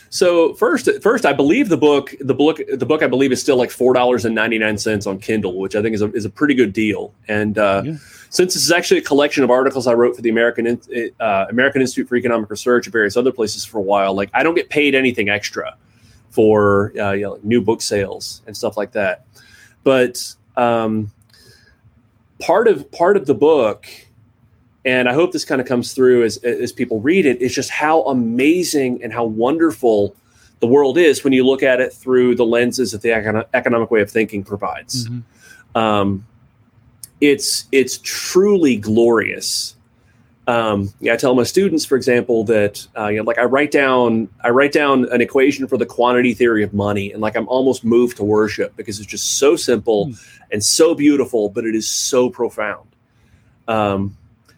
So 0.10 0.54
first, 0.54 0.90
first, 1.04 1.26
I 1.26 1.34
believe 1.34 1.68
the 1.68 1.78
book, 1.78 2.16
the 2.22 2.34
book, 2.34 2.62
the 2.74 2.86
book, 2.86 3.04
I 3.04 3.08
believe 3.08 3.32
is 3.32 3.42
still 3.42 3.58
like 3.58 3.70
four 3.70 3.94
dollars 3.94 4.26
and 4.26 4.34
ninety 4.34 4.58
nine 4.58 4.78
cents 4.78 5.06
on 5.06 5.20
Kindle, 5.20 5.60
which 5.60 5.76
I 5.76 5.82
think 5.82 5.94
is 5.94 6.02
a, 6.02 6.12
is 6.14 6.26
a 6.26 6.30
pretty 6.30 6.56
good 6.56 6.74
deal. 6.74 7.14
And 7.28 7.58
uh, 7.58 7.84
yeah 7.86 7.98
since 8.36 8.54
this 8.54 8.64
is 8.64 8.72
actually 8.72 8.98
a 8.98 9.04
collection 9.04 9.46
of 9.46 9.50
articles 9.50 9.88
I 9.88 9.94
wrote 9.94 10.18
for 10.18 10.22
the 10.22 10.30
American 10.30 10.80
uh, 11.22 11.46
American 11.50 11.82
Institute 11.82 12.10
for 12.10 12.18
Economic 12.18 12.50
Research 12.50 12.86
and 12.86 12.92
various 12.92 13.16
other 13.16 13.32
places 13.32 13.64
for 13.64 13.78
a 13.78 13.82
while, 13.82 14.14
like 14.14 14.30
I 14.34 14.44
don't 14.44 14.56
get 14.56 14.70
paid 14.70 14.94
anything 14.94 15.30
extra 15.30 15.78
for 16.32 16.92
uh, 17.00 17.14
you 17.14 17.22
know, 17.22 17.40
new 17.44 17.62
book 17.62 17.82
sales 17.82 18.42
and 18.46 18.56
stuff 18.56 18.76
like 18.76 18.92
that. 18.92 19.26
But 19.86 20.36
um, 20.58 21.12
part 22.40 22.68
of 22.68 22.92
part 22.92 23.18
of 23.18 23.26
the 23.26 23.36
book, 23.36 23.88
and 24.84 25.10
I 25.10 25.14
hope 25.14 25.32
this 25.32 25.46
kind 25.46 25.62
of 25.62 25.68
comes 25.68 25.94
through 25.94 26.24
as 26.24 26.38
as 26.38 26.72
people 26.72 27.00
read 27.02 27.26
it, 27.26 27.42
is 27.42 27.54
just 27.54 27.70
how 27.70 28.04
amazing 28.04 29.04
and 29.04 29.12
how 29.14 29.26
wonderful 29.26 30.16
the 30.60 30.68
world 30.68 30.98
is 30.98 31.24
when 31.24 31.34
you 31.34 31.46
look 31.46 31.64
at 31.64 31.82
it 31.82 31.94
through 31.94 32.36
the 32.36 32.46
lenses 32.46 32.92
that 32.92 33.02
the 33.02 33.12
economic 33.54 33.92
way 33.92 34.02
of 34.02 34.10
thinking 34.10 34.44
provides. 34.44 35.08
Mm-hmm. 35.08 35.78
Um, 35.78 36.26
it's 37.22 37.66
it's 37.72 38.00
truly 38.04 38.78
glorious. 38.78 39.75
Um, 40.48 40.94
yeah, 41.00 41.14
I 41.14 41.18
tell 41.18 41.34
my 41.34 41.44
students, 41.44 41.86
for 41.86 41.96
example, 41.96 42.44
that 42.46 42.86
uh, 42.98 43.08
you 43.08 43.18
know, 43.18 43.24
like 43.24 43.40
I 43.40 43.46
write 43.46 43.72
down 43.72 44.30
I 44.44 44.50
write 44.50 44.72
down 44.72 45.06
an 45.12 45.22
equation 45.22 45.68
for 45.68 45.78
the 45.78 45.86
quantity 45.86 46.34
theory 46.34 46.64
of 46.64 46.74
money, 46.74 47.12
and 47.12 47.22
like 47.22 47.36
I'm 47.36 47.48
almost 47.48 47.84
moved 47.84 48.18
to 48.18 48.24
worship 48.24 48.76
because 48.76 49.00
it's 49.00 49.10
just 49.10 49.38
so 49.38 49.56
simple 49.56 50.08
mm. 50.08 50.40
and 50.52 50.64
so 50.64 50.94
beautiful, 50.94 51.50
but 51.50 51.66
it 51.66 51.76
is 51.76 51.90
so 51.90 52.30
profound. 52.30 52.88
Um, 53.68 54.16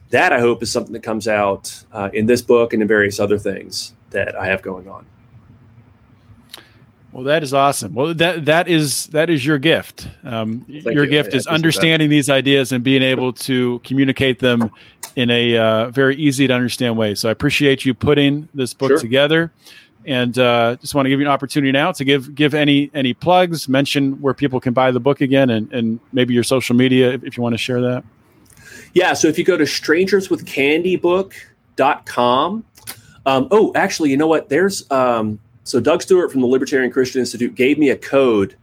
that 0.10 0.34
I 0.34 0.40
hope 0.40 0.62
is 0.62 0.72
something 0.72 0.94
that 0.94 1.04
comes 1.04 1.28
out 1.28 1.84
uh, 1.92 2.10
in 2.14 2.26
this 2.26 2.42
book 2.42 2.74
and 2.74 2.82
in 2.82 2.88
various 2.88 3.20
other 3.20 3.38
things 3.38 3.94
that 4.12 4.36
I 4.36 4.48
have 4.48 4.62
going 4.62 4.88
on. 4.88 5.06
Well, 7.18 7.26
that 7.26 7.42
is 7.42 7.52
awesome. 7.52 7.96
Well, 7.96 8.14
that 8.14 8.46
that 8.46 8.68
is 8.68 9.08
that 9.08 9.32
is 9.32 9.44
your 9.44 9.58
gift. 9.58 10.08
Um, 10.24 10.64
your 10.68 11.06
you. 11.06 11.10
gift 11.10 11.34
I- 11.34 11.38
I 11.38 11.38
is 11.38 11.48
appreciate 11.48 11.56
understanding 11.56 12.10
these 12.12 12.30
ideas 12.30 12.72
and 12.72 12.84
being 12.84 13.02
able 13.02 13.34
to 13.34 13.80
communicate 13.80 14.38
them 14.38 14.70
in 15.16 15.32
a 15.32 15.58
uh, 15.58 15.90
very 15.90 16.16
easy 16.16 16.46
to 16.46 16.54
understand 16.54 16.96
way. 16.96 17.16
So 17.16 17.28
I 17.28 17.32
appreciate 17.32 17.86
you 17.86 17.96
putting 17.96 18.48
this 18.54 18.76
book 18.76 18.90
Sure. 18.90 19.00
together, 19.00 19.52
and 20.06 20.38
uh, 20.38 20.76
just 20.80 20.94
want 20.94 21.08
to 21.08 21.10
give 21.10 21.20
you 21.20 21.26
an 21.26 21.32
opportunity 21.32 21.72
now 21.72 21.92
to 21.94 22.06
give 22.06 22.36
give 22.36 22.54
any 22.54 22.92
any 22.94 23.16
plugs, 23.16 23.68
mention 23.68 24.22
where 24.22 24.36
people 24.36 24.60
can 24.60 24.74
buy 24.74 24.92
the 24.92 25.00
book 25.00 25.20
again, 25.20 25.50
and 25.50 25.74
and 25.74 26.00
maybe 26.14 26.36
your 26.36 26.44
social 26.44 26.76
media 26.76 27.14
if, 27.14 27.24
if 27.24 27.36
you 27.36 27.42
want 27.42 27.54
to 27.54 27.58
share 27.58 27.82
that. 27.82 28.04
Yeah, 28.94 29.14
so 29.14 29.28
if 29.28 29.40
you 29.40 29.44
go 29.44 29.58
to 29.58 29.64
strangerswithcandybook.com, 29.64 32.64
um, 33.26 33.48
oh, 33.50 33.72
actually, 33.74 34.12
you 34.12 34.18
know 34.18 34.28
what? 34.28 34.50
There's 34.50 34.86
um, 34.92 35.40
so 35.68 35.80
Doug 35.80 36.02
Stuart 36.02 36.32
from 36.32 36.42
the 36.42 36.48
Libertarian 36.48 36.92
Christian 36.92 37.20
Institute 37.20 37.56
gave 37.56 37.78
me 37.78 37.90
a 37.90 37.98
code 37.98 38.56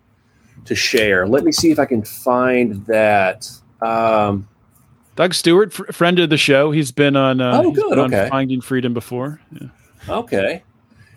to 0.64 0.74
share. 0.74 1.26
Let 1.26 1.44
me 1.44 1.52
see 1.52 1.70
if 1.70 1.78
I 1.78 1.84
can 1.84 2.02
find 2.02 2.84
that. 2.86 3.48
Um, 3.82 4.48
Doug 5.16 5.34
Stuart, 5.34 5.72
fr- 5.72 5.92
friend 5.92 6.18
of 6.18 6.30
the 6.30 6.36
show, 6.38 6.70
he's 6.70 6.90
been 6.90 7.14
on. 7.16 7.40
Uh, 7.40 7.62
Oh, 7.64 7.70
good, 7.70 7.98
okay. 7.98 8.28
Finding 8.30 8.60
Freedom 8.60 8.94
before. 8.94 9.40
Yeah. 9.52 9.68
okay, 10.08 10.62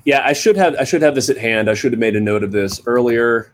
yeah, 0.05 0.21
I 0.25 0.33
should 0.33 0.55
have 0.57 0.75
I 0.75 0.83
should 0.83 1.01
have 1.01 1.15
this 1.15 1.29
at 1.29 1.37
hand. 1.37 1.69
I 1.69 1.73
should 1.73 1.93
have 1.93 1.99
made 1.99 2.15
a 2.15 2.19
note 2.21 2.43
of 2.43 2.51
this 2.51 2.81
earlier. 2.85 3.51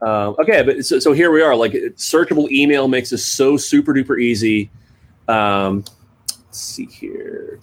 Um, 0.00 0.36
okay, 0.38 0.62
but 0.62 0.84
so, 0.86 0.98
so 0.98 1.12
here 1.12 1.30
we 1.30 1.42
are. 1.42 1.54
Like 1.56 1.72
searchable 1.96 2.50
email 2.50 2.88
makes 2.88 3.10
this 3.10 3.24
so 3.24 3.56
super 3.56 3.92
duper 3.92 4.20
easy. 4.20 4.70
Um, 5.28 5.84
let's 6.46 6.60
see 6.60 6.86
here. 6.86 7.60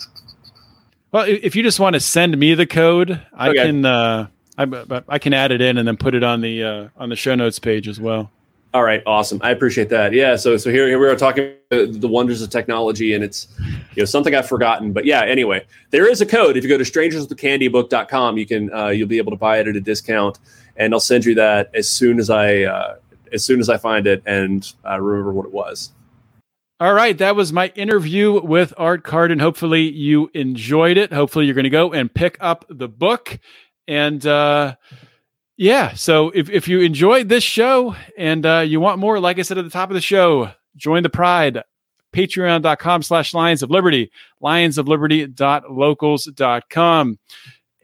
Well, 1.16 1.24
if 1.30 1.56
you 1.56 1.64
just 1.64 1.80
want 1.80 1.94
to 1.94 2.02
send 2.02 2.38
me 2.38 2.56
the 2.56 2.66
code, 2.66 3.22
I 3.34 3.48
Okay. 3.48 3.60
can 3.68 3.86
uh, 3.86 4.28
I, 4.58 5.02
I 5.08 5.18
can 5.18 5.32
add 5.32 5.54
it 5.54 5.62
in 5.62 5.78
and 5.78 5.88
then 5.88 5.96
put 5.96 6.14
it 6.14 6.24
on 6.24 6.42
the 6.42 6.62
uh, 6.62 6.88
on 6.98 7.08
the 7.08 7.16
show 7.16 7.36
notes 7.36 7.58
page 7.58 7.88
as 7.88 8.02
well. 8.02 8.30
All 8.74 8.84
right, 8.84 9.02
awesome. 9.06 9.40
I 9.42 9.52
appreciate 9.52 9.88
that. 9.88 10.12
Yeah, 10.12 10.36
so 10.36 10.58
so 10.58 10.70
here, 10.70 10.90
here 10.90 11.00
we 11.00 11.08
are 11.08 11.16
talking 11.16 11.54
the 11.70 12.10
wonders 12.10 12.42
of 12.42 12.50
technology, 12.50 13.14
and 13.14 13.24
it's 13.24 13.48
you 13.96 14.02
know 14.02 14.04
something 14.04 14.36
I've 14.36 14.50
forgotten. 14.50 14.92
But 14.92 15.06
yeah, 15.06 15.22
anyway, 15.24 15.66
there 15.92 16.06
is 16.06 16.20
a 16.20 16.26
code. 16.26 16.58
If 16.58 16.66
you 16.66 16.70
go 16.70 16.78
to 16.78 16.84
strangerswithcandybook.com, 16.84 18.38
you 18.38 18.46
can 18.46 18.74
uh, 18.74 18.90
you'll 18.90 19.08
be 19.08 19.18
able 19.18 19.32
to 19.32 19.38
buy 19.38 19.60
it 19.60 19.70
at 19.70 19.78
a 19.78 19.80
discount, 19.80 20.40
and 20.76 20.94
I'll 20.94 21.00
send 21.00 21.24
you 21.24 21.34
that 21.36 21.72
as 21.74 21.90
soon 21.90 22.20
as 22.20 22.30
I 22.30 22.64
uh, 22.64 22.96
as 23.32 23.46
soon 23.46 23.62
as 23.62 23.70
I 23.70 23.78
find 23.78 24.06
it 24.06 24.22
and 24.26 24.70
uh, 24.86 25.00
remember 25.00 25.32
what 25.32 25.46
it 25.46 25.54
was. 25.54 25.94
All 26.78 26.94
right, 26.94 27.18
that 27.20 27.38
was 27.38 27.54
my 27.54 27.72
interview 27.76 28.42
with 28.42 28.74
Art 28.76 29.06
Carden. 29.06 29.40
Hopefully 29.40 29.90
you 29.90 30.30
enjoyed 30.34 30.98
it. 30.98 31.14
Hopefully 31.14 31.46
you're 31.46 31.56
going 31.56 31.64
to 31.64 31.70
go 31.70 31.94
and 31.94 32.14
pick 32.14 32.36
up 32.42 32.66
the 32.70 32.90
book. 32.90 33.40
And 33.88 34.28
uh, 34.28 34.76
yeah, 35.56 35.94
so 35.94 36.32
if, 36.32 36.50
if 36.50 36.68
you 36.68 36.82
enjoyed 36.82 37.30
this 37.30 37.46
show 37.46 37.96
and 38.18 38.46
uh, 38.46 38.66
you 38.68 38.82
want 38.82 39.00
more, 39.00 39.22
like 39.22 39.40
I 39.40 39.44
said 39.44 39.58
at 39.58 39.64
the 39.64 39.70
top 39.70 39.90
of 39.90 39.94
the 39.94 40.02
show, 40.02 40.52
join 40.76 41.04
the 41.04 41.10
Pride. 41.10 41.64
Patreon.com 42.14 43.04
slash 43.04 43.34
Lions 43.34 43.64
of 43.64 43.72
Liberty, 43.72 44.12
lions 44.42 44.78
of 44.78 44.88
lionsofliberty.locals.com. 44.88 47.20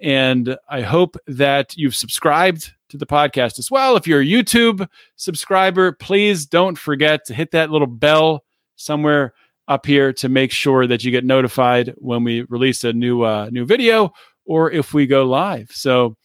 And 0.02 0.58
I 0.70 0.82
hope 0.82 1.16
that 1.28 1.78
you've 1.78 1.96
subscribed 1.96 2.74
to 2.89 2.98
the 2.98 3.06
podcast 3.06 3.58
as 3.58 3.72
well. 3.72 3.96
If 3.96 4.06
you're 4.06 4.22
a 4.22 4.26
YouTube 4.26 4.86
subscriber, 5.16 5.94
please 5.94 6.46
don't 6.46 6.78
forget 6.78 7.24
to 7.28 7.34
hit 7.34 7.52
that 7.52 7.72
little 7.72 7.88
bell 7.88 8.44
somewhere 8.82 9.34
up 9.68 9.86
here 9.86 10.12
to 10.14 10.30
make 10.30 10.52
sure 10.52 10.88
that 10.88 11.04
you 11.04 11.12
get 11.12 11.24
notified 11.24 11.94
when 11.98 12.24
we 12.24 12.42
release 12.50 12.84
a 12.84 12.94
new 12.94 13.22
uh, 13.24 13.50
new 13.52 13.66
video 13.66 14.12
or 14.46 14.72
if 14.72 14.94
we 14.94 15.08
go 15.08 15.24
live. 15.24 15.70
So, 15.72 16.16